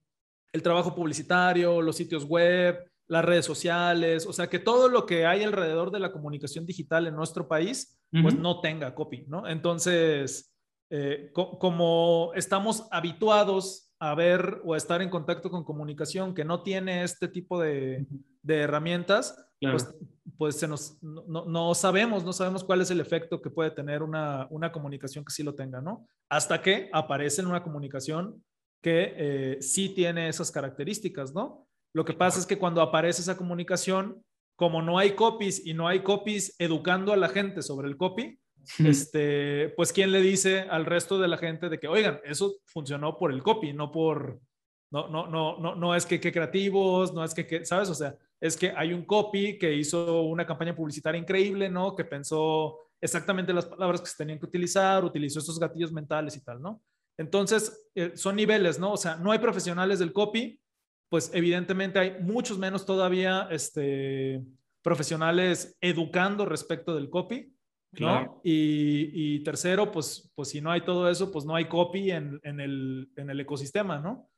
el 0.52 0.62
trabajo 0.62 0.94
publicitario, 0.94 1.82
los 1.82 1.96
sitios 1.96 2.24
web, 2.24 2.90
las 3.08 3.24
redes 3.24 3.44
sociales, 3.44 4.26
o 4.26 4.32
sea, 4.32 4.48
que 4.48 4.58
todo 4.58 4.88
lo 4.88 5.04
que 5.04 5.26
hay 5.26 5.42
alrededor 5.42 5.90
de 5.90 6.00
la 6.00 6.12
comunicación 6.12 6.64
digital 6.64 7.06
en 7.06 7.14
nuestro 7.14 7.46
país, 7.46 8.00
pues 8.22 8.38
no 8.38 8.60
tenga 8.60 8.94
copy, 8.94 9.24
¿no? 9.26 9.46
Entonces, 9.48 10.54
eh, 10.90 11.30
como 11.32 12.32
estamos 12.34 12.86
habituados 12.90 13.90
a 13.98 14.14
ver 14.14 14.60
o 14.64 14.74
a 14.74 14.76
estar 14.76 15.00
en 15.00 15.08
contacto 15.10 15.50
con 15.50 15.64
comunicación 15.64 16.34
que 16.34 16.44
no 16.44 16.62
tiene 16.62 17.04
este 17.04 17.28
tipo 17.28 17.60
de, 17.60 18.06
de 18.42 18.58
herramientas, 18.60 19.36
pues, 19.70 19.94
pues 20.36 20.56
se 20.58 20.68
nos, 20.68 21.02
no, 21.02 21.44
no, 21.46 21.74
sabemos, 21.74 22.24
no 22.24 22.32
sabemos 22.32 22.64
cuál 22.64 22.80
es 22.80 22.90
el 22.90 23.00
efecto 23.00 23.40
que 23.40 23.50
puede 23.50 23.70
tener 23.70 24.02
una, 24.02 24.46
una 24.50 24.72
comunicación 24.72 25.24
que 25.24 25.32
sí 25.32 25.42
lo 25.42 25.54
tenga, 25.54 25.80
¿no? 25.80 26.06
Hasta 26.28 26.60
que 26.60 26.90
aparece 26.92 27.40
en 27.40 27.48
una 27.48 27.62
comunicación 27.62 28.42
que 28.82 29.14
eh, 29.16 29.62
sí 29.62 29.90
tiene 29.90 30.28
esas 30.28 30.50
características, 30.50 31.32
¿no? 31.32 31.66
Lo 31.94 32.04
que 32.04 32.14
pasa 32.14 32.40
es 32.40 32.46
que 32.46 32.58
cuando 32.58 32.80
aparece 32.80 33.22
esa 33.22 33.36
comunicación, 33.36 34.22
como 34.56 34.82
no 34.82 34.98
hay 34.98 35.12
copies 35.12 35.64
y 35.64 35.74
no 35.74 35.86
hay 35.86 36.02
copies 36.02 36.54
educando 36.58 37.12
a 37.12 37.16
la 37.16 37.28
gente 37.28 37.62
sobre 37.62 37.88
el 37.88 37.96
copy, 37.96 38.38
este, 38.78 39.70
pues 39.76 39.92
quién 39.92 40.12
le 40.12 40.20
dice 40.20 40.60
al 40.62 40.86
resto 40.86 41.18
de 41.18 41.28
la 41.28 41.36
gente 41.36 41.68
de 41.68 41.78
que, 41.78 41.88
oigan, 41.88 42.20
eso 42.24 42.56
funcionó 42.66 43.18
por 43.18 43.32
el 43.32 43.42
copy, 43.42 43.72
no 43.72 43.90
por, 43.90 44.40
no, 44.90 45.08
no, 45.08 45.26
no, 45.26 45.58
no, 45.58 45.74
no 45.74 45.94
es 45.94 46.06
que 46.06 46.20
qué 46.20 46.32
creativos, 46.32 47.12
no 47.12 47.24
es 47.24 47.34
que, 47.34 47.46
que, 47.46 47.64
¿sabes? 47.64 47.88
O 47.88 47.94
sea, 47.94 48.16
es 48.42 48.56
que 48.56 48.72
hay 48.76 48.92
un 48.92 49.04
copy 49.04 49.56
que 49.56 49.72
hizo 49.72 50.22
una 50.22 50.44
campaña 50.44 50.74
publicitaria 50.74 51.20
increíble, 51.20 51.70
¿no? 51.70 51.94
Que 51.94 52.04
pensó 52.04 52.76
exactamente 53.00 53.52
las 53.52 53.66
palabras 53.66 54.00
que 54.00 54.08
se 54.08 54.16
tenían 54.16 54.40
que 54.40 54.46
utilizar, 54.46 55.04
utilizó 55.04 55.38
esos 55.38 55.60
gatillos 55.60 55.92
mentales 55.92 56.36
y 56.36 56.40
tal, 56.40 56.60
¿no? 56.60 56.82
Entonces, 57.16 57.88
eh, 57.94 58.12
son 58.16 58.34
niveles, 58.34 58.80
¿no? 58.80 58.94
O 58.94 58.96
sea, 58.96 59.14
no 59.14 59.30
hay 59.30 59.38
profesionales 59.38 60.00
del 60.00 60.12
copy, 60.12 60.60
pues 61.08 61.30
evidentemente 61.32 62.00
hay 62.00 62.16
muchos 62.20 62.58
menos 62.58 62.84
todavía 62.84 63.46
este, 63.52 64.42
profesionales 64.82 65.76
educando 65.80 66.44
respecto 66.44 66.96
del 66.96 67.10
copy, 67.10 67.54
¿no? 68.00 68.40
Y, 68.42 69.38
tercero, 69.44 69.92
pues, 69.92 70.32
pues 70.34 70.48
si 70.48 70.60
no 70.60 70.72
hay 70.72 70.80
todo 70.80 71.08
eso, 71.08 71.30
pues 71.30 71.44
no 71.44 71.54
hay 71.54 71.66
copy 71.66 72.10
en, 72.10 72.40
en, 72.42 72.58
el, 72.58 73.08
en 73.14 73.30
el 73.30 73.38
ecosistema, 73.38 74.00
¿no? 74.00 74.31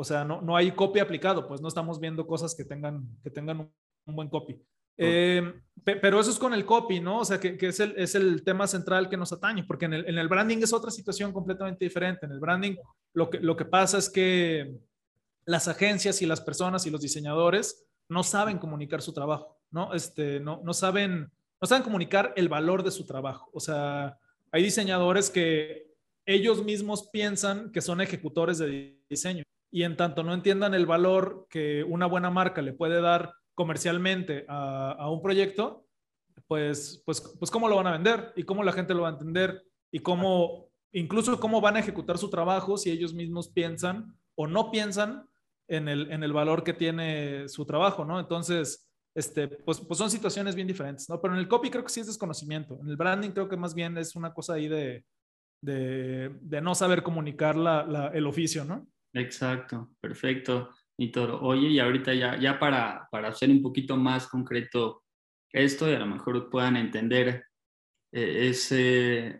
O 0.00 0.04
sea, 0.04 0.24
no, 0.24 0.40
no 0.40 0.56
hay 0.56 0.70
copy 0.70 1.00
aplicado, 1.00 1.48
pues 1.48 1.60
no 1.60 1.66
estamos 1.66 1.98
viendo 1.98 2.24
cosas 2.24 2.54
que 2.54 2.64
tengan, 2.64 3.04
que 3.20 3.30
tengan 3.30 3.68
un, 4.06 4.14
buen 4.14 4.28
copy. 4.28 4.56
Eh, 4.96 5.42
pero 5.82 6.20
eso 6.20 6.30
es 6.30 6.38
con 6.38 6.54
el 6.54 6.64
copy, 6.64 7.00
¿no? 7.00 7.18
O 7.18 7.24
sea, 7.24 7.40
que, 7.40 7.58
que 7.58 7.66
es, 7.66 7.80
el, 7.80 7.94
es, 7.96 8.14
el, 8.14 8.44
tema 8.44 8.68
central 8.68 9.08
que 9.08 9.16
nos 9.16 9.32
atañe, 9.32 9.64
porque 9.64 9.86
en 9.86 9.94
el, 9.94 10.08
en 10.08 10.16
el, 10.16 10.28
branding 10.28 10.58
es 10.58 10.72
otra 10.72 10.92
situación 10.92 11.32
completamente 11.32 11.84
diferente. 11.84 12.26
En 12.26 12.30
el 12.32 12.38
branding 12.38 12.76
lo 13.12 13.28
que, 13.28 13.40
lo 13.40 13.56
que 13.56 13.64
pasa 13.64 13.98
es 13.98 14.08
que 14.08 14.78
las 15.46 15.66
agencias 15.66 16.22
y 16.22 16.26
las 16.26 16.40
personas 16.40 16.86
y 16.86 16.90
los 16.90 17.00
diseñadores 17.00 17.84
no 18.08 18.22
saben 18.22 18.58
comunicar 18.58 19.02
su 19.02 19.12
trabajo, 19.12 19.58
¿no? 19.72 19.94
Este, 19.94 20.38
no, 20.38 20.60
no, 20.64 20.74
saben, 20.74 21.28
no 21.60 21.66
saben 21.66 21.82
comunicar 21.82 22.32
el 22.36 22.48
valor 22.48 22.84
de 22.84 22.92
su 22.92 23.04
trabajo. 23.04 23.50
O 23.52 23.58
sea, 23.58 24.16
hay 24.52 24.62
diseñadores 24.62 25.28
que 25.28 25.92
ellos 26.24 26.62
mismos 26.62 27.08
piensan 27.08 27.72
que 27.72 27.80
son 27.80 28.00
ejecutores 28.00 28.58
de 28.58 28.96
diseño 29.10 29.42
y 29.70 29.82
en 29.82 29.96
tanto 29.96 30.22
no 30.22 30.34
entiendan 30.34 30.74
el 30.74 30.86
valor 30.86 31.46
que 31.50 31.84
una 31.84 32.06
buena 32.06 32.30
marca 32.30 32.62
le 32.62 32.72
puede 32.72 33.00
dar 33.00 33.34
comercialmente 33.54 34.44
a, 34.48 35.10
un 35.10 35.20
proyecto, 35.20 35.84
pues, 36.46 37.02
pues, 37.04 37.20
pues 37.38 37.50
cómo 37.50 37.68
lo 37.68 37.76
van 37.76 37.88
a 37.88 37.92
vender 37.92 38.32
y 38.36 38.44
cómo 38.44 38.62
la 38.62 38.72
gente 38.72 38.94
lo 38.94 39.02
va 39.02 39.08
a 39.08 39.12
entender 39.12 39.62
y 39.90 39.98
cómo, 39.98 40.68
incluso 40.92 41.38
cómo 41.40 41.60
van 41.60 41.76
a 41.76 41.80
ejecutar 41.80 42.18
su 42.18 42.30
trabajo 42.30 42.76
si 42.76 42.90
ellos 42.90 43.12
mismos 43.12 43.48
piensan 43.48 44.16
o 44.36 44.46
no 44.46 44.70
piensan 44.70 45.28
en 45.66 45.88
el, 45.88 46.10
en 46.12 46.22
el 46.22 46.32
valor 46.32 46.62
que 46.62 46.72
tiene 46.72 47.48
su 47.48 47.66
trabajo, 47.66 48.04
¿no? 48.04 48.20
Entonces, 48.20 48.88
este, 49.14 49.48
pues, 49.48 49.80
pues 49.80 49.98
son 49.98 50.10
situaciones 50.10 50.54
bien 50.54 50.68
diferentes, 50.68 51.08
¿no? 51.08 51.20
Pero 51.20 51.34
en 51.34 51.40
el 51.40 51.48
copy 51.48 51.70
creo 51.70 51.82
que 51.82 51.90
sí 51.90 52.00
es 52.00 52.06
desconocimiento. 52.06 52.78
En 52.80 52.88
el 52.88 52.96
branding 52.96 53.30
creo 53.30 53.48
que 53.48 53.56
más 53.56 53.74
bien 53.74 53.98
es 53.98 54.14
una 54.14 54.32
cosa 54.32 54.54
ahí 54.54 54.68
de, 54.68 55.04
de, 55.60 56.30
de 56.40 56.60
no 56.60 56.74
saber 56.74 57.02
comunicar 57.02 57.56
la, 57.56 58.12
el 58.14 58.26
oficio, 58.26 58.64
¿no? 58.64 58.86
Exacto, 59.14 59.90
perfecto, 60.00 60.70
Toro. 61.12 61.40
Oye, 61.40 61.68
y 61.68 61.78
ahorita 61.78 62.12
ya, 62.14 62.36
ya 62.38 62.58
para, 62.58 63.08
para 63.10 63.28
hacer 63.28 63.50
un 63.50 63.62
poquito 63.62 63.96
más 63.96 64.26
concreto 64.26 65.04
esto 65.52 65.90
y 65.90 65.94
a 65.94 65.98
lo 66.00 66.06
mejor 66.06 66.50
puedan 66.50 66.76
entender 66.76 67.44
eh, 68.12 68.48
ese, 68.50 69.38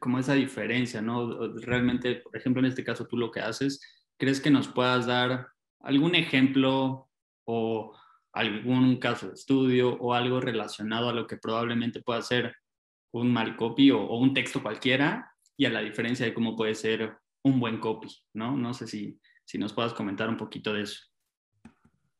como 0.00 0.18
esa 0.18 0.34
diferencia, 0.34 1.02
¿no? 1.02 1.48
Realmente, 1.58 2.16
por 2.16 2.36
ejemplo, 2.36 2.60
en 2.60 2.66
este 2.66 2.84
caso 2.84 3.06
tú 3.06 3.16
lo 3.16 3.30
que 3.30 3.40
haces, 3.40 3.80
¿crees 4.18 4.40
que 4.40 4.50
nos 4.50 4.68
puedas 4.68 5.06
dar 5.06 5.48
algún 5.80 6.14
ejemplo 6.14 7.10
o 7.44 7.96
algún 8.32 8.96
caso 8.98 9.28
de 9.28 9.34
estudio 9.34 9.94
o 9.98 10.14
algo 10.14 10.40
relacionado 10.40 11.10
a 11.10 11.12
lo 11.12 11.26
que 11.26 11.36
probablemente 11.36 12.02
pueda 12.02 12.22
ser 12.22 12.54
un 13.12 13.32
mal 13.32 13.56
copy 13.56 13.90
o 13.90 14.06
un 14.16 14.32
texto 14.32 14.62
cualquiera 14.62 15.30
y 15.56 15.66
a 15.66 15.70
la 15.70 15.80
diferencia 15.80 16.24
de 16.24 16.32
cómo 16.32 16.56
puede 16.56 16.74
ser 16.74 17.18
un 17.44 17.60
buen 17.60 17.78
copy, 17.78 18.08
¿no? 18.34 18.56
No 18.56 18.74
sé 18.74 18.86
si, 18.86 19.18
si 19.44 19.58
nos 19.58 19.72
puedas 19.72 19.94
comentar 19.94 20.28
un 20.28 20.36
poquito 20.36 20.72
de 20.72 20.82
eso. 20.82 21.00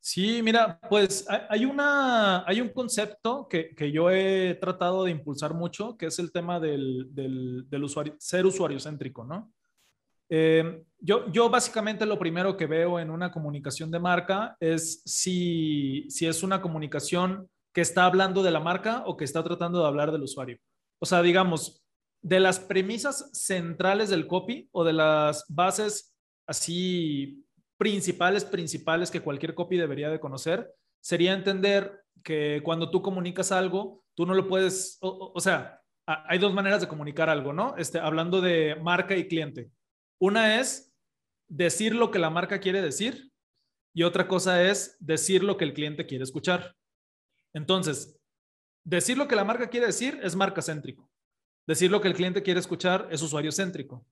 Sí, 0.05 0.43
mira, 0.43 0.81
pues 0.91 1.25
hay, 1.49 1.65
una, 1.65 2.45
hay 2.45 2.61
un 2.61 2.71
concepto 2.71 3.47
que, 3.49 3.73
que, 3.73 3.93
yo 3.93 4.11
he 4.11 4.59
tratado 4.61 5.05
de 5.05 5.13
impulsar 5.13 5.55
mucho, 5.55 5.97
que 5.97 6.07
es 6.07 6.19
el 6.19 6.33
tema 6.33 6.59
del, 6.59 7.07
del, 7.15 7.67
ser 8.19 8.45
usuario 8.45 8.81
céntrico, 8.81 9.25
¿no? 9.25 9.53
Eh, 10.29 10.83
yo, 10.99 11.31
yo 11.31 11.49
básicamente 11.51 12.05
lo 12.05 12.19
primero 12.19 12.57
que 12.57 12.67
veo 12.67 12.99
en 12.99 13.11
una 13.11 13.31
comunicación 13.31 13.93
de 13.93 14.01
marca 14.01 14.57
es 14.59 15.03
si, 15.05 16.07
si 16.09 16.27
es 16.27 16.43
una 16.43 16.61
comunicación 16.61 17.49
que 17.73 17.83
está 17.83 18.05
hablando 18.05 18.43
de 18.43 18.51
la 18.51 18.59
marca 18.59 19.05
o 19.07 19.17
que 19.17 19.25
está 19.25 19.45
tratando 19.45 19.81
de 19.81 19.87
hablar 19.87 20.11
del 20.11 20.23
usuario. 20.23 20.59
O 20.99 21.07
sea, 21.07 21.23
digamos, 21.23 21.82
de 22.23 22.41
las 22.41 22.61
premisas 22.61 23.31
centrales 23.33 24.09
del 24.09 24.27
copy 24.27 24.69
o 24.73 24.85
de 24.85 24.93
las 24.93 25.45
bases 25.49 26.15
así 26.47 27.45
principales, 27.77 28.45
principales 28.45 29.11
que 29.11 29.21
cualquier 29.21 29.55
copy 29.55 29.77
debería 29.77 30.09
de 30.09 30.21
conocer, 30.21 30.73
sería 31.01 31.33
entender 31.33 32.05
que 32.23 32.61
cuando 32.65 32.91
tú 32.91 33.03
comunicas 33.03 33.51
algo, 33.51 34.05
tú 34.15 34.25
no 34.25 34.35
lo 34.35 34.47
puedes, 34.47 34.99
o, 35.01 35.41
sea, 35.41 35.81
hay 36.07 36.39
dos 36.39 36.55
maneras 36.55 36.81
de 36.81 36.89
comunicar 36.89 37.29
algo, 37.29 37.53
¿no? 37.53 37.77
Este, 37.77 37.99
hablando 37.99 38.41
de 38.41 38.77
marca 38.77 39.17
y 39.17 39.27
cliente. 39.27 39.71
Una 40.21 40.61
es 40.61 40.95
decir 41.49 41.95
lo 41.95 42.11
que 42.11 42.21
la 42.21 42.31
marca 42.31 42.61
quiere 42.61 42.81
decir 42.81 43.33
y 43.95 44.05
otra 44.05 44.29
cosa 44.29 44.63
es 44.63 44.97
decir 45.01 45.43
lo 45.43 45.57
que 45.57 45.65
el 45.65 45.75
cliente 45.75 46.07
quiere 46.07 46.25
escuchar. 46.25 46.77
Entonces, 47.53 48.19
decir 48.85 49.19
lo 49.19 49.29
que 49.29 49.37
la 49.37 49.45
marca 49.45 49.69
quiere 49.69 49.87
decir 49.87 50.21
es 50.23 50.37
marca 50.37 50.63
céntrico. 50.63 51.12
Decir 51.67 51.91
lo 51.91 52.01
que 52.01 52.09
el 52.09 52.15
cliente 52.15 52.43
quiere 52.43 52.61
escuchar 52.61 53.09
es 53.11 53.23
usuario 53.23 53.53
céntrico. 53.53 54.05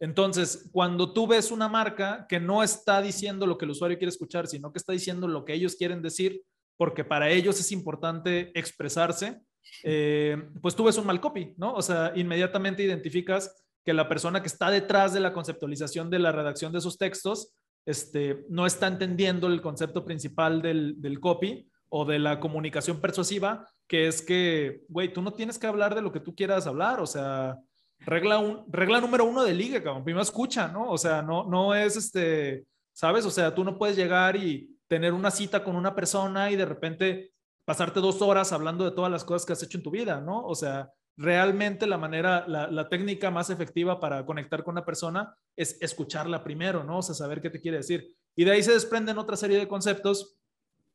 Entonces, 0.00 0.68
cuando 0.72 1.12
tú 1.12 1.26
ves 1.26 1.50
una 1.50 1.68
marca 1.68 2.26
que 2.28 2.40
no 2.40 2.62
está 2.62 3.00
diciendo 3.00 3.46
lo 3.46 3.56
que 3.56 3.64
el 3.64 3.70
usuario 3.70 3.98
quiere 3.98 4.10
escuchar, 4.10 4.48
sino 4.48 4.72
que 4.72 4.78
está 4.78 4.92
diciendo 4.92 5.28
lo 5.28 5.44
que 5.44 5.54
ellos 5.54 5.76
quieren 5.76 6.02
decir, 6.02 6.42
porque 6.76 7.04
para 7.04 7.30
ellos 7.30 7.60
es 7.60 7.70
importante 7.70 8.50
expresarse, 8.58 9.40
eh, 9.84 10.36
pues 10.60 10.74
tú 10.74 10.84
ves 10.84 10.98
un 10.98 11.06
mal 11.06 11.20
copy, 11.20 11.54
¿no? 11.56 11.74
O 11.74 11.82
sea, 11.82 12.12
inmediatamente 12.16 12.82
identificas 12.82 13.64
que 13.84 13.94
la 13.94 14.08
persona 14.08 14.40
que 14.40 14.48
está 14.48 14.70
detrás 14.70 15.12
de 15.12 15.20
la 15.20 15.32
conceptualización 15.32 16.10
de 16.10 16.18
la 16.18 16.32
redacción 16.32 16.72
de 16.72 16.78
esos 16.78 16.98
textos 16.98 17.54
este, 17.86 18.44
no 18.48 18.66
está 18.66 18.86
entendiendo 18.86 19.46
el 19.46 19.60
concepto 19.60 20.04
principal 20.04 20.62
del, 20.62 21.00
del 21.00 21.20
copy 21.20 21.68
o 21.94 22.06
de 22.06 22.18
la 22.18 22.40
comunicación 22.40 23.02
persuasiva, 23.02 23.68
que 23.86 24.08
es 24.08 24.22
que, 24.22 24.80
güey, 24.88 25.12
tú 25.12 25.20
no 25.20 25.34
tienes 25.34 25.58
que 25.58 25.66
hablar 25.66 25.94
de 25.94 26.00
lo 26.00 26.10
que 26.10 26.20
tú 26.20 26.34
quieras 26.34 26.66
hablar, 26.66 27.00
o 27.00 27.06
sea, 27.06 27.58
regla, 27.98 28.38
un, 28.38 28.64
regla 28.72 28.98
número 28.98 29.26
uno 29.26 29.44
de 29.44 29.52
liga, 29.52 29.82
cabrón, 29.82 30.02
primero 30.02 30.22
escucha, 30.22 30.68
¿no? 30.68 30.90
O 30.90 30.96
sea, 30.96 31.20
no, 31.20 31.44
no 31.44 31.74
es 31.74 31.96
este, 31.96 32.64
¿sabes? 32.94 33.26
O 33.26 33.30
sea, 33.30 33.54
tú 33.54 33.62
no 33.62 33.76
puedes 33.76 33.94
llegar 33.94 34.36
y 34.36 34.74
tener 34.88 35.12
una 35.12 35.30
cita 35.30 35.62
con 35.62 35.76
una 35.76 35.94
persona 35.94 36.50
y 36.50 36.56
de 36.56 36.64
repente 36.64 37.32
pasarte 37.66 38.00
dos 38.00 38.22
horas 38.22 38.54
hablando 38.54 38.86
de 38.86 38.92
todas 38.92 39.12
las 39.12 39.22
cosas 39.22 39.44
que 39.44 39.52
has 39.52 39.62
hecho 39.62 39.76
en 39.76 39.84
tu 39.84 39.90
vida, 39.90 40.18
¿no? 40.18 40.46
O 40.46 40.54
sea, 40.54 40.90
realmente 41.18 41.86
la 41.86 41.98
manera, 41.98 42.46
la, 42.48 42.68
la, 42.68 42.88
técnica 42.88 43.30
más 43.30 43.50
efectiva 43.50 44.00
para 44.00 44.24
conectar 44.24 44.64
con 44.64 44.72
una 44.72 44.86
persona 44.86 45.36
es 45.54 45.76
escucharla 45.82 46.42
primero, 46.42 46.84
¿no? 46.84 47.00
O 47.00 47.02
sea, 47.02 47.14
saber 47.14 47.42
qué 47.42 47.50
te 47.50 47.60
quiere 47.60 47.76
decir. 47.76 48.16
Y 48.34 48.44
de 48.44 48.52
ahí 48.52 48.62
se 48.62 48.72
desprenden 48.72 49.18
otra 49.18 49.36
serie 49.36 49.58
de 49.58 49.68
conceptos 49.68 50.38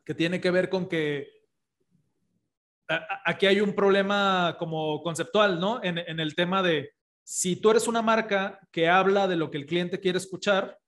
que 0.07 0.15
tiene 0.15 0.39
que 0.39 0.51
ver 0.51 0.69
con 0.69 0.87
que 0.87 1.29
aquí 3.25 3.45
hay 3.45 3.59
un 3.59 3.75
problema 3.75 4.55
como 4.57 5.03
conceptual, 5.03 5.59
¿no? 5.59 5.83
En, 5.83 5.97
el 5.97 6.33
tema 6.33 6.63
de 6.63 6.91
si 7.25 7.57
tú 7.57 7.71
eres 7.71 7.89
una 7.89 8.01
marca 8.01 8.57
que 8.71 8.87
habla 8.87 9.27
de 9.27 9.35
lo 9.35 9.51
que 9.51 9.57
el 9.57 9.65
cliente 9.65 9.99
quiere 9.99 10.17
escuchar, 10.17 10.79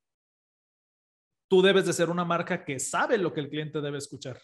tú 1.50 1.60
debes 1.60 1.84
de 1.84 1.92
ser 1.92 2.08
una 2.08 2.24
marca 2.24 2.64
que 2.64 2.80
sabe 2.80 3.18
lo 3.18 3.34
que 3.34 3.40
el 3.40 3.50
cliente 3.50 3.82
debe 3.82 3.98
escuchar. 3.98 4.40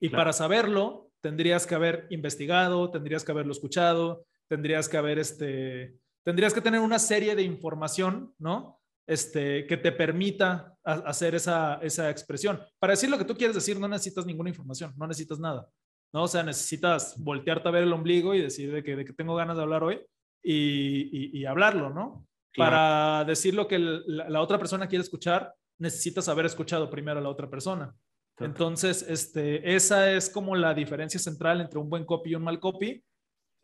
Y 0.00 0.08
para 0.08 0.32
saberlo, 0.32 1.10
tendrías 1.20 1.66
que 1.66 1.74
haber 1.74 2.06
investigado, 2.08 2.90
tendrías 2.90 3.24
que 3.24 3.32
haberlo 3.32 3.52
escuchado, 3.52 4.24
tendrías 4.46 4.88
que 4.88 4.96
haber 4.96 5.18
este, 5.18 5.98
tendrías 6.24 6.54
que 6.54 6.62
tener 6.62 6.80
una 6.80 6.98
serie 6.98 7.36
de 7.36 7.42
información, 7.42 8.34
¿no? 8.38 8.77
Este, 9.08 9.66
que 9.66 9.78
te 9.78 9.90
permita 9.90 10.76
hacer 10.84 11.34
esa, 11.34 11.76
esa 11.80 12.10
expresión. 12.10 12.60
Para 12.78 12.90
decir 12.92 13.08
lo 13.08 13.16
que 13.16 13.24
tú 13.24 13.34
quieres 13.34 13.54
decir, 13.54 13.80
no 13.80 13.88
necesitas 13.88 14.26
ninguna 14.26 14.50
información, 14.50 14.92
no 14.98 15.06
necesitas 15.06 15.40
nada. 15.40 15.66
¿no? 16.12 16.24
O 16.24 16.28
sea, 16.28 16.42
necesitas 16.42 17.14
voltearte 17.18 17.68
a 17.68 17.72
ver 17.72 17.84
el 17.84 17.92
ombligo 17.92 18.34
y 18.34 18.42
decir 18.42 18.72
de 18.72 18.82
que, 18.82 18.96
de 18.96 19.04
que 19.06 19.12
tengo 19.14 19.34
ganas 19.34 19.56
de 19.56 19.62
hablar 19.62 19.82
hoy 19.82 20.00
y, 20.42 21.38
y, 21.38 21.44
hablarlo, 21.46 21.90
¿no? 21.90 22.26
Para 22.56 23.24
decir 23.24 23.54
lo 23.54 23.66
que 23.66 23.78
la, 23.78 24.40
otra 24.40 24.58
persona 24.58 24.88
quiere 24.88 25.02
escuchar, 25.02 25.54
necesitas 25.78 26.28
haber 26.28 26.46
escuchado 26.46 26.90
primero 26.90 27.18
a 27.18 27.22
la 27.22 27.28
otra 27.28 27.48
persona. 27.48 27.94
Entonces, 28.38 29.04
este, 29.08 29.74
esa 29.74 30.12
es 30.12 30.30
como 30.30 30.54
la 30.54 30.74
diferencia 30.74 31.18
central 31.18 31.60
entre 31.60 31.78
un 31.78 31.90
buen 31.90 32.04
copy 32.04 32.30
y 32.30 32.34
un 32.34 32.44
mal 32.44 32.60
copy. 32.60 33.02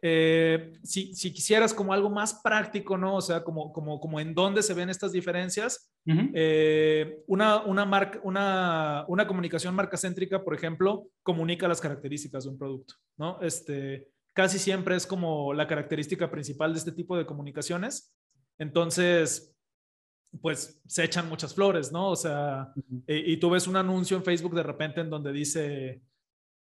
Eh, 0.06 0.74
si, 0.82 1.14
si, 1.14 1.32
quisieras 1.32 1.72
como 1.72 1.94
algo 1.94 2.10
más 2.10 2.42
práctico, 2.44 2.98
¿no? 2.98 3.16
O 3.16 3.22
sea, 3.22 3.42
como, 3.42 3.72
como, 3.72 3.98
como 3.98 4.20
en 4.20 4.34
dónde 4.34 4.62
se 4.62 4.74
ven 4.74 4.90
estas 4.90 5.12
diferencias, 5.12 5.90
eh, 6.06 7.22
una, 7.26 7.62
una, 7.62 7.86
marca, 7.86 8.20
una, 8.22 9.06
una 9.08 9.26
comunicación 9.26 9.74
marca 9.74 9.96
céntrica, 9.96 10.44
por 10.44 10.54
ejemplo, 10.54 11.06
comunica 11.22 11.66
las 11.68 11.80
características 11.80 12.44
de 12.44 12.50
un 12.50 12.58
producto, 12.58 12.96
¿no? 13.16 13.40
Este, 13.40 14.10
casi 14.34 14.58
siempre 14.58 14.94
es 14.94 15.06
como 15.06 15.54
la 15.54 15.66
característica 15.66 16.30
principal 16.30 16.74
de 16.74 16.80
este 16.80 16.92
tipo 16.92 17.16
de 17.16 17.24
comunicaciones. 17.24 18.14
Entonces, 18.58 19.56
pues 20.42 20.82
se 20.86 21.04
echan 21.04 21.30
muchas 21.30 21.54
flores, 21.54 21.92
¿no? 21.92 22.10
O 22.10 22.16
sea, 22.16 22.74
y, 23.06 23.38
tú 23.38 23.48
ves 23.48 23.66
un 23.66 23.76
anuncio 23.76 24.18
en 24.18 24.24
Facebook 24.24 24.54
de 24.54 24.64
repente 24.64 25.00
en 25.00 25.08
donde 25.08 25.32
dice, 25.32 26.02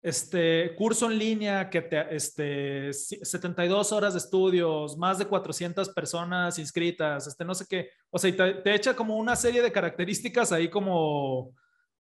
este 0.05 0.75
curso 0.77 1.11
en 1.11 1.19
línea 1.19 1.71
que 1.71 1.81
te, 1.81 2.15
este, 2.15 2.93
72 2.93 3.91
horas 3.91 4.13
de 4.13 4.19
estudios, 4.19 4.99
más 4.99 5.19
de 5.19 5.25
400 5.25 5.89
personas 5.89 6.59
inscritas, 6.59 7.27
este, 7.27 7.43
no 7.43 7.55
sé 7.55 7.65
qué, 7.67 7.89
o 8.11 8.19
sea, 8.19 8.37
te, 8.37 8.55
te 8.61 8.75
echa 8.75 8.95
como 8.95 9.17
una 9.17 9.35
serie 9.35 9.63
de 9.63 9.73
características 9.73 10.53
ahí 10.53 10.69
como, 10.69 11.55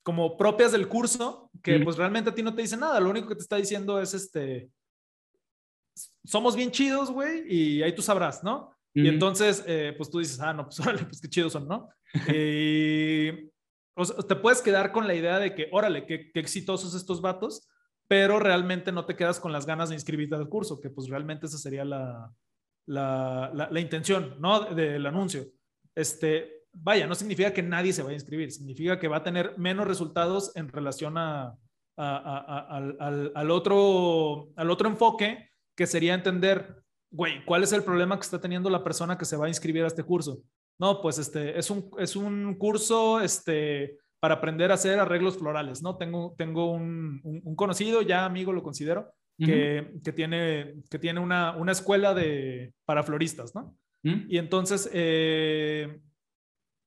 como 0.02 0.38
propias 0.38 0.72
del 0.72 0.88
curso, 0.88 1.52
que 1.62 1.82
pues 1.82 1.98
realmente 1.98 2.30
a 2.30 2.34
ti 2.34 2.42
no 2.42 2.56
te 2.56 2.62
dice 2.62 2.78
nada, 2.78 3.02
lo 3.02 3.10
único 3.10 3.28
que 3.28 3.36
te 3.36 3.42
está 3.42 3.58
diciendo 3.58 4.02
es, 4.02 4.14
este, 4.14 4.70
somos 6.24 6.56
bien 6.56 6.72
chidos, 6.72 7.12
güey, 7.12 7.44
y 7.54 7.84
ahí 7.84 7.94
tú 7.94 8.02
sabrás, 8.02 8.46
¿no? 8.46 8.74
Y 8.94 9.10
entonces, 9.10 9.62
eh, 9.68 9.94
pues 9.98 10.10
tú 10.10 10.20
dices, 10.20 10.40
ah, 10.40 10.54
no, 10.54 10.64
pues 10.64 10.80
órale, 10.88 11.04
pues 11.04 11.20
qué 11.20 11.28
chidos 11.28 11.52
son, 11.52 11.68
¿no? 11.68 11.90
y 12.34 13.52
o 13.94 14.06
sea, 14.06 14.16
te 14.26 14.38
puedes 14.38 14.62
quedar 14.62 14.94
con 14.94 15.06
la 15.06 15.16
idea 15.16 15.38
de 15.38 15.54
que, 15.54 15.68
órale, 15.74 16.06
qué, 16.06 16.32
qué, 16.32 16.40
exitosos 16.40 16.96
estos 16.96 17.20
vatos, 17.20 17.68
pero 18.10 18.40
realmente 18.40 18.92
no 18.92 19.06
te 19.06 19.16
quedas 19.16 19.40
con 19.40 19.54
las 19.54 19.66
ganas 19.66 19.90
de 19.90 19.96
inscribirte 19.96 20.36
al 20.36 20.50
curso, 20.50 20.82
que 20.82 20.90
pues 20.90 21.08
realmente 21.08 21.46
esa 21.46 21.58
sería 21.58 21.86
la, 21.86 22.34
la, 22.88 23.70
la, 23.72 23.80
intención, 23.80 24.36
¿no? 24.40 24.66
Del 24.66 25.06
anuncio. 25.06 25.46
Este, 25.96 26.66
vaya, 26.74 27.08
no 27.08 27.16
significa 27.16 27.54
que 27.54 27.64
nadie 27.64 27.94
se 27.94 28.02
vaya 28.02 28.14
a 28.14 28.20
inscribir, 28.20 28.52
significa 28.52 29.00
que 29.00 29.08
va 29.08 29.18
a 29.18 29.24
tener 29.24 29.58
menos 29.58 29.88
resultados 29.88 30.52
en 30.56 30.70
relación 30.70 31.18
a, 31.18 31.56
al, 31.96 32.98
al, 33.00 33.32
al, 33.36 33.52
otro, 33.52 34.50
al 34.56 34.72
otro 34.72 34.90
enfoque, 34.90 35.52
que 35.78 35.86
sería 35.86 36.16
entender 36.16 36.84
güey, 37.12 37.44
¿cuál 37.46 37.64
es 37.64 37.74
el 37.74 37.84
problema 37.84 38.18
que 38.18 38.24
está 38.24 38.40
teniendo 38.40 38.70
la 38.70 38.84
persona 38.84 39.18
que 39.18 39.26
se 39.26 39.38
va 39.38 39.46
a 39.46 39.50
inscribir 39.50 39.84
a 39.84 39.88
este 39.88 40.04
curso? 40.04 40.42
No, 40.80 41.02
pues 41.02 41.18
este, 41.18 41.58
es 41.58 41.70
un, 41.70 41.90
es 41.98 42.16
un 42.16 42.56
curso 42.56 43.20
este, 43.20 43.98
para 44.20 44.36
aprender 44.36 44.72
a 44.72 44.76
hacer 44.76 45.00
arreglos 45.00 45.38
florales, 45.38 45.82
¿no? 45.82 45.98
Tengo, 45.98 46.36
tengo 46.38 46.72
un, 46.72 47.22
un, 47.24 47.56
conocido, 47.56 48.02
ya 48.02 48.26
amigo 48.26 48.52
lo 48.52 48.64
considero, 48.64 49.14
que, 49.38 49.94
que, 50.04 50.12
tiene, 50.12 50.76
que 50.90 51.00
tiene 51.00 51.22
una, 51.22 51.56
una 51.56 51.72
escuela 51.72 52.14
de, 52.14 52.74
para 52.86 53.04
floristas, 53.04 53.56
¿no? 53.56 53.78
Y 54.02 54.38
entonces, 54.38 54.90
eh, 54.94 56.02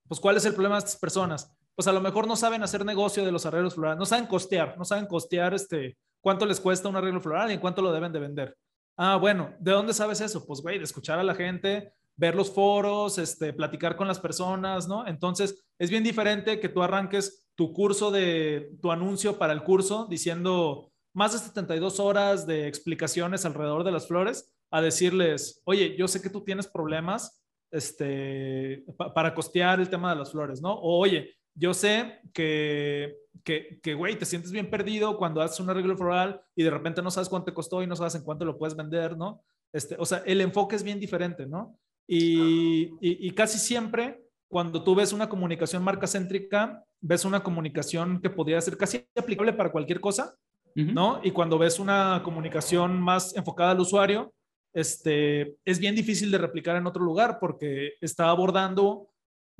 pues, 0.08 0.20
¿cuál 0.20 0.36
es 0.36 0.44
el 0.46 0.54
problema 0.54 0.76
de 0.76 0.80
estas 0.80 0.96
personas? 0.96 1.54
Pues 1.74 1.86
a 1.86 1.92
lo 1.92 2.00
mejor 2.00 2.26
no 2.26 2.36
saben 2.36 2.62
hacer 2.62 2.84
negocio 2.84 3.24
de 3.24 3.32
los 3.32 3.46
arreglos 3.46 3.74
florales, 3.74 3.98
no 3.98 4.06
saben 4.06 4.26
costear, 4.26 4.76
no 4.78 4.84
saben 4.84 5.06
costear 5.06 5.54
este, 5.54 5.98
cuánto 6.20 6.46
les 6.46 6.60
cuesta 6.60 6.88
un 6.88 6.96
arreglo 6.96 7.20
floral 7.20 7.50
y 7.50 7.54
en 7.54 7.60
cuánto 7.60 7.82
lo 7.82 7.92
deben 7.92 8.12
de 8.12 8.20
vender. 8.20 8.56
Ah, 8.96 9.16
bueno, 9.16 9.54
¿de 9.58 9.72
dónde 9.72 9.94
sabes 9.94 10.20
eso? 10.20 10.46
Pues, 10.46 10.60
güey, 10.60 10.78
de 10.78 10.84
escuchar 10.84 11.18
a 11.18 11.24
la 11.24 11.34
gente, 11.34 11.92
ver 12.16 12.34
los 12.34 12.50
foros, 12.50 13.18
este, 13.18 13.52
platicar 13.52 13.96
con 13.96 14.06
las 14.06 14.20
personas, 14.20 14.86
¿no? 14.86 15.06
Entonces, 15.06 15.64
es 15.82 15.90
bien 15.90 16.04
diferente 16.04 16.60
que 16.60 16.68
tú 16.68 16.80
arranques 16.80 17.48
tu 17.56 17.72
curso 17.72 18.12
de, 18.12 18.70
tu 18.80 18.92
anuncio 18.92 19.36
para 19.36 19.52
el 19.52 19.64
curso 19.64 20.06
diciendo 20.08 20.92
más 21.12 21.32
de 21.32 21.40
72 21.40 21.98
horas 21.98 22.46
de 22.46 22.68
explicaciones 22.68 23.44
alrededor 23.44 23.82
de 23.82 23.90
las 23.90 24.06
flores, 24.06 24.54
a 24.70 24.80
decirles, 24.80 25.60
oye, 25.64 25.96
yo 25.96 26.06
sé 26.06 26.22
que 26.22 26.30
tú 26.30 26.44
tienes 26.44 26.68
problemas 26.68 27.42
este, 27.72 28.84
para 29.12 29.34
costear 29.34 29.80
el 29.80 29.90
tema 29.90 30.10
de 30.10 30.20
las 30.20 30.30
flores, 30.30 30.62
¿no? 30.62 30.72
O, 30.72 31.00
oye, 31.00 31.34
yo 31.52 31.74
sé 31.74 32.20
que, 32.32 33.16
que, 33.42 33.94
güey, 33.94 34.16
te 34.16 34.24
sientes 34.24 34.52
bien 34.52 34.70
perdido 34.70 35.18
cuando 35.18 35.42
haces 35.42 35.58
un 35.58 35.68
arreglo 35.68 35.96
floral 35.96 36.42
y 36.54 36.62
de 36.62 36.70
repente 36.70 37.02
no 37.02 37.10
sabes 37.10 37.28
cuánto 37.28 37.46
te 37.46 37.54
costó 37.54 37.82
y 37.82 37.88
no 37.88 37.96
sabes 37.96 38.14
en 38.14 38.22
cuánto 38.22 38.44
lo 38.44 38.56
puedes 38.56 38.76
vender, 38.76 39.16
¿no? 39.16 39.42
Este, 39.72 39.96
o 39.98 40.06
sea, 40.06 40.22
el 40.26 40.40
enfoque 40.40 40.76
es 40.76 40.84
bien 40.84 41.00
diferente, 41.00 41.44
¿no? 41.44 41.76
Y, 42.06 42.92
y, 43.00 43.30
casi 43.32 43.58
siempre 43.58 44.21
cuando 44.52 44.84
tú 44.84 44.94
ves 44.94 45.14
una 45.14 45.30
comunicación 45.30 45.82
marca 45.82 46.06
céntrica, 46.06 46.84
ves 47.00 47.24
una 47.24 47.42
comunicación 47.42 48.20
que 48.20 48.28
podría 48.28 48.60
ser 48.60 48.76
casi 48.76 49.08
aplicable 49.16 49.54
para 49.54 49.72
cualquier 49.72 49.98
cosa, 49.98 50.36
¿no? 50.74 51.22
Y 51.24 51.30
cuando 51.30 51.56
ves 51.56 51.78
una 51.78 52.20
comunicación 52.22 53.00
más 53.00 53.34
enfocada 53.34 53.70
al 53.70 53.80
usuario, 53.80 54.34
este, 54.74 55.56
es 55.64 55.78
bien 55.78 55.94
difícil 55.94 56.30
de 56.30 56.36
replicar 56.36 56.76
en 56.76 56.86
otro 56.86 57.02
lugar 57.02 57.38
porque 57.40 57.94
está 58.02 58.28
abordando 58.28 59.08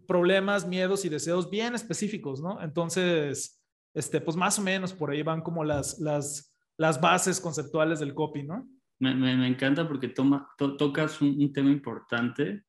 problemas, 0.06 0.68
miedos 0.68 1.06
y 1.06 1.08
deseos 1.08 1.48
bien 1.48 1.74
específicos, 1.74 2.42
¿no? 2.42 2.60
Entonces, 2.60 3.62
este, 3.94 4.20
pues 4.20 4.36
más 4.36 4.58
o 4.58 4.62
menos 4.62 4.92
por 4.92 5.10
ahí 5.10 5.22
van 5.22 5.40
como 5.40 5.64
las, 5.64 6.00
las, 6.00 6.54
las 6.76 7.00
bases 7.00 7.40
conceptuales 7.40 7.98
del 7.98 8.12
copy, 8.12 8.42
¿no? 8.42 8.68
Me, 8.98 9.14
me, 9.14 9.48
encanta 9.48 9.88
porque 9.88 10.08
toma, 10.08 10.50
tocas 10.58 11.22
un, 11.22 11.50
tema 11.50 11.70
importante 11.70 12.64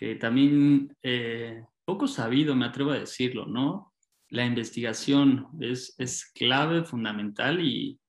que 0.00 0.14
también 0.14 0.96
eh, 1.02 1.62
poco 1.84 2.08
sabido, 2.08 2.56
me 2.56 2.64
atrevo 2.64 2.92
a 2.92 2.98
decirlo, 2.98 3.44
¿no? 3.44 3.92
La 4.30 4.46
investigación 4.46 5.48
es, 5.60 5.94
es 5.98 6.24
clave, 6.32 6.84
fundamental 6.84 7.60
y, 7.60 8.00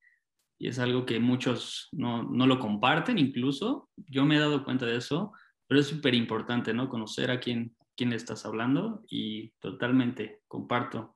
y 0.58 0.67
es 0.69 0.80
algo 0.80 1.06
que 1.06 1.19
muchos 1.19 1.89
no, 1.91 2.23
no, 2.23 2.47
lo 2.47 2.60
comparten 2.60 3.17
incluso. 3.17 3.89
Yo 3.97 4.23
me 4.23 4.38
he 4.38 4.39
dado 4.39 4.63
cuenta 4.63 4.86
de 4.86 4.95
eso, 4.95 5.34
pero 5.67 5.82
es 5.82 5.88
súper 5.88 6.13
importante, 6.15 6.73
¿no? 6.73 6.88
Conocer 6.88 7.30
a 7.30 7.41
quién, 7.41 7.75
quién 7.97 8.13
estás 8.13 8.45
hablando 8.45 9.04
y 9.10 9.51
totalmente 9.60 10.39
comparto 10.47 11.13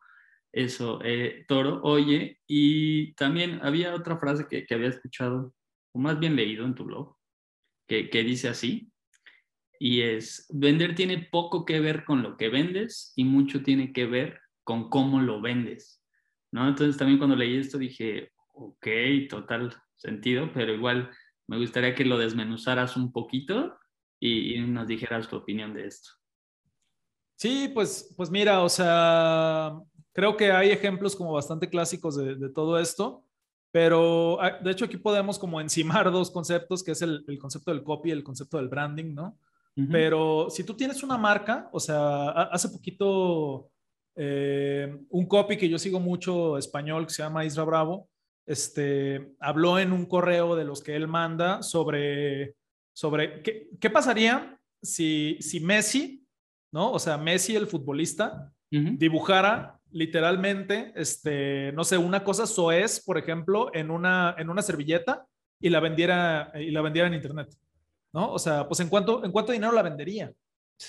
eso, 0.51 0.99
eh, 1.05 1.45
Toro. 1.47 1.79
Oye, 1.83 2.41
y 2.47 3.13
también 3.13 3.61
había 3.63 3.95
otra 3.95 4.17
frase 4.17 4.45
que, 4.49 4.65
que, 4.65 4.73
había 4.73 4.89
escuchado, 4.89 5.53
o 5.93 5.99
más 5.99 6.19
bien 6.19 6.35
leído 6.35 6.65
en 6.65 6.75
tu 6.75 6.83
blog, 6.83 7.15
que, 7.87 8.09
que 8.09 8.23
dice 8.23 8.49
así, 8.49 8.91
y 9.79 10.01
es, 10.01 10.47
vender 10.53 10.95
tiene 10.95 11.27
poco 11.31 11.65
que 11.65 11.79
ver 11.79 12.05
con 12.05 12.23
lo 12.23 12.37
que 12.37 12.49
vendes 12.49 13.13
y 13.15 13.23
mucho 13.23 13.63
tiene 13.63 13.93
que 13.93 14.05
ver 14.05 14.39
con 14.63 14.89
cómo 14.89 15.21
lo 15.21 15.41
vendes, 15.41 16.01
¿no? 16.51 16.67
Entonces 16.67 16.97
también 16.97 17.17
cuando 17.17 17.35
leí 17.35 17.57
esto 17.57 17.77
dije, 17.77 18.31
ok, 18.53 18.87
total 19.29 19.75
sentido, 19.95 20.51
pero 20.53 20.73
igual 20.73 21.11
me 21.47 21.57
gustaría 21.57 21.95
que 21.95 22.05
lo 22.05 22.17
desmenuzaras 22.17 22.97
un 22.97 23.11
poquito 23.11 23.77
y, 24.19 24.55
y 24.55 24.61
nos 24.61 24.87
dijeras 24.87 25.27
tu 25.27 25.35
opinión 25.35 25.73
de 25.73 25.87
esto. 25.87 26.11
Sí, 27.35 27.69
pues, 27.73 28.13
pues 28.15 28.29
mira, 28.29 28.63
o 28.63 28.69
sea, 28.69 29.73
creo 30.13 30.37
que 30.37 30.51
hay 30.51 30.71
ejemplos 30.71 31.15
como 31.15 31.33
bastante 31.33 31.69
clásicos 31.69 32.15
de, 32.15 32.49
todo 32.49 32.79
esto, 32.79 33.25
pero 33.71 34.41
ah, 34.41 34.57
de 34.63 34.71
hecho 34.71 34.85
aquí 34.85 34.95
podemos 34.97 35.37
como 35.37 35.59
encimar 35.59 36.09
dos 36.11 36.31
conceptos, 36.31 36.81
que 36.81 36.91
es 36.91 37.01
el, 37.01 37.25
concepto 37.39 37.71
del 37.71 37.83
copy 37.83 38.09
y 38.09 38.13
el 38.13 38.23
concepto 38.23 38.57
del 38.57 38.69
branding, 38.69 39.13
¿no? 39.13 39.37
Pero 39.91 40.49
si 40.49 40.63
tú 40.63 40.73
tienes 40.73 41.03
una 41.03 41.17
marca, 41.17 41.69
o 41.73 41.81
sea, 41.81 42.29
hace 42.29 42.69
poquito 42.69 43.69
eh, 44.15 44.97
un 45.09 45.25
copy 45.25 45.57
que 45.57 45.67
yo 45.67 45.77
sigo 45.77 45.99
mucho 45.99 46.57
español 46.57 47.05
que 47.05 47.13
se 47.13 47.23
llama 47.23 47.43
Isra 47.43 47.65
Bravo, 47.65 48.07
este, 48.45 49.35
habló 49.37 49.77
en 49.77 49.91
un 49.91 50.05
correo 50.05 50.55
de 50.55 50.63
los 50.63 50.81
que 50.81 50.95
él 50.95 51.09
manda 51.09 51.61
sobre, 51.61 52.55
sobre 52.93 53.41
qué, 53.41 53.67
qué 53.77 53.89
pasaría 53.89 54.57
si, 54.81 55.37
si 55.41 55.59
Messi 55.59 56.25
¿no? 56.75 56.91
O 56.91 56.99
sea, 56.99 57.17
Messi, 57.17 57.55
el 57.55 57.67
futbolista, 57.67 58.51
dibujara 58.69 59.79
literalmente, 59.91 60.91
este, 60.97 61.71
no 61.71 61.85
sé, 61.85 61.97
una 61.97 62.25
cosa 62.25 62.45
soez, 62.45 63.01
por 63.01 63.17
ejemplo, 63.17 63.73
en 63.73 63.89
una, 63.89 64.35
en 64.37 64.49
una 64.49 64.61
servilleta 64.61 65.25
y 65.61 65.69
la 65.69 65.79
vendiera, 65.79 66.51
y 66.53 66.71
la 66.71 66.81
vendiera 66.81 67.07
en 67.07 67.13
internet, 67.13 67.47
¿no? 68.15 68.31
O 68.31 68.39
sea, 68.39 68.65
pues 68.65 68.79
en 68.79 68.87
cuánto, 68.87 69.25
en 69.25 69.31
cuánto 69.33 69.51
dinero 69.51 69.73
la 69.73 69.81
vendería, 69.81 70.33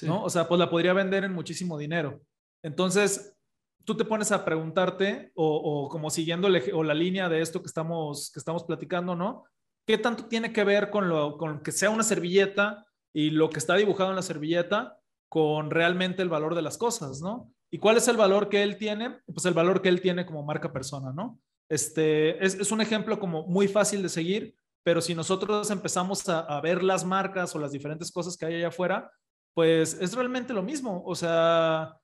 ¿no? 0.02 0.22
O 0.22 0.30
sea, 0.30 0.46
pues 0.46 0.60
la 0.60 0.70
podría 0.70 0.92
vender 0.92 1.24
en 1.24 1.32
muchísimo 1.32 1.76
dinero. 1.76 2.20
Entonces, 2.62 3.36
tú 3.84 3.96
te 3.96 4.04
pones 4.04 4.30
a 4.30 4.44
preguntarte, 4.44 5.32
o, 5.34 5.88
como 5.90 6.08
siguiendo 6.08 6.48
o 6.72 6.84
la 6.84 6.94
línea 6.94 7.28
de 7.28 7.40
esto 7.40 7.60
que 7.60 7.66
estamos, 7.66 8.30
que 8.32 8.38
estamos 8.38 8.62
platicando, 8.62 9.16
¿no? 9.16 9.42
¿Qué 9.84 9.98
tanto 9.98 10.26
tiene 10.26 10.52
que 10.52 10.62
ver 10.62 10.88
con, 10.90 11.08
lo, 11.08 11.36
con 11.36 11.64
que 11.64 11.72
sea 11.72 11.90
una 11.90 12.04
servilleta 12.04 12.86
y 13.12 13.30
lo 13.30 13.50
que 13.50 13.58
está 13.58 13.74
dibujado 13.74 14.10
en 14.10 14.16
la 14.16 14.22
servilleta 14.22 15.00
con 15.28 15.70
realmente 15.72 16.22
el 16.22 16.28
valor 16.28 16.54
de 16.54 16.62
las 16.62 16.78
cosas, 16.78 17.20
¿no? 17.20 17.52
¿Y 17.72 17.78
cuál 17.78 17.96
es 17.96 18.06
el 18.06 18.16
valor 18.16 18.48
que 18.48 18.62
él 18.62 18.78
tiene? 18.78 19.18
Pues 19.26 19.44
el 19.46 19.54
valor 19.54 19.82
que 19.82 19.88
él 19.88 20.00
tiene 20.00 20.24
como 20.26 20.44
marca 20.44 20.72
persona, 20.72 21.12
¿no? 21.12 21.40
Este, 21.68 22.44
es, 22.44 22.70
un 22.70 22.80
ejemplo 22.80 23.18
como 23.18 23.44
muy 23.48 23.66
fácil 23.66 24.00
de 24.02 24.08
seguir, 24.08 24.54
pero 24.86 25.00
si 25.00 25.16
nosotros 25.16 25.68
empezamos 25.72 26.28
a, 26.28 26.60
ver 26.60 26.84
las 26.84 27.04
marcas 27.04 27.52
o 27.56 27.58
las 27.58 27.72
diferentes 27.72 28.12
cosas 28.12 28.36
que 28.36 28.46
hay 28.46 28.54
allá 28.54 28.68
afuera, 28.68 29.10
pues 29.52 30.00
es 30.00 30.14
realmente 30.14 30.54
lo 30.54 30.62
mismo. 30.62 31.02
O 31.04 31.16
sea, 31.16 31.98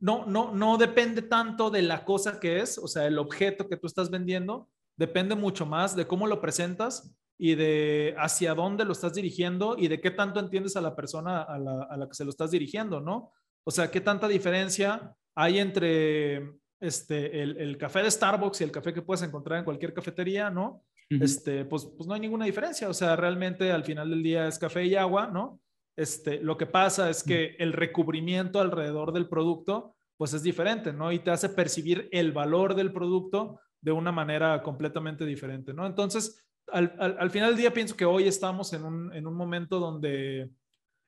no, 0.00 0.26
no, 0.26 0.52
no 0.52 0.78
depende 0.78 1.22
tanto 1.22 1.70
de 1.70 1.82
la 1.82 2.04
cosa 2.04 2.40
que 2.40 2.58
es, 2.58 2.76
o 2.76 2.88
sea, 2.88 3.06
el 3.06 3.20
objeto 3.20 3.68
que 3.68 3.76
tú 3.76 3.86
estás 3.86 4.10
vendiendo, 4.10 4.68
depende 4.98 5.36
mucho 5.36 5.64
más 5.64 5.94
de 5.94 6.08
cómo 6.08 6.26
lo 6.26 6.40
presentas 6.40 7.14
y 7.38 7.54
de 7.54 8.16
hacia 8.18 8.56
dónde 8.56 8.84
lo 8.84 8.90
estás 8.90 9.14
dirigiendo 9.14 9.76
y 9.78 9.86
de 9.86 10.00
qué 10.00 10.10
tanto 10.10 10.40
entiendes 10.40 10.74
a 10.74 10.80
la 10.80 10.96
persona 10.96 11.42
a 11.42 11.56
la, 11.56 12.08
que 12.08 12.14
se 12.14 12.24
lo 12.24 12.30
estás 12.30 12.50
dirigiendo, 12.50 13.00
¿no? 13.00 13.32
O 13.62 13.70
sea, 13.70 13.92
qué 13.92 14.00
tanta 14.00 14.26
diferencia 14.26 15.14
hay 15.36 15.60
entre 15.60 16.52
este, 16.80 17.42
el, 17.42 17.78
café 17.78 18.02
de 18.02 18.10
Starbucks 18.10 18.60
y 18.60 18.64
el 18.64 18.72
café 18.72 18.92
que 18.92 19.02
puedes 19.02 19.22
encontrar 19.22 19.60
en 19.60 19.64
cualquier 19.64 19.94
cafetería, 19.94 20.50
¿no? 20.50 20.84
Este, 21.08 21.64
pues, 21.64 21.84
pues 21.84 22.06
no 22.06 22.14
hay 22.14 22.20
ninguna 22.20 22.44
diferencia. 22.44 22.88
O 22.88 22.94
sea, 22.94 23.16
realmente 23.16 23.72
al 23.72 23.84
final 23.84 24.10
del 24.10 24.22
día 24.22 24.48
es 24.48 24.58
café 24.58 24.84
y 24.84 24.94
agua, 24.94 25.28
¿no? 25.28 25.60
Este, 25.96 26.40
lo 26.40 26.56
que 26.56 26.66
pasa 26.66 27.08
es 27.08 27.22
que 27.22 27.56
el 27.58 27.72
recubrimiento 27.72 28.60
alrededor 28.60 29.12
del 29.12 29.28
producto, 29.28 29.96
pues 30.16 30.34
es 30.34 30.42
diferente, 30.42 30.92
¿no? 30.92 31.10
Y 31.10 31.20
te 31.20 31.30
hace 31.30 31.48
percibir 31.48 32.08
el 32.12 32.32
valor 32.32 32.74
del 32.74 32.92
producto 32.92 33.60
de 33.80 33.92
una 33.92 34.12
manera 34.12 34.62
completamente 34.62 35.24
diferente, 35.24 35.72
¿no? 35.72 35.86
Entonces, 35.86 36.44
al, 36.72 37.30
final 37.30 37.50
del 37.50 37.58
día 37.58 37.72
pienso 37.72 37.96
que 37.96 38.04
hoy 38.04 38.26
estamos 38.26 38.72
en 38.72 38.84
un, 38.84 39.34
momento 39.34 39.78
donde, 39.78 40.50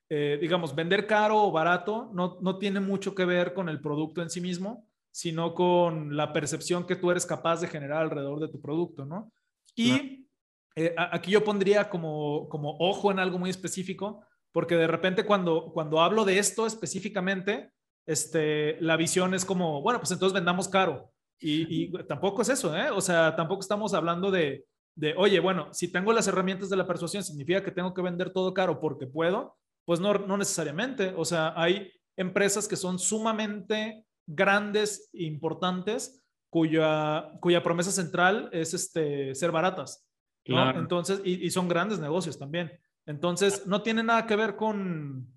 eh, 0.09 0.37
digamos, 0.41 0.73
vender 0.73 1.05
caro 1.05 1.43
o 1.43 1.51
barato 1.51 2.09
no, 2.13 2.37
no 2.41 2.57
tiene 2.57 2.79
mucho 2.79 3.13
que 3.13 3.25
ver 3.25 3.53
con 3.53 3.67
el 3.67 3.81
producto 3.81 4.21
en 4.21 4.29
sí 4.29 4.39
mismo, 4.39 4.87
sino 5.11 5.53
con 5.53 6.15
la 6.15 6.31
percepción 6.31 6.87
que 6.87 6.95
tú 6.95 7.11
eres 7.11 7.25
capaz 7.25 7.61
de 7.61 7.67
generar 7.67 8.01
alrededor 8.01 8.39
de 8.39 8.47
tu 8.47 8.61
producto, 8.61 9.05
¿no? 9.05 9.31
Y 9.79 10.27
eh, 10.75 10.93
aquí 10.97 11.31
yo 11.31 11.43
pondría 11.43 11.89
como, 11.89 12.49
como 12.49 12.75
ojo 12.79 13.11
en 13.11 13.19
algo 13.19 13.39
muy 13.39 13.49
específico, 13.49 14.25
porque 14.51 14.75
de 14.75 14.87
repente 14.87 15.25
cuando, 15.25 15.71
cuando 15.73 16.01
hablo 16.01 16.25
de 16.25 16.37
esto 16.37 16.67
específicamente, 16.67 17.71
este, 18.05 18.79
la 18.81 18.97
visión 18.97 19.33
es 19.33 19.45
como, 19.45 19.81
bueno, 19.81 19.99
pues 19.99 20.11
entonces 20.11 20.33
vendamos 20.33 20.67
caro. 20.67 21.13
Y, 21.39 21.91
tampoco 22.07 22.41
es 22.41 22.49
eso, 22.49 22.75
¿eh? 22.75 22.89
O 22.91 22.99
sea, 22.99 23.35
tampoco 23.37 23.61
estamos 23.61 23.93
hablando 23.93 24.31
de, 24.31 24.65
de, 24.95 25.13
oye, 25.15 25.39
bueno, 25.39 25.73
si 25.73 25.89
tengo 25.89 26.11
las 26.11 26.27
herramientas 26.27 26.69
de 26.69 26.75
la 26.75 26.87
persuasión, 26.87 27.23
significa 27.23 27.63
que 27.63 27.71
tengo 27.71 27.93
que 27.93 28.01
vender 28.01 28.31
todo 28.31 28.53
caro 28.53 28.81
porque 28.81 29.07
puedo. 29.07 29.55
Pues 29.85 30.01
no, 30.01 30.13
no 30.13 30.37
necesariamente. 30.37 31.13
O 31.15 31.23
sea, 31.23 31.53
hay 31.55 31.89
empresas 32.17 32.67
que 32.67 32.75
son 32.75 32.99
sumamente 32.99 34.05
grandes 34.27 35.09
e 35.13 35.23
importantes 35.23 36.21
cuya, 36.49 37.31
cuya 37.39 37.63
promesa 37.63 37.91
central 37.91 38.49
es 38.51 38.73
este, 38.73 39.35
ser 39.35 39.51
baratas. 39.51 40.05
¿no? 40.45 40.71
Entonces, 40.71 41.21
y, 41.23 41.45
y, 41.45 41.51
son 41.51 41.67
grandes 41.67 41.99
negocios 41.99 42.39
también. 42.39 42.71
Entonces, 43.05 43.67
no 43.67 43.83
tiene 43.83 44.01
nada 44.01 44.25
que 44.25 44.35
ver 44.35 44.55
con, 44.55 45.27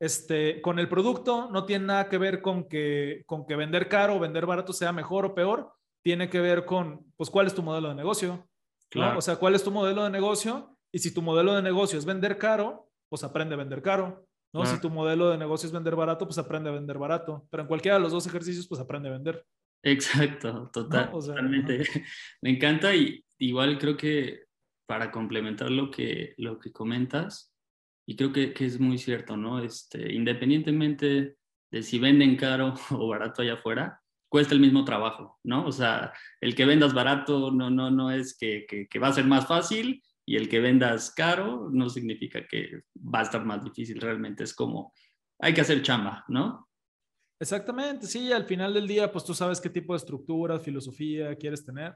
este, 0.00 0.60
con 0.60 0.78
el 0.78 0.88
producto, 0.88 1.48
no 1.50 1.64
tiene 1.64 1.86
nada 1.86 2.08
que 2.08 2.18
ver 2.18 2.42
con 2.42 2.68
que, 2.68 3.22
con 3.26 3.46
que 3.46 3.54
vender 3.54 3.88
caro 3.88 4.16
o 4.16 4.18
vender 4.18 4.46
barato 4.46 4.72
sea 4.72 4.92
mejor 4.92 5.26
o 5.26 5.34
peor, 5.34 5.72
tiene 6.02 6.28
que 6.28 6.40
ver 6.40 6.64
con, 6.64 7.12
pues, 7.16 7.30
cuál 7.30 7.46
es 7.46 7.54
tu 7.54 7.62
modelo 7.62 7.88
de 7.88 7.94
negocio. 7.94 8.48
Claro. 8.88 9.18
O 9.18 9.22
sea, 9.22 9.36
cuál 9.36 9.54
es 9.54 9.62
tu 9.62 9.70
modelo 9.70 10.02
de 10.04 10.10
negocio 10.10 10.76
y 10.90 10.98
si 10.98 11.12
tu 11.12 11.22
modelo 11.22 11.54
de 11.54 11.62
negocio 11.62 11.98
es 11.98 12.04
vender 12.04 12.38
caro, 12.38 12.88
pues 13.08 13.22
aprende 13.22 13.54
a 13.54 13.58
vender 13.58 13.82
caro. 13.82 14.26
¿no? 14.52 14.64
Si 14.64 14.80
tu 14.80 14.90
modelo 14.90 15.30
de 15.30 15.38
negocio 15.38 15.66
es 15.66 15.72
vender 15.72 15.94
barato, 15.94 16.26
pues 16.26 16.38
aprende 16.38 16.70
a 16.70 16.72
vender 16.72 16.98
barato. 16.98 17.46
Pero 17.50 17.62
en 17.62 17.66
cualquiera 17.66 17.96
de 17.96 18.02
los 18.02 18.12
dos 18.12 18.26
ejercicios, 18.26 18.66
pues 18.66 18.80
aprende 18.80 19.08
a 19.08 19.12
vender. 19.12 19.44
Exacto, 19.82 20.70
total, 20.72 21.10
totalmente. 21.10 21.78
Me 22.42 22.50
encanta 22.50 22.94
y 22.94 23.24
igual 23.38 23.78
creo 23.78 23.96
que 23.96 24.44
para 24.86 25.10
complementar 25.10 25.70
lo 25.70 25.90
que, 25.90 26.34
lo 26.38 26.58
que 26.58 26.72
comentas, 26.72 27.54
y 28.06 28.16
creo 28.16 28.32
que, 28.32 28.54
que, 28.54 28.64
es 28.64 28.80
muy 28.80 28.96
cierto, 28.96 29.36
¿no? 29.36 29.62
Este, 29.62 30.14
independientemente 30.14 31.36
de 31.70 31.82
si 31.82 31.98
venden 31.98 32.36
caro 32.36 32.74
o 32.90 33.08
barato 33.08 33.42
allá 33.42 33.54
afuera, 33.54 34.00
cuesta 34.28 34.54
el 34.54 34.60
mismo 34.60 34.84
trabajo, 34.84 35.38
¿no? 35.44 35.66
O 35.66 35.72
sea, 35.72 36.12
el 36.40 36.54
que 36.54 36.64
vendas 36.64 36.94
barato 36.94 37.50
no, 37.50 37.70
no, 37.70 37.90
no 37.90 38.10
es 38.10 38.36
que, 38.36 38.66
que, 38.66 38.98
va 38.98 39.08
a 39.08 39.12
ser 39.12 39.24
más 39.24 39.46
fácil 39.46 40.02
y 40.26 40.36
el 40.36 40.48
que 40.48 40.60
vendas 40.60 41.12
caro 41.14 41.68
no 41.70 41.88
significa 41.88 42.46
que 42.46 42.82
va 42.96 43.20
a 43.20 43.22
estar 43.22 43.44
más 43.44 43.64
difícil, 43.64 44.00
realmente 44.00 44.44
es 44.44 44.54
como, 44.54 44.92
hay 45.38 45.54
que 45.54 45.62
hacer 45.62 45.82
chamba, 45.82 46.24
¿no? 46.28 46.67
Exactamente, 47.40 48.06
sí, 48.06 48.32
al 48.32 48.44
final 48.44 48.74
del 48.74 48.88
día, 48.88 49.12
pues 49.12 49.24
tú 49.24 49.32
sabes 49.32 49.60
qué 49.60 49.70
tipo 49.70 49.92
de 49.92 49.98
estructura, 49.98 50.58
filosofía 50.58 51.36
quieres 51.36 51.64
tener, 51.64 51.94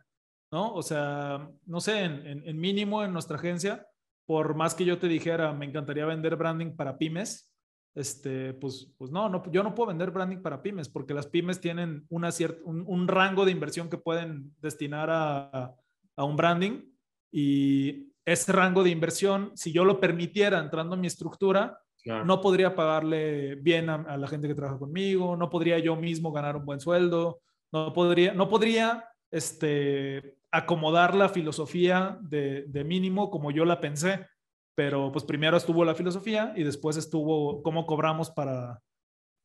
¿no? 0.53 0.72
O 0.74 0.82
sea, 0.82 1.51
no 1.66 1.80
sé, 1.80 2.05
en, 2.05 2.43
en 2.47 2.61
mínimo 2.61 3.03
en 3.03 3.12
nuestra 3.12 3.36
agencia, 3.36 3.86
por 4.24 4.55
más 4.55 4.74
que 4.74 4.84
yo 4.84 4.99
te 4.99 5.09
dijera, 5.09 5.53
me 5.53 5.66
encantaría 5.66 6.07
vender 6.07 6.36
branding 6.36 6.76
para 6.76 6.97
pymes, 6.97 7.53
este, 7.95 8.55
pues, 8.55 8.90
pues 8.97 9.11
no, 9.11 9.28
no, 9.28 9.43
yo 9.51 9.62
no 9.62 9.74
puedo 9.74 9.88
vender 9.88 10.11
branding 10.11 10.38
para 10.38 10.62
pymes 10.62 10.88
porque 10.88 11.12
las 11.12 11.26
pymes 11.26 11.61
tienen 11.61 12.07
una 12.09 12.30
un, 12.64 12.84
un, 12.86 13.09
rango 13.09 13.45
de 13.45 13.51
inversión 13.51 13.90
que 13.90 13.99
pueden 13.99 14.55
destinar 14.61 15.11
a, 15.11 15.74
a, 16.16 16.24
un 16.24 16.36
branding 16.36 16.84
y 17.30 18.12
ese 18.24 18.53
rango 18.53 18.82
de 18.82 18.90
inversión, 18.90 19.53
si 19.57 19.72
yo 19.72 19.84
lo 19.84 20.01
permitiera 20.01 20.59
entrando 20.59 20.95
en 20.95 21.03
mi 21.03 21.07
estructura, 21.07 21.81
no 22.05 22.40
podría 22.40 22.74
pagarle 22.74 23.55
bien 23.57 23.88
a, 23.88 24.16
la 24.16 24.28
gente 24.28 24.48
que 24.48 24.55
trabaja 24.55 24.78
conmigo, 24.78 25.36
no 25.36 25.50
podría 25.50 25.78
yo 25.78 25.96
mismo 25.96 26.32
ganar 26.32 26.57
un 26.57 26.64
buen 26.64 26.80
sueldo, 26.80 27.40
no 27.70 27.92
podría, 27.92 28.34
no 28.34 28.48
podría 28.48 29.05
este, 29.30 30.36
acomodar 30.50 31.14
la 31.14 31.28
filosofía 31.28 32.18
de, 32.20 32.64
de 32.66 32.84
mínimo 32.84 33.30
como 33.30 33.50
yo 33.50 33.64
la 33.64 33.80
pensé 33.80 34.26
pero 34.74 35.12
pues 35.12 35.24
primero 35.24 35.57
estuvo 35.57 35.84
la 35.84 35.94
filosofía 35.94 36.53
y 36.57 36.62
después 36.62 36.96
estuvo 36.96 37.62
cómo 37.62 37.86
cobramos 37.86 38.30
para, 38.30 38.80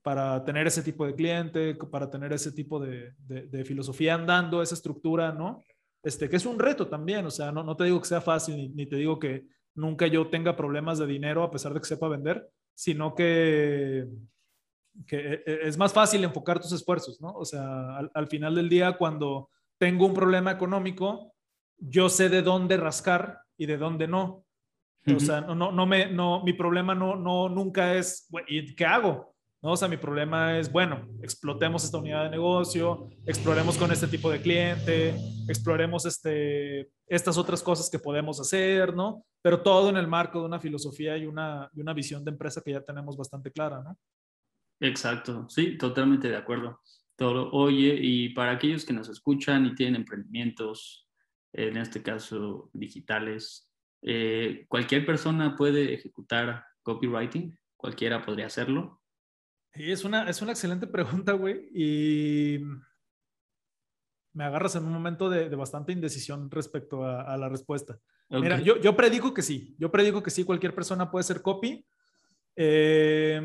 para 0.02 0.44
tener 0.46 0.68
ese 0.68 0.84
tipo 0.84 1.06
de 1.06 1.16
cliente, 1.16 1.76
para 1.76 2.10
tener 2.10 2.32
ese 2.32 2.52
tipo 2.52 2.80
de, 2.80 3.14
de, 3.20 3.66
filosofía 3.66 4.14
andando, 4.14 4.62
esa 4.62 4.76
estructura, 4.76 5.34
¿no? 5.34 5.64
Este, 6.02 6.30
que 6.30 6.38
es 6.38 6.46
un 6.46 6.60
reto 6.60 6.88
también, 6.88 7.26
o 7.26 7.32
sea, 7.32 7.52
no, 7.52 7.64
no 7.64 7.76
te 7.76 7.84
digo 7.84 8.00
que 8.00 8.08
sea 8.08 8.22
fácil, 8.22 8.74
ni, 8.74 8.86
te 8.86 8.96
digo 8.96 9.20
que 9.20 9.46
nunca 9.78 10.08
yo 10.08 10.28
tenga 10.28 10.58
problemas 10.58 11.00
de 11.00 11.08
dinero 11.08 11.44
a 11.44 11.52
pesar 11.52 11.74
de 11.74 11.80
que 11.80 11.86
sepa 11.86 12.10
vender, 12.10 12.50
sino 12.74 13.16
que, 13.16 14.08
que 15.06 15.18
e, 15.18 15.44
e, 15.46 15.60
es 15.64 15.78
más 15.78 15.94
fácil 15.94 16.24
enfocar 16.24 16.60
tus 16.60 16.74
esfuerzos, 16.74 17.22
¿no? 17.22 17.32
O 17.34 17.46
sea, 17.46 17.96
al, 17.96 18.12
al 18.14 18.28
final 18.28 18.56
del 18.56 18.68
día, 18.68 18.98
cuando 18.98 19.50
tengo 19.78 20.06
un 20.06 20.14
problema 20.14 20.52
económico, 20.52 21.34
yo 21.78 22.10
sé 22.10 22.30
de 22.30 22.42
dónde 22.42 22.78
rascar 22.78 23.42
y 23.56 23.68
de 23.68 23.78
dónde 23.78 24.08
no. 24.08 24.44
O 25.16 25.20
sea, 25.22 25.40
no, 25.40 25.56
no, 25.56 25.86
me, 25.86 26.08
no, 26.08 26.44
mi 26.44 26.52
problema 26.52 26.94
no, 26.94 27.16
no, 27.16 27.48
nunca 27.48 27.96
es, 27.96 28.28
¿y 28.48 28.76
qué 28.76 28.86
hago? 28.86 29.37
¿No? 29.62 29.72
O 29.72 29.78
sea, 29.78 29.88
mi 29.88 29.98
problema 29.98 30.60
es, 30.60 30.72
bueno, 30.72 31.08
explotemos 31.22 31.84
esta 31.84 31.98
unidad 31.98 32.26
de 32.26 32.30
negocio, 32.30 33.10
exploremos 33.26 33.78
con 33.78 33.92
este 33.92 34.08
tipo 34.08 34.30
de 34.30 34.42
cliente, 34.42 35.16
exploremos 35.48 36.06
este, 36.06 36.92
estas 37.08 37.38
otras 37.38 37.64
cosas 37.64 37.90
que 37.90 37.98
podemos 37.98 38.40
hacer, 38.40 38.96
¿no? 38.96 39.26
Pero 39.42 39.62
todo 39.62 39.90
en 39.90 39.98
el 39.98 40.08
marco 40.08 40.40
de 40.40 40.46
una 40.46 40.60
filosofía 40.60 41.18
y 41.18 41.26
una, 41.26 41.70
y 41.74 41.82
una 41.82 41.94
visión 41.94 42.24
de 42.24 42.32
empresa 42.32 42.62
que 42.64 42.72
ya 42.72 42.82
tenemos 42.82 43.18
bastante 43.18 43.52
clara, 43.52 43.82
¿no? 43.82 43.98
Exacto, 44.80 45.48
sí, 45.50 45.78
totalmente 45.78 46.30
de 46.30 46.36
acuerdo. 46.36 46.80
Todo, 47.16 47.50
oye, 47.52 47.98
y 48.00 48.30
para 48.30 48.52
aquellos 48.52 48.86
que 48.86 48.94
nos 48.94 49.10
escuchan 49.10 49.66
y 49.66 49.74
tienen 49.74 50.02
emprendimientos, 50.02 51.08
en 51.52 51.78
este 51.78 52.04
caso 52.04 52.70
digitales, 52.74 53.72
eh, 54.04 54.66
cualquier 54.68 55.06
persona 55.06 55.56
puede 55.56 55.94
ejecutar 55.94 56.64
copywriting, 56.84 57.58
cualquiera 57.76 58.24
podría 58.24 58.46
hacerlo. 58.46 59.02
Y 59.78 59.92
es 59.92 60.04
una, 60.04 60.30
es 60.30 60.42
una 60.42 60.52
excelente 60.52 60.88
pregunta, 60.88 61.34
güey, 61.34 61.70
y 61.74 62.60
me 64.34 64.44
agarras 64.44 64.76
en 64.76 64.86
un 64.86 64.94
momento 64.94 65.30
de, 65.30 65.48
bastante 65.56 65.92
indecisión 65.92 66.50
respecto 66.52 67.06
a, 67.06 67.36
la 67.38 67.50
respuesta. 67.50 68.00
Mira, 68.30 68.60
yo, 68.60 68.78
yo, 68.78 68.96
predico 68.96 69.34
que 69.34 69.42
sí, 69.42 69.76
yo 69.80 69.90
predico 69.90 70.22
que 70.22 70.30
sí, 70.30 70.44
cualquier 70.44 70.76
persona 70.76 71.10
puede 71.10 71.24
ser 71.24 71.42
copy. 71.42 71.86
Eh, 72.56 73.42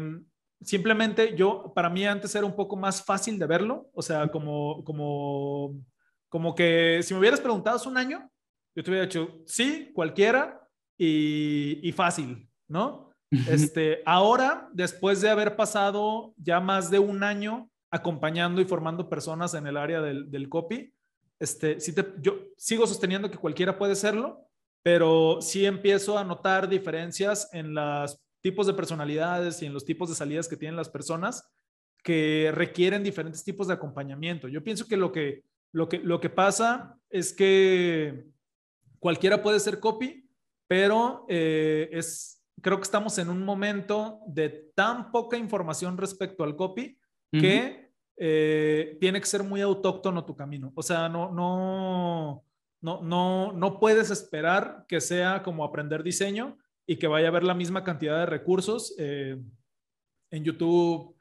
simplemente 0.61 1.35
yo, 1.37 1.73
para 1.75 1.89
mí 1.91 2.05
antes 2.05 2.35
era 2.35 2.47
un 2.47 2.57
poco 2.57 2.77
más 2.77 3.05
fácil 3.05 3.39
de 3.39 3.47
verlo, 3.47 3.91
o 3.95 4.03
sea, 4.03 4.29
como, 4.29 4.83
como, 4.85 5.81
como 6.29 6.55
que 6.55 7.01
si 7.03 7.15
me 7.15 7.21
hubieras 7.21 7.41
preguntado 7.41 7.77
hace 7.77 7.89
un 7.89 7.97
año, 7.97 8.31
yo 8.75 8.83
te 8.83 8.91
hubiera 8.91 9.07
dicho, 9.07 9.43
sí, 9.47 9.91
cualquiera 9.95 10.67
y, 10.97 11.93
fácil, 11.97 12.49
¿no? 12.69 13.12
Este, 13.49 14.03
ahora, 14.05 14.69
después 14.73 15.21
de 15.21 15.31
haber 15.31 15.57
pasado 15.57 16.35
ya 16.37 16.61
más 16.61 16.91
de 16.91 16.99
un 16.99 17.23
año 17.23 17.71
acompañando 17.91 18.61
y 18.61 18.65
formando 18.65 19.09
personas 19.09 19.55
en 19.55 19.67
el 19.67 19.77
área 19.77 20.01
del, 20.01 20.31
del 20.31 20.49
copy, 20.49 20.93
este, 21.39 21.79
yo 22.21 22.39
sigo 22.57 22.87
sosteniendo 22.87 23.31
que 23.31 23.39
cualquiera 23.39 23.79
puede 23.79 23.97
serlo, 23.97 24.47
pero 24.83 25.39
sí 25.41 25.67
empiezo 25.67 26.19
a 26.19 26.25
notar 26.25 26.69
diferencias 26.69 27.49
en 27.53 27.75
los 27.75 28.21
tipos 28.41 28.67
de 28.67 28.75
personalidades 28.75 29.63
y 29.63 29.67
en 29.67 29.75
los 29.75 29.85
tipos 29.85 30.09
de 30.09 30.15
salidas 30.15 30.49
que 30.49 30.57
tienen 30.57 30.77
las 30.77 30.89
personas 30.89 31.49
que 32.03 32.51
requieren 32.53 33.03
diferentes 33.03 33.45
tipos 33.45 33.69
de 33.69 33.75
acompañamiento. 33.75 34.49
Yo 34.49 34.63
pienso 34.63 34.87
que 34.87 34.97
lo 34.97 35.13
que, 35.13 35.45
lo 35.73 35.89
que, 35.89 35.99
lo 35.99 36.21
que 36.21 36.31
pasa 36.31 36.99
es 37.11 37.33
que 37.33 38.27
cualquiera 38.99 39.43
puede 39.43 39.61
ser 39.61 39.79
copy, 39.79 40.29
pero 40.67 41.25
eh, 41.29 41.89
es, 41.93 42.42
creo 42.61 42.77
que 42.77 42.85
estamos 42.85 43.19
en 43.19 43.29
un 43.31 43.45
momento 43.45 44.21
de 44.27 44.71
tan 44.75 45.11
poca 45.11 45.37
información 45.37 45.97
respecto 45.97 46.45
al 46.45 46.57
copy 46.57 46.99
que 47.31 47.91
eh, 48.19 48.99
tiene 49.01 49.19
que 49.19 49.27
ser 49.27 49.43
muy 49.43 49.63
autóctono 49.63 50.25
tu 50.25 50.37
camino. 50.37 50.71
O 50.75 50.83
sea, 50.83 51.09
no, 51.09 51.33
no, 51.33 52.45
no, 52.83 53.01
no, 53.01 53.53
no 53.53 53.81
puedes 53.81 54.11
esperar 54.11 54.85
que 54.87 55.01
sea 55.01 55.43
como 55.43 55.65
aprender 55.65 56.03
diseño 56.03 56.59
y 56.87 56.97
que 56.97 57.07
vaya 57.07 57.29
a 57.29 57.31
haber 57.31 57.45
la 57.45 57.55
misma 57.55 57.85
cantidad 57.85 58.19
de 58.19 58.27
recursos 58.27 58.95
eh, 58.99 59.41
en 60.31 60.45
YouTube, 60.45 61.17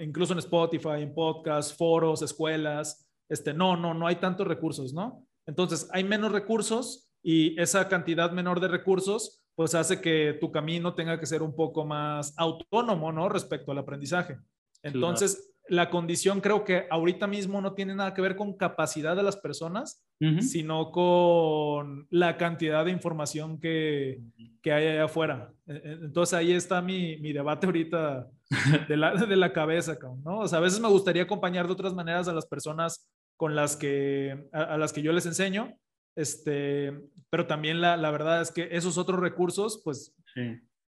incluso 0.00 0.32
en 0.32 0.40
Spotify, 0.40 1.02
en 1.02 1.14
podcasts, 1.14 1.76
foros, 1.76 2.22
escuelas. 2.22 3.08
Este, 3.28 3.54
no, 3.54 3.76
no, 3.76 3.94
no 3.94 4.06
hay 4.06 4.16
tantos 4.16 4.46
recursos, 4.46 4.92
¿no? 4.92 5.24
Entonces, 5.46 5.88
hay 5.92 6.04
menos 6.04 6.32
recursos, 6.32 7.08
y 7.22 7.60
esa 7.60 7.88
cantidad 7.88 8.30
menor 8.32 8.60
de 8.60 8.68
recursos 8.68 9.44
pues 9.58 9.74
hace 9.74 10.00
que 10.00 10.38
tu 10.40 10.52
camino 10.52 10.94
tenga 10.94 11.18
que 11.18 11.26
ser 11.26 11.42
un 11.42 11.52
poco 11.52 11.84
más 11.84 12.32
autónomo, 12.36 13.10
¿no? 13.10 13.28
Respecto 13.28 13.72
al 13.72 13.78
aprendizaje. 13.78 14.38
Entonces, 14.84 15.52
la 15.66 15.90
condición 15.90 16.40
creo 16.40 16.62
que 16.62 16.86
ahorita 16.88 17.26
mismo 17.26 17.60
no 17.60 17.74
tiene 17.74 17.96
nada 17.96 18.14
que 18.14 18.22
ver 18.22 18.36
con 18.36 18.56
capacidad 18.56 19.16
de 19.16 19.24
las 19.24 19.36
personas, 19.36 20.06
sino 20.42 20.92
con 20.92 22.06
la 22.08 22.36
cantidad 22.36 22.84
de 22.84 22.92
información 22.92 23.58
que, 23.58 24.20
que, 24.62 24.72
hay 24.72 24.86
allá 24.86 25.06
afuera. 25.06 25.52
E, 25.66 25.72
e, 25.72 25.92
entonces 26.04 26.34
ahí 26.34 26.52
está 26.52 26.80
mi, 26.80 27.16
mi 27.16 27.32
debate 27.32 27.66
ahorita 27.66 28.28
de 28.88 28.96
la, 28.96 29.12
de 29.16 29.36
la 29.36 29.52
cabeza, 29.52 29.98
¿no? 30.24 30.38
O 30.38 30.46
sea, 30.46 30.58
a 30.58 30.62
veces 30.62 30.78
me 30.78 30.88
gustaría 30.88 31.24
acompañar 31.24 31.66
de 31.66 31.72
otras 31.72 31.94
maneras 31.94 32.28
a 32.28 32.32
las 32.32 32.46
personas 32.46 33.10
con 33.36 33.56
las 33.56 33.76
que, 33.76 34.48
a, 34.52 34.78
las 34.78 34.92
que 34.92 35.02
yo 35.02 35.10
les 35.10 35.26
enseño, 35.26 35.76
este, 36.18 36.92
pero 37.30 37.46
también 37.46 37.80
la, 37.80 37.96
la 37.96 38.10
verdad 38.10 38.42
es 38.42 38.50
que 38.50 38.68
esos 38.72 38.98
otros 38.98 39.20
recursos, 39.20 39.80
pues, 39.84 40.16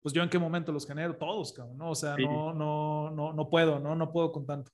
pues 0.03 0.13
yo 0.13 0.23
en 0.25 0.29
qué 0.29 0.41
momento 0.41 0.73
los 0.73 0.87
genero, 0.87 1.17
todos, 1.17 1.55
¿no? 1.77 1.91
O 1.91 1.95
sea, 1.95 2.17
no, 2.17 2.53
no, 2.53 3.11
no, 3.11 3.33
no 3.33 3.49
puedo, 3.49 3.79
¿no? 3.79 3.95
No 3.95 4.11
puedo 4.11 4.33
con 4.33 4.45
tanto. 4.45 4.73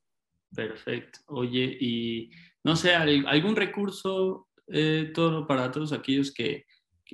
Perfecto. 0.54 1.18
Oye, 1.26 1.76
y 1.78 2.30
no 2.64 2.74
sé, 2.74 2.94
algún 2.94 3.54
recurso 3.54 4.48
eh, 4.68 5.10
todo 5.14 5.46
para 5.46 5.70
todos 5.70 5.92
aquellos 5.92 6.32
que, 6.32 6.64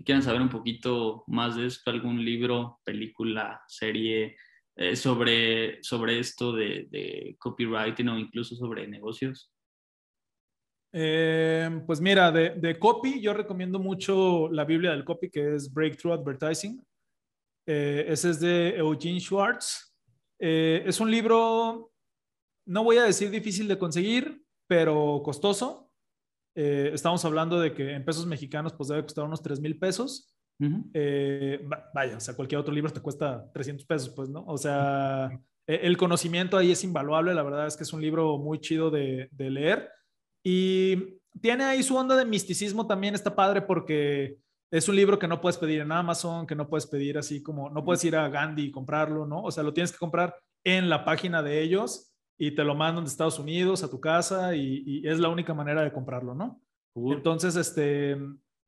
quieran 0.05 0.23
saber 0.23 0.41
un 0.41 0.49
poquito 0.49 1.25
más 1.27 1.57
de 1.57 1.67
esto, 1.67 1.91
algún 1.91 2.25
libro, 2.25 2.79
película, 2.85 3.61
serie 3.67 4.37
eh, 4.77 4.97
sobre, 4.97 5.83
sobre 5.83 6.19
esto 6.19 6.53
de, 6.53 6.87
de, 6.91 7.37
copywriting 7.39 8.09
o 8.09 8.19
incluso 8.19 8.55
sobre 8.57 8.87
negocios? 8.87 9.53
Eh, 10.93 11.83
pues 11.87 12.01
mira, 12.01 12.31
de, 12.31 12.51
de, 12.51 12.79
copy 12.79 13.21
yo 13.21 13.33
recomiendo 13.33 13.79
mucho 13.79 14.49
la 14.51 14.65
Biblia 14.65 14.91
del 14.91 15.05
copy 15.05 15.31
que 15.31 15.55
es 15.55 15.73
Breakthrough 15.73 16.13
Advertising. 16.13 16.85
ese 17.67 18.31
es 18.31 18.41
de 18.41 18.77
Eugene 18.77 19.21
Schwartz. 19.21 19.95
es 20.39 21.01
un 21.01 21.11
libro 21.11 21.93
no 22.67 22.85
voy 22.85 22.99
a 22.99 23.05
decir 23.05 23.31
difícil 23.31 23.69
de 23.69 23.79
conseguir, 23.79 24.45
pero 24.69 25.23
costoso. 25.25 25.91
Eh, 26.55 26.91
estamos 26.93 27.25
hablando 27.25 27.59
de 27.59 27.73
que 27.73 27.93
en 27.93 28.05
pesos 28.05 28.27
mexicanos 28.27 28.73
pues 28.75 28.89
debe 28.89 29.03
costar 29.03 29.25
unos 29.25 29.43
3 29.43 29.61
mil 29.61 29.79
pesos. 29.79 30.29
Eh, 30.95 31.61
vaya, 31.93 32.19
o 32.19 32.21
sea, 32.21 32.37
cualquier 32.37 32.61
otro 32.61 32.73
libro 32.73 32.93
te 32.93 33.01
cuesta 33.01 33.51
300 33.53 33.85
pesos, 33.85 34.11
pues, 34.11 34.29
¿no? 34.29 34.45
O 34.47 34.57
sea, 34.57 35.29
e, 35.67 35.75
el 35.83 35.97
conocimiento 35.97 36.57
ahí 36.57 36.71
es 36.71 36.85
invaluable, 36.85 37.35
la 37.35 37.43
verdad 37.43 37.67
es 37.67 37.77
que 37.77 37.83
es 37.83 37.93
un 37.93 38.01
libro 38.01 38.39
muy 38.39 38.61
chido 38.61 38.89
de, 38.89 39.29
de 39.33 39.51
leer 39.51 39.91
y 40.45 41.19
tiene 41.41 41.65
ahí 41.65 41.83
su 41.83 41.97
onda 41.97 42.17
de 42.17 42.25
misticismo 42.25 42.87
también, 42.87 43.15
está 43.15 43.35
padre 43.35 43.63
porque 43.63 44.39
es 44.71 44.89
un 44.89 44.97
libro 44.97 45.19
que 45.19 45.29
no 45.29 45.41
puedes 45.41 45.59
pedir 45.59 45.81
en 45.81 45.93
Amazon, 45.93 46.47
que 46.47 46.55
no 46.55 46.69
puedes 46.69 46.87
pedir 46.87 47.19
así 47.19 47.43
como, 47.43 47.71
no 47.71 47.85
puedes 47.85 48.05
ir 48.05 48.17
a 48.17 48.29
Gandhi 48.29 48.65
y 48.65 48.71
comprarlo, 48.71 49.27
¿no? 49.27 49.43
O 49.43 49.51
sea, 49.51 49.63
lo 49.63 49.75
tienes 49.75 49.93
que 49.93 49.99
comprar 49.99 50.35
en 50.65 50.89
la 50.89 51.05
página 51.05 51.43
de 51.43 51.61
ellos 51.61 52.13
y 52.39 52.53
te 52.53 52.65
lo 52.65 52.75
mandan 52.75 53.05
de 53.05 53.11
Estados 53.11 53.39
Unidos 53.39 53.83
a 53.83 53.91
tu 53.91 54.01
casa 54.01 54.57
y, 54.57 55.07
es 55.07 55.19
la 55.19 55.29
única 55.29 55.55
manera 55.55 55.83
de 55.83 55.93
comprarlo, 55.93 56.35
¿no? 56.35 56.61
Entonces, 56.95 57.57
este, 57.57 58.17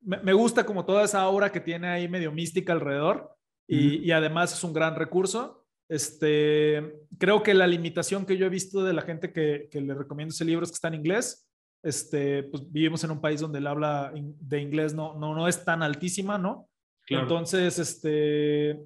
me, 0.01 0.33
gusta 0.33 0.65
como 0.65 0.85
toda 0.85 1.03
esa 1.03 1.21
aura 1.21 1.51
que 1.51 1.59
tiene 1.59 1.87
ahí 1.87 2.07
medio 2.07 2.31
mística 2.31 2.73
alrededor 2.73 3.35
y, 3.67 4.11
además 4.11 4.53
es 4.53 4.63
un 4.63 4.73
gran 4.73 4.95
recurso. 4.95 5.65
Este, 5.89 7.01
creo 7.17 7.43
que 7.43 7.53
la 7.53 7.67
limitación 7.67 8.25
que 8.25 8.37
yo 8.37 8.45
he 8.45 8.49
visto 8.49 8.83
de 8.83 8.93
la 8.93 9.01
gente 9.01 9.33
que, 9.33 9.69
le 9.73 9.93
recomiendo 9.93 10.33
ese 10.33 10.45
libro 10.45 10.63
es 10.63 10.71
que 10.71 10.75
está 10.75 10.87
en 10.87 10.95
inglés. 10.95 11.47
Este, 11.85 12.43
pues 12.43 12.69
vivimos 12.71 13.03
en 13.03 13.11
un 13.11 13.21
país 13.21 13.39
donde 13.39 13.59
el 13.59 13.67
habla 13.67 14.11
de 14.13 14.59
inglés 14.59 14.93
no, 14.93 15.17
no, 15.17 15.35
no 15.35 15.47
es 15.47 15.63
tan 15.63 15.83
altísima, 15.83 16.37
¿no? 16.37 16.67
Entonces, 17.07 17.77
este, 17.77 18.83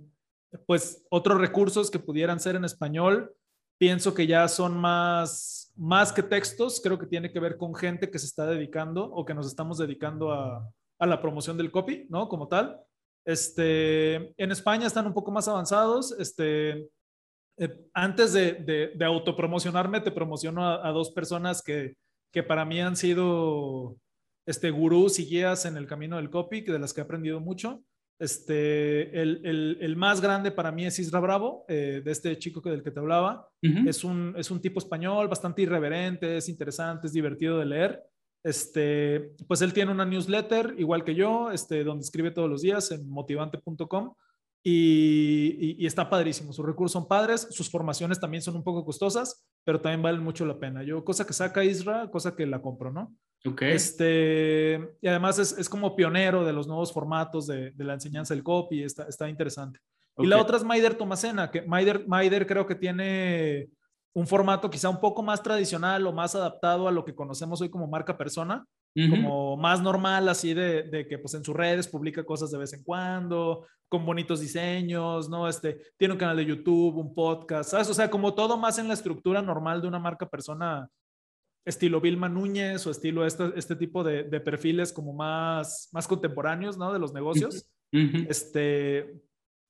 pues 0.66 1.06
otros 1.10 1.39
recursos 1.39 1.89
que 1.89 2.00
pudieran 2.00 2.39
ser 2.39 2.58
en 2.58 2.66
español, 2.66 3.34
pienso 3.78 4.14
que 4.14 4.28
ya 4.28 4.47
son 4.50 4.78
más, 4.78 5.72
más 5.78 6.12
que 6.12 6.22
textos, 6.22 6.82
creo 6.84 7.00
que 7.00 7.08
tiene 7.08 7.32
que 7.32 7.39
ver 7.39 7.56
con 7.56 7.74
gente 7.74 8.12
que 8.12 8.20
se 8.20 8.26
está 8.26 8.45
dedicando 8.45 9.06
o 9.06 9.24
que 9.24 9.34
nos 9.34 9.47
estamos 9.47 9.78
dedicando 9.78 10.34
a, 10.34 10.70
a 11.00 11.06
la 11.06 11.22
promoción 11.22 11.58
del 11.58 11.72
copy, 11.72 12.06
¿no? 12.10 12.28
Como 12.28 12.50
tal. 12.50 12.78
Este, 13.26 14.34
en 14.41 14.52
España 14.52 14.88
están 14.88 15.08
un 15.08 15.14
poco 15.14 15.32
más 15.32 15.47
avanzados. 15.47 16.12
Este, 16.20 16.89
eh, 17.58 17.89
antes 17.93 18.34
de, 18.34 18.93
de, 18.95 19.06
autopromocionarme, 19.06 20.02
te 20.02 20.12
promociono 20.12 20.68
a, 20.68 20.89
dos 20.91 21.12
personas 21.12 21.62
que, 21.62 21.95
que, 22.32 22.44
para 22.44 22.66
mí 22.66 22.80
han 22.82 22.96
sido 22.96 23.98
este, 24.46 24.72
gurús 24.72 25.20
y 25.20 25.26
guías 25.26 25.66
en 25.66 25.78
el 25.78 25.88
camino 25.88 26.18
del 26.18 26.30
copy, 26.30 26.62
de 26.62 26.80
las 26.80 26.94
que 26.94 27.02
he 27.02 27.04
aprendido 27.04 27.40
mucho. 27.40 27.84
Este, 28.20 29.22
el, 29.22 29.78
el, 29.80 29.96
más 29.96 30.20
grande 30.20 30.52
para 30.52 30.74
mí 30.74 30.86
es 30.86 31.00
Isra 31.00 31.22
Bravo, 31.22 31.64
eh, 31.70 32.02
de 32.04 32.12
este 32.12 32.38
chico 32.38 32.62
que, 32.62 32.70
del 32.70 32.84
que 32.84 32.92
te 32.92 33.00
hablaba. 33.00 33.48
es, 33.62 34.04
un, 34.04 34.34
es 34.38 34.52
un 34.52 34.60
tipo 34.60 34.80
español, 34.80 35.30
bastante 35.30 35.62
irreverente, 35.62 36.38
es 36.38 36.50
interesante, 36.50 37.08
es 37.08 37.14
divertido 37.14 37.58
de 37.60 37.66
leer. 37.66 38.04
Este, 38.44 39.36
pues 39.48 39.62
él 39.62 39.74
tiene 39.74 39.92
una 39.92 40.06
newsletter, 40.06 40.76
igual 40.78 41.04
que 41.04 41.16
yo, 41.16 41.52
este, 41.52 41.84
donde 41.84 42.04
escribe 42.04 42.32
todos 42.32 42.50
los 42.50 42.62
días 42.62 42.92
en 42.92 43.10
motivante.com. 43.10 44.14
Y, 44.62 45.78
y, 45.82 45.86
está 45.86 46.10
padrísimo. 46.10 46.51
Sus 46.51 46.66
recursos 46.66 46.91
son 46.91 47.07
padres, 47.07 47.47
sus 47.51 47.70
formaciones 47.70 48.20
también 48.20 48.43
son 48.43 48.57
un 48.57 48.64
poco 48.64 48.84
costosas, 48.84 49.45
pero 49.64 49.80
también 49.80 50.01
valen 50.01 50.22
mucho 50.22 50.45
la 50.45 50.60
pena. 50.60 50.84
Yo, 50.84 51.05
cosa 51.05 51.26
que 51.26 51.32
saca 51.32 51.64
Isra, 51.64 52.10
cosa 52.12 52.36
que 52.36 52.45
la 52.45 52.62
compro, 52.62 52.91
¿no? 52.91 53.16
Este, 53.62 54.97
y 55.01 55.07
además 55.07 55.39
es, 55.39 55.57
es, 55.57 55.70
como 55.70 55.95
pionero 55.95 56.43
de 56.43 56.51
los 56.51 56.68
nuevos 56.68 56.91
formatos 56.91 57.47
de, 57.47 57.72
de 57.72 57.84
la 57.86 57.93
enseñanza 57.93 58.34
del 58.34 58.43
copy, 58.43 58.84
está, 58.84 59.07
está 59.07 59.30
interesante. 59.30 59.80
Y 60.18 60.28
la 60.28 60.41
otra 60.41 60.57
es 60.57 60.66
Maider 60.66 60.95
Tomasena, 60.95 61.49
que 61.49 61.62
Maider, 61.62 62.05
Maider 62.05 62.45
creo 62.45 62.68
que 62.68 62.76
tiene 62.76 63.70
un 64.14 64.28
formato 64.28 64.70
quizá 64.70 64.89
un 64.89 64.99
poco 64.99 65.24
más 65.24 65.41
tradicional 65.41 66.05
o 66.05 66.12
más 66.12 66.36
adaptado 66.36 66.89
a 66.89 66.91
lo 66.91 67.05
que 67.05 67.16
conocemos 67.16 67.62
hoy 67.62 67.70
como 67.70 67.88
marca 67.88 68.18
persona, 68.18 68.66
como 68.94 69.56
más 69.56 69.82
normal, 69.82 70.28
así 70.28 70.54
de, 70.54 70.84
de, 70.84 71.08
que 71.08 71.18
pues 71.18 71.34
en 71.34 71.44
sus 71.44 71.56
redes 71.56 71.88
publica 71.88 72.24
cosas 72.24 72.52
de 72.52 72.58
vez 72.58 72.74
en 72.74 72.84
cuando, 72.84 73.66
con 73.88 74.06
bonitos 74.06 74.40
diseños, 74.40 75.30
¿no? 75.30 75.48
Este, 75.48 75.82
tiene 75.98 76.14
un 76.14 76.20
canal 76.20 76.38
de 76.38 76.46
YouTube, 76.46 76.98
un 76.98 77.14
podcast, 77.14 77.72
¿sabes? 77.72 77.90
O 77.90 77.94
sea, 77.94 78.10
como 78.10 78.34
todo 78.34 78.58
más 78.58 78.78
en 78.78 78.88
la 78.88 78.94
estructura 78.94 79.42
normal 79.42 79.82
de 79.82 79.88
una 79.88 80.00
marca 80.00 80.28
persona 80.28 80.90
estilo 81.66 82.02
Vilma 82.02 82.30
Núñez 82.30 82.86
o 82.88 82.92
estilo 82.92 83.26
este, 83.26 83.52
este 83.56 83.76
tipo 83.76 84.04
de, 84.04 84.24
perfiles 84.40 84.94
como 84.94 85.14
más, 85.14 85.90
más 85.92 86.08
contemporáneos, 86.08 86.78
¿no? 86.78 86.94
De 86.94 87.00
los 87.00 87.14
negocios. 87.14 87.70
Este, 87.92 89.22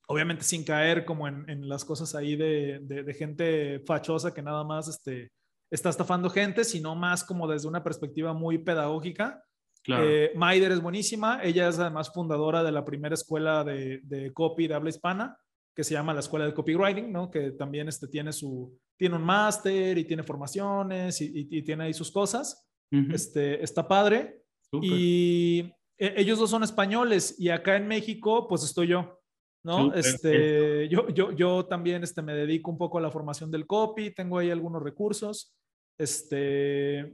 obviamente 0.07 0.43
sin 0.43 0.63
caer 0.63 1.05
como 1.05 1.27
en, 1.27 1.69
las 1.69 1.85
cosas 1.85 2.15
ahí 2.15 2.35
de, 2.35 3.15
gente 3.17 3.79
fachosa 3.85 4.33
que 4.33 4.41
nada 4.41 4.63
más 4.63 4.87
este, 4.87 5.31
está 5.71 5.89
estafando 5.89 6.29
gente, 6.29 6.63
sino 6.63 6.95
más 6.95 7.23
como 7.23 7.47
desde 7.47 7.67
una 7.67 7.83
perspectiva 7.83 8.33
muy 8.33 8.57
pedagógica. 8.57 9.43
Claro. 9.83 10.03
Eh, 10.07 10.31
Maider 10.35 10.71
es 10.71 10.81
buenísima, 10.81 11.39
ella 11.41 11.69
es 11.69 11.79
además 11.79 12.11
fundadora 12.11 12.63
de 12.63 12.71
la 12.71 12.83
primera 12.83 13.13
escuela 13.13 13.63
de, 13.63 14.01
de 14.03 14.33
copy 14.33 14.67
de 14.67 14.73
habla 14.73 14.89
hispana 14.89 15.37
que 15.79 15.85
se 15.85 15.93
llama 15.93 16.13
la 16.13 16.19
Escuela 16.19 16.45
de 16.45 16.53
Copywriting, 16.53 17.09
¿no? 17.09 17.31
Que 17.31 17.51
también 17.51 17.87
este, 17.87 18.09
tiene, 18.09 18.33
su, 18.33 18.77
tiene 18.97 19.15
un 19.15 19.23
máster 19.23 19.97
y 19.97 20.03
tiene 20.03 20.23
formaciones 20.23 21.21
y, 21.21 21.47
y, 21.49 21.61
tiene 21.61 21.85
ahí 21.85 21.93
sus 21.93 22.11
cosas. 22.11 22.67
este, 22.91 23.63
está 23.63 23.87
padre. 23.87 24.43
Y 24.73 25.71
e, 25.97 26.13
ellos 26.17 26.37
dos 26.37 26.49
son 26.49 26.63
españoles 26.63 27.35
y 27.39 27.47
acá 27.47 27.77
en 27.77 27.87
México, 27.87 28.45
pues 28.49 28.65
estoy 28.65 28.87
yo, 28.87 29.18
¿no? 29.63 29.93
Este, 29.93 30.87
yo, 30.89 31.09
yo, 31.09 31.31
yo 31.31 31.65
también 31.65 32.03
este, 32.03 32.21
me 32.21 32.33
dedico 32.33 32.71
un 32.71 32.77
poco 32.77 32.97
a 32.97 33.01
la 33.01 33.11
formación 33.11 33.51
del 33.51 33.67
copy, 33.67 34.11
tengo 34.11 34.37
ahí 34.37 34.51
algunos 34.51 34.81
recursos. 34.81 35.53
Este, 35.97 37.13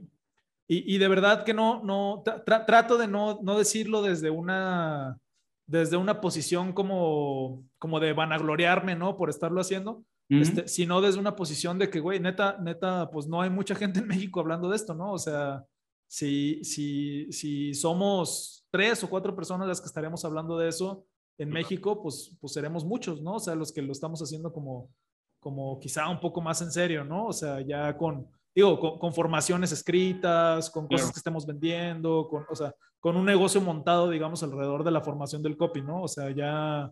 y, 0.68 0.94
y 0.94 0.98
de 0.98 1.08
verdad 1.08 1.44
que 1.44 1.54
no, 1.54 1.82
no, 1.82 2.22
trato 2.44 2.98
de 2.98 3.08
no, 3.08 3.40
no 3.42 3.58
decirlo 3.58 4.02
desde 4.02 4.30
una 4.30 5.18
desde 5.66 5.96
una 5.96 6.20
posición 6.20 6.72
como, 6.72 7.64
como 7.78 7.98
de 7.98 8.12
vanagloriarme, 8.12 8.94
¿no? 8.94 9.16
Por 9.16 9.30
estarlo 9.30 9.60
haciendo, 9.60 10.04
este, 10.28 10.68
sino 10.68 11.00
desde 11.00 11.18
una 11.18 11.34
posición 11.36 11.78
de 11.78 11.90
que, 11.90 12.00
güey, 12.00 12.20
neta, 12.20 12.56
neta, 12.60 13.10
pues 13.10 13.26
no 13.26 13.42
hay 13.42 13.50
mucha 13.50 13.74
gente 13.74 13.98
en 14.00 14.06
México 14.06 14.40
hablando 14.40 14.68
de 14.68 14.76
esto, 14.76 14.94
¿no? 14.94 15.12
O 15.12 15.18
sea, 15.18 15.64
si, 16.08 16.62
si, 16.62 17.30
si 17.32 17.74
somos 17.74 18.64
tres 18.70 19.02
o 19.02 19.10
cuatro 19.10 19.34
personas 19.34 19.66
las 19.66 19.80
que 19.80 19.88
estaremos 19.88 20.24
hablando 20.24 20.56
de 20.56 20.68
eso 20.68 21.04
en 21.38 21.50
México, 21.50 22.02
pues, 22.02 22.36
pues 22.40 22.52
seremos 22.52 22.84
muchos, 22.84 23.20
¿no? 23.20 23.34
O 23.34 23.40
sea, 23.40 23.54
los 23.54 23.72
que 23.72 23.82
lo 23.82 23.92
estamos 23.92 24.20
haciendo 24.20 24.52
como, 24.52 24.90
como 25.40 25.78
quizá 25.78 26.08
un 26.08 26.20
poco 26.20 26.40
más 26.40 26.62
en 26.62 26.70
serio, 26.70 27.04
¿no? 27.04 27.26
O 27.26 27.32
sea, 27.32 27.60
ya 27.60 27.96
con, 27.96 28.26
digo, 28.54 28.98
con, 28.98 29.12
formaciones 29.12 29.72
escritas, 29.72 30.70
con 30.70 30.88
cosas 30.88 31.12
que 31.12 31.18
estemos 31.18 31.46
vendiendo, 31.46 32.26
con, 32.28 32.44
o 32.48 32.54
sea, 32.54 32.74
con 33.00 33.16
un 33.16 33.26
negocio 33.26 33.60
montado, 33.60 34.10
digamos, 34.10 34.42
alrededor 34.42 34.82
de 34.82 34.90
la 34.90 35.02
formación 35.02 35.42
del 35.42 35.56
copy, 35.56 35.82
¿no? 35.82 36.02
O 36.02 36.08
sea, 36.08 36.30
ya, 36.30 36.90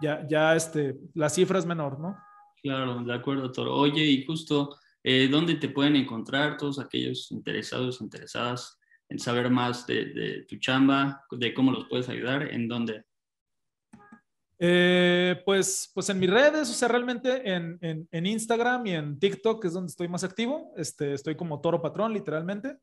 ya, 0.00 0.26
ya, 0.28 0.54
este, 0.54 0.98
la 1.14 1.28
cifra 1.28 1.58
es 1.58 1.66
menor, 1.66 1.98
¿no? 1.98 2.16
Claro, 2.62 3.02
de 3.02 3.14
acuerdo, 3.14 3.50
Toro. 3.50 3.74
Oye, 3.74 4.04
y 4.04 4.24
justo, 4.24 4.76
eh, 5.02 5.28
¿dónde 5.30 5.54
te 5.54 5.68
pueden 5.68 5.96
encontrar 5.96 6.56
todos 6.56 6.78
aquellos 6.78 7.30
interesados, 7.30 8.00
interesadas 8.00 8.78
en 9.08 9.18
saber 9.18 9.50
más 9.50 9.86
de, 9.86 10.44
tu 10.48 10.58
chamba, 10.58 11.24
de 11.30 11.54
cómo 11.54 11.72
los 11.72 11.86
puedes 11.88 12.08
ayudar, 12.08 12.42
¿en 12.52 12.68
dónde? 12.68 13.04
Eh, 14.60 15.40
pues, 15.44 15.90
pues 15.94 16.08
en 16.10 16.18
mis 16.18 16.30
redes, 16.30 16.68
o 16.68 16.72
sea, 16.72 16.88
realmente 16.88 17.48
en, 17.48 17.78
en, 17.80 18.26
Instagram 18.26 18.86
y 18.86 18.92
en 18.92 19.18
TikTok, 19.18 19.64
es 19.64 19.72
donde 19.72 19.90
estoy 19.90 20.08
más 20.08 20.24
activo, 20.24 20.72
este, 20.76 21.12
estoy 21.12 21.36
como 21.36 21.60
Toro 21.60 21.80
Patrón, 21.80 22.12
literalmente. 22.12 22.76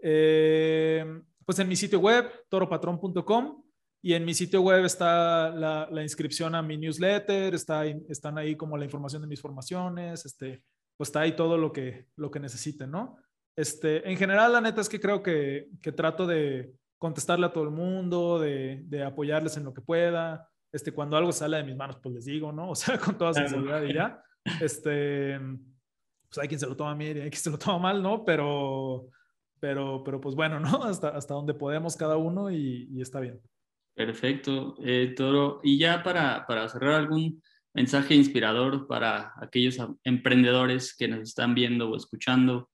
Eh, 0.00 1.04
pues 1.44 1.58
en 1.58 1.68
mi 1.68 1.76
sitio 1.76 2.00
web, 2.00 2.30
toropatrón.com, 2.48 3.62
y 4.02 4.12
en 4.12 4.24
mi 4.24 4.34
sitio 4.34 4.60
web 4.60 4.84
está 4.84 5.50
la, 5.50 5.88
la 5.90 6.02
inscripción 6.02 6.54
a 6.54 6.62
mi 6.62 6.76
newsletter, 6.76 7.54
está, 7.54 7.86
están 7.86 8.36
ahí 8.36 8.56
como 8.56 8.76
la 8.76 8.84
información 8.84 9.22
de 9.22 9.28
mis 9.28 9.40
formaciones, 9.40 10.26
este, 10.26 10.62
pues 10.96 11.08
está 11.08 11.20
ahí 11.20 11.34
todo 11.36 11.56
lo 11.56 11.72
que, 11.72 12.08
lo 12.16 12.30
que 12.30 12.40
necesiten, 12.40 12.90
¿no? 12.90 13.16
Este, 13.56 14.08
en 14.08 14.16
general, 14.16 14.52
la 14.52 14.60
neta 14.60 14.80
es 14.80 14.88
que 14.88 15.00
creo 15.00 15.22
que, 15.22 15.68
que 15.80 15.92
trato 15.92 16.26
de 16.26 16.74
contestarle 16.98 17.46
a 17.46 17.52
todo 17.52 17.64
el 17.64 17.70
mundo, 17.70 18.38
de, 18.38 18.82
de, 18.84 19.04
apoyarles 19.04 19.56
en 19.56 19.64
lo 19.64 19.72
que 19.72 19.80
pueda. 19.80 20.50
Este, 20.74 20.92
cuando 20.92 21.16
algo 21.16 21.32
sale 21.32 21.58
de 21.58 21.64
mis 21.64 21.76
manos, 21.76 21.98
pues 22.02 22.14
les 22.14 22.24
digo, 22.24 22.52
¿no? 22.52 22.70
O 22.72 22.74
sea, 22.74 22.98
con 22.98 23.16
toda 23.16 23.32
sinceridad 23.32 23.82
y 23.84 23.94
ya. 23.94 24.22
Este, 24.60 25.38
pues 26.28 26.38
hay 26.38 26.48
quien 26.48 26.60
se 26.60 26.66
lo 26.66 26.76
toma 26.76 26.94
bien 26.94 27.16
y 27.16 27.20
hay 27.20 27.30
quien 27.30 27.42
se 27.42 27.50
lo 27.50 27.58
toma 27.58 27.78
mal, 27.78 28.02
¿no? 28.02 28.24
Pero, 28.24 29.08
pero, 29.60 30.02
pero 30.04 30.20
pues 30.20 30.34
bueno, 30.34 30.60
¿no? 30.60 30.68
Hasta, 30.84 31.08
hasta 31.08 31.34
donde 31.34 31.54
podemos 31.54 31.96
cada 31.96 32.16
uno 32.16 32.50
y, 32.50 32.88
y 32.90 33.00
está 33.00 33.20
bien. 33.20 33.40
Perfecto, 33.94 34.76
eh, 34.84 35.14
Toro. 35.16 35.60
Y 35.62 35.78
ya 35.78 36.02
para, 36.02 36.44
para 36.46 36.68
cerrar 36.68 36.94
algún 36.94 37.40
mensaje 37.74 38.14
inspirador 38.14 38.86
para 38.86 39.34
aquellos 39.36 39.76
emprendedores 40.04 40.96
que 40.96 41.08
nos 41.08 41.20
están 41.20 41.54
viendo 41.54 41.90
o 41.90 41.96
escuchando? 41.96 42.70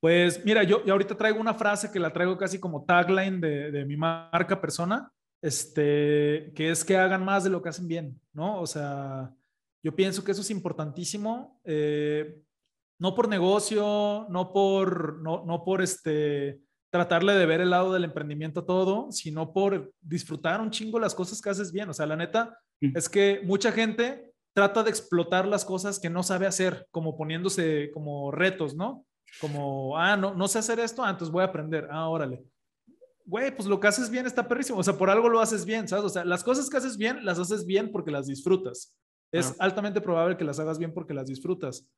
Pues 0.00 0.44
mira, 0.44 0.62
yo, 0.62 0.82
ahorita 0.88 1.16
traigo 1.16 1.40
una 1.40 1.54
frase 1.54 1.90
que 1.90 1.98
la 1.98 2.12
traigo 2.12 2.36
casi 2.36 2.60
como 2.60 2.84
tagline 2.84 3.40
de, 3.40 3.84
mi 3.86 3.96
marca 3.96 4.60
persona, 4.60 5.10
este, 5.42 6.52
que 6.54 6.70
es 6.70 6.84
que 6.84 6.96
hagan 6.96 7.24
más 7.24 7.44
de 7.44 7.50
lo 7.50 7.60
que 7.60 7.68
hacen 7.68 7.88
bien, 7.88 8.20
¿no? 8.32 8.60
O 8.60 8.66
sea, 8.66 9.34
yo 9.82 9.94
pienso 9.94 10.22
que 10.22 10.30
eso 10.30 10.40
es 10.40 10.50
importantísimo, 10.50 11.60
eh, 11.64 12.40
no 13.00 13.14
por 13.14 13.28
negocio, 13.28 14.26
no 14.30 14.52
por, 14.52 15.20
no, 15.20 15.44
no 15.44 15.64
por 15.64 15.82
este, 15.82 16.62
tratarle 16.92 17.32
de 17.32 17.46
ver 17.46 17.60
el 17.60 17.70
lado 17.70 17.92
del 17.92 18.04
emprendimiento 18.04 18.64
todo, 18.64 19.10
sino 19.10 19.52
por 19.52 19.92
disfrutar 20.00 20.60
un 20.60 20.70
chingo 20.70 21.00
las 21.00 21.14
cosas 21.14 21.42
que 21.42 21.50
haces 21.50 21.72
bien. 21.72 21.88
O 21.88 21.92
sea, 21.92 22.06
la 22.06 22.16
neta, 22.16 22.56
es 22.80 23.08
que 23.08 23.40
mucha 23.44 23.72
gente 23.72 24.32
trata 24.54 24.82
de 24.82 24.90
explotar 24.90 25.48
las 25.48 25.64
cosas 25.64 25.98
que 25.98 26.10
no 26.10 26.22
sabe 26.22 26.46
hacer, 26.46 26.86
como 26.90 27.16
poniéndose 27.16 27.90
como 27.92 28.30
retos, 28.30 28.76
¿no? 28.76 29.06
Como, 29.40 29.96
ah, 29.96 30.16
no, 30.16 30.34
no 30.34 30.46
sé 30.46 30.58
hacer 30.58 30.78
esto, 30.78 31.02
ah, 31.02 31.10
entonces 31.10 31.32
voy 31.32 31.42
a 31.42 31.46
aprender, 31.46 31.88
ah, 31.90 32.08
órale. 32.08 32.44
Güey, 33.24 33.54
pues 33.54 33.68
lo 33.68 33.78
que 33.78 33.88
haces 33.88 34.10
bien 34.10 34.26
está 34.26 34.48
perrísimo, 34.48 34.78
o 34.78 34.82
sea, 34.82 34.98
por 34.98 35.10
algo 35.10 35.28
lo 35.28 35.40
haces 35.40 35.64
bien, 35.64 35.86
¿sabes? 35.86 36.04
O 36.04 36.08
sea, 36.08 36.24
las 36.24 36.42
cosas 36.42 36.68
que 36.68 36.76
haces 36.76 36.96
bien, 36.96 37.24
las 37.24 37.38
haces 37.38 37.64
bien 37.66 37.92
porque 37.92 38.10
las 38.10 38.26
disfrutas. 38.26 38.96
Es 39.32 39.56
altamente 39.60 40.00
probable 40.00 40.36
que 40.36 40.44
las 40.44 40.58
hagas 40.58 40.78
bien 40.78 40.92
porque 40.92 41.14
las 41.14 41.26
disfrutas. 41.26 41.88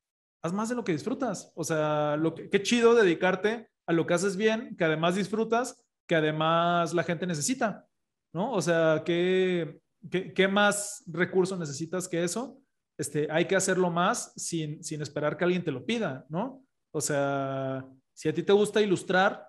Haz 0.43 0.53
más 0.53 0.69
de 0.69 0.77
lo 0.77 0.85
que 0.85 0.93
disfrutas. 0.93 1.51
O 1.57 1.65
sea, 1.65 2.17
lo 2.17 2.35
que, 2.35 2.49
qué 2.49 2.63
chido 2.63 2.95
dedicarte 2.95 3.69
a 3.87 3.93
lo 3.93 4.07
que 4.07 4.15
haces 4.15 4.37
bien, 4.37 4.77
que 4.77 4.85
además 4.85 5.17
disfrutas, 5.17 5.85
que 6.07 6.15
además 6.15 6.95
la 6.95 7.03
gente 7.03 7.27
necesita, 7.27 7.89
¿no? 8.33 8.53
O 8.53 8.63
sea, 8.63 9.03
qué, 9.05 9.81
¿Qué, 10.11 10.49
más 10.49 11.03
recursos 11.07 11.59
necesitas 11.59 12.09
que 12.09 12.23
eso? 12.23 12.61
Este, 12.99 13.27
hay 13.31 13.47
que 13.47 13.57
hacerlo 13.57 13.91
más 13.91 14.33
sin, 14.37 14.85
sin 14.85 15.01
esperar 15.01 15.37
que 15.37 15.45
alguien 15.45 15.65
te 15.65 15.73
lo 15.73 15.85
pida, 15.85 16.27
¿no? 16.29 16.63
O 16.93 17.01
sea, 17.01 17.87
si 18.13 18.29
a 18.29 18.35
ti 18.35 18.43
te 18.43 18.53
gusta 18.53 18.83
ilustrar, 18.83 19.49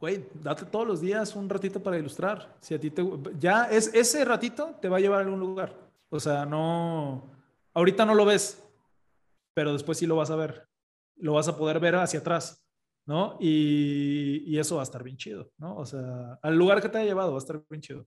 güey, 0.00 0.26
date 0.34 0.64
todos 0.64 0.86
los 0.86 1.00
días 1.00 1.36
un 1.36 1.48
ratito 1.48 1.82
para 1.82 1.98
ilustrar. 1.98 2.56
Si 2.60 2.74
a 2.74 2.80
ti 2.80 2.90
te 2.90 3.04
ya 3.38 3.64
es 3.64 3.92
ese 3.94 4.24
ratito 4.24 4.76
te 4.80 4.88
va 4.88 4.96
a 4.96 5.00
llevar 5.00 5.20
a 5.20 5.24
algún 5.24 5.40
lugar. 5.40 5.76
O 6.08 6.18
sea, 6.18 6.46
no 6.46 7.30
ahorita 7.74 8.04
no 8.04 8.14
lo 8.14 8.24
ves, 8.24 8.62
pero 9.54 9.72
después 9.72 9.98
sí 9.98 10.06
lo 10.06 10.16
vas 10.16 10.30
a 10.30 10.36
ver. 10.36 10.66
Lo 11.16 11.34
vas 11.34 11.48
a 11.48 11.56
poder 11.56 11.80
ver 11.80 11.96
hacia 11.96 12.20
atrás, 12.20 12.64
¿no? 13.06 13.36
Y, 13.40 14.42
y 14.46 14.58
eso 14.58 14.76
va 14.76 14.82
a 14.82 14.84
estar 14.84 15.04
bien 15.04 15.18
chido, 15.18 15.52
¿no? 15.58 15.76
O 15.76 15.84
sea, 15.84 16.38
al 16.42 16.56
lugar 16.56 16.80
que 16.80 16.88
te 16.88 16.98
haya 16.98 17.08
llevado 17.08 17.32
va 17.32 17.36
a 17.36 17.40
estar 17.40 17.62
bien 17.68 17.82
chido 17.82 18.06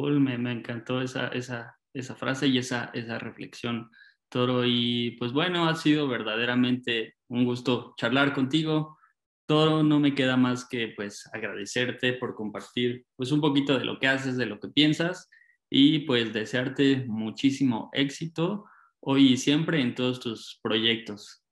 me, 0.00 0.52
encantó 0.52 1.02
esa, 1.02 1.28
esa, 1.28 1.78
esa 1.92 2.14
frase 2.14 2.46
y 2.46 2.58
esa, 2.58 2.90
esa 2.94 3.18
reflexión, 3.18 3.90
Toro. 4.28 4.64
Y 4.64 5.12
pues 5.18 5.32
bueno, 5.32 5.68
ha 5.68 5.74
sido 5.74 6.08
verdaderamente 6.08 7.16
un 7.28 7.44
gusto 7.44 7.94
charlar 7.96 8.32
contigo. 8.32 8.98
Toro, 9.46 9.82
no 9.82 10.00
me 10.00 10.14
queda 10.14 10.36
más 10.36 10.66
que 10.68 10.92
pues 10.96 11.28
agradecerte 11.32 12.12
por 12.14 12.34
compartir 12.34 13.04
pues 13.16 13.32
un 13.32 13.40
poquito 13.40 13.78
de 13.78 13.84
lo 13.84 13.98
que 13.98 14.08
haces, 14.08 14.36
de 14.36 14.46
lo 14.46 14.60
que 14.60 14.68
piensas 14.68 15.28
y 15.70 16.00
pues 16.00 16.32
desearte 16.32 17.04
muchísimo 17.06 17.90
éxito 17.92 18.66
hoy 19.00 19.32
y 19.32 19.36
siempre 19.36 19.80
en 19.80 19.94
todos 19.94 20.20
tus 20.20 20.60
proyectos. 20.62 21.42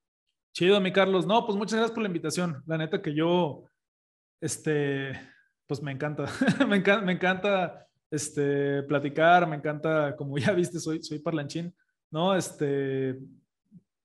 Chido, 0.55 0.81
mi 0.81 0.93
Carlos. 0.93 1.27
No, 1.27 1.47
pues 1.47 1.57
muchas 1.57 1.75
gracias 1.75 1.93
por 1.93 2.03
la 2.03 2.09
invitación. 2.09 2.63
La 2.67 2.77
neta 2.77 3.01
que 3.01 3.15
yo, 3.15 3.65
este, 4.41 5.13
pues 5.67 5.83
me 5.83 5.93
encanta, 5.93 6.27
me 6.69 6.77
encanta, 6.77 7.05
me 7.05 7.13
encanta 7.13 7.87
este, 8.11 8.83
platicar, 8.83 9.49
me 9.49 9.57
encanta, 9.57 10.17
como 10.17 10.37
ya 10.37 10.53
viste, 10.53 10.81
soy, 10.81 11.03
soy 11.03 11.21
parlanchín, 11.21 11.75
¿no? 12.11 12.35
Este, 12.35 13.19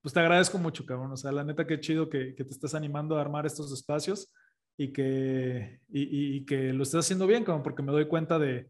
pues 0.05 0.13
te 0.13 0.19
agradezco 0.19 0.59
mucho, 0.59 0.85
cabrón. 0.85 1.11
O 1.13 1.17
sea, 1.17 1.31
la 1.31 1.43
neta, 1.43 1.65
qué 1.65 1.79
chido 1.79 2.07
que, 2.07 2.35
que 2.35 2.43
te 2.43 2.51
estés 2.51 2.75
animando 2.75 3.17
a 3.17 3.21
armar 3.21 3.47
estos 3.47 3.73
espacios 3.73 4.31
y 4.77 4.93
que, 4.93 5.79
y, 5.89 6.35
y, 6.37 6.45
que 6.45 6.71
lo 6.73 6.83
estés 6.83 6.99
haciendo 6.99 7.25
bien, 7.25 7.43
como 7.43 7.63
porque 7.63 7.81
me 7.81 7.91
doy 7.91 8.07
cuenta 8.07 8.37
de, 8.37 8.69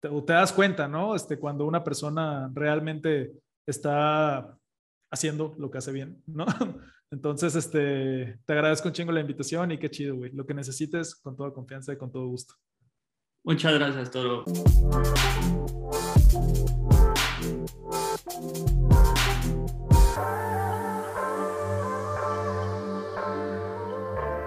te, 0.00 0.08
te 0.08 0.32
das 0.32 0.52
cuenta, 0.52 0.88
¿no? 0.88 1.14
Este, 1.14 1.38
cuando 1.38 1.66
una 1.66 1.84
persona 1.84 2.50
realmente 2.52 3.30
está 3.64 4.58
haciendo 5.12 5.54
lo 5.56 5.70
que 5.70 5.78
hace 5.78 5.92
bien, 5.92 6.20
¿no? 6.26 6.46
Entonces, 7.12 7.54
este, 7.54 8.40
te 8.44 8.52
agradezco 8.52 8.88
un 8.88 8.94
chingo 8.94 9.12
la 9.12 9.20
invitación 9.20 9.70
y 9.70 9.78
qué 9.78 9.88
chido, 9.88 10.16
güey. 10.16 10.32
Lo 10.32 10.44
que 10.44 10.54
necesites, 10.54 11.14
con 11.14 11.36
toda 11.36 11.52
confianza 11.52 11.92
y 11.92 11.96
con 11.96 12.10
todo 12.10 12.26
gusto. 12.26 12.54
Muchas 13.44 13.72
gracias, 13.74 14.10
Toro. 14.10 14.44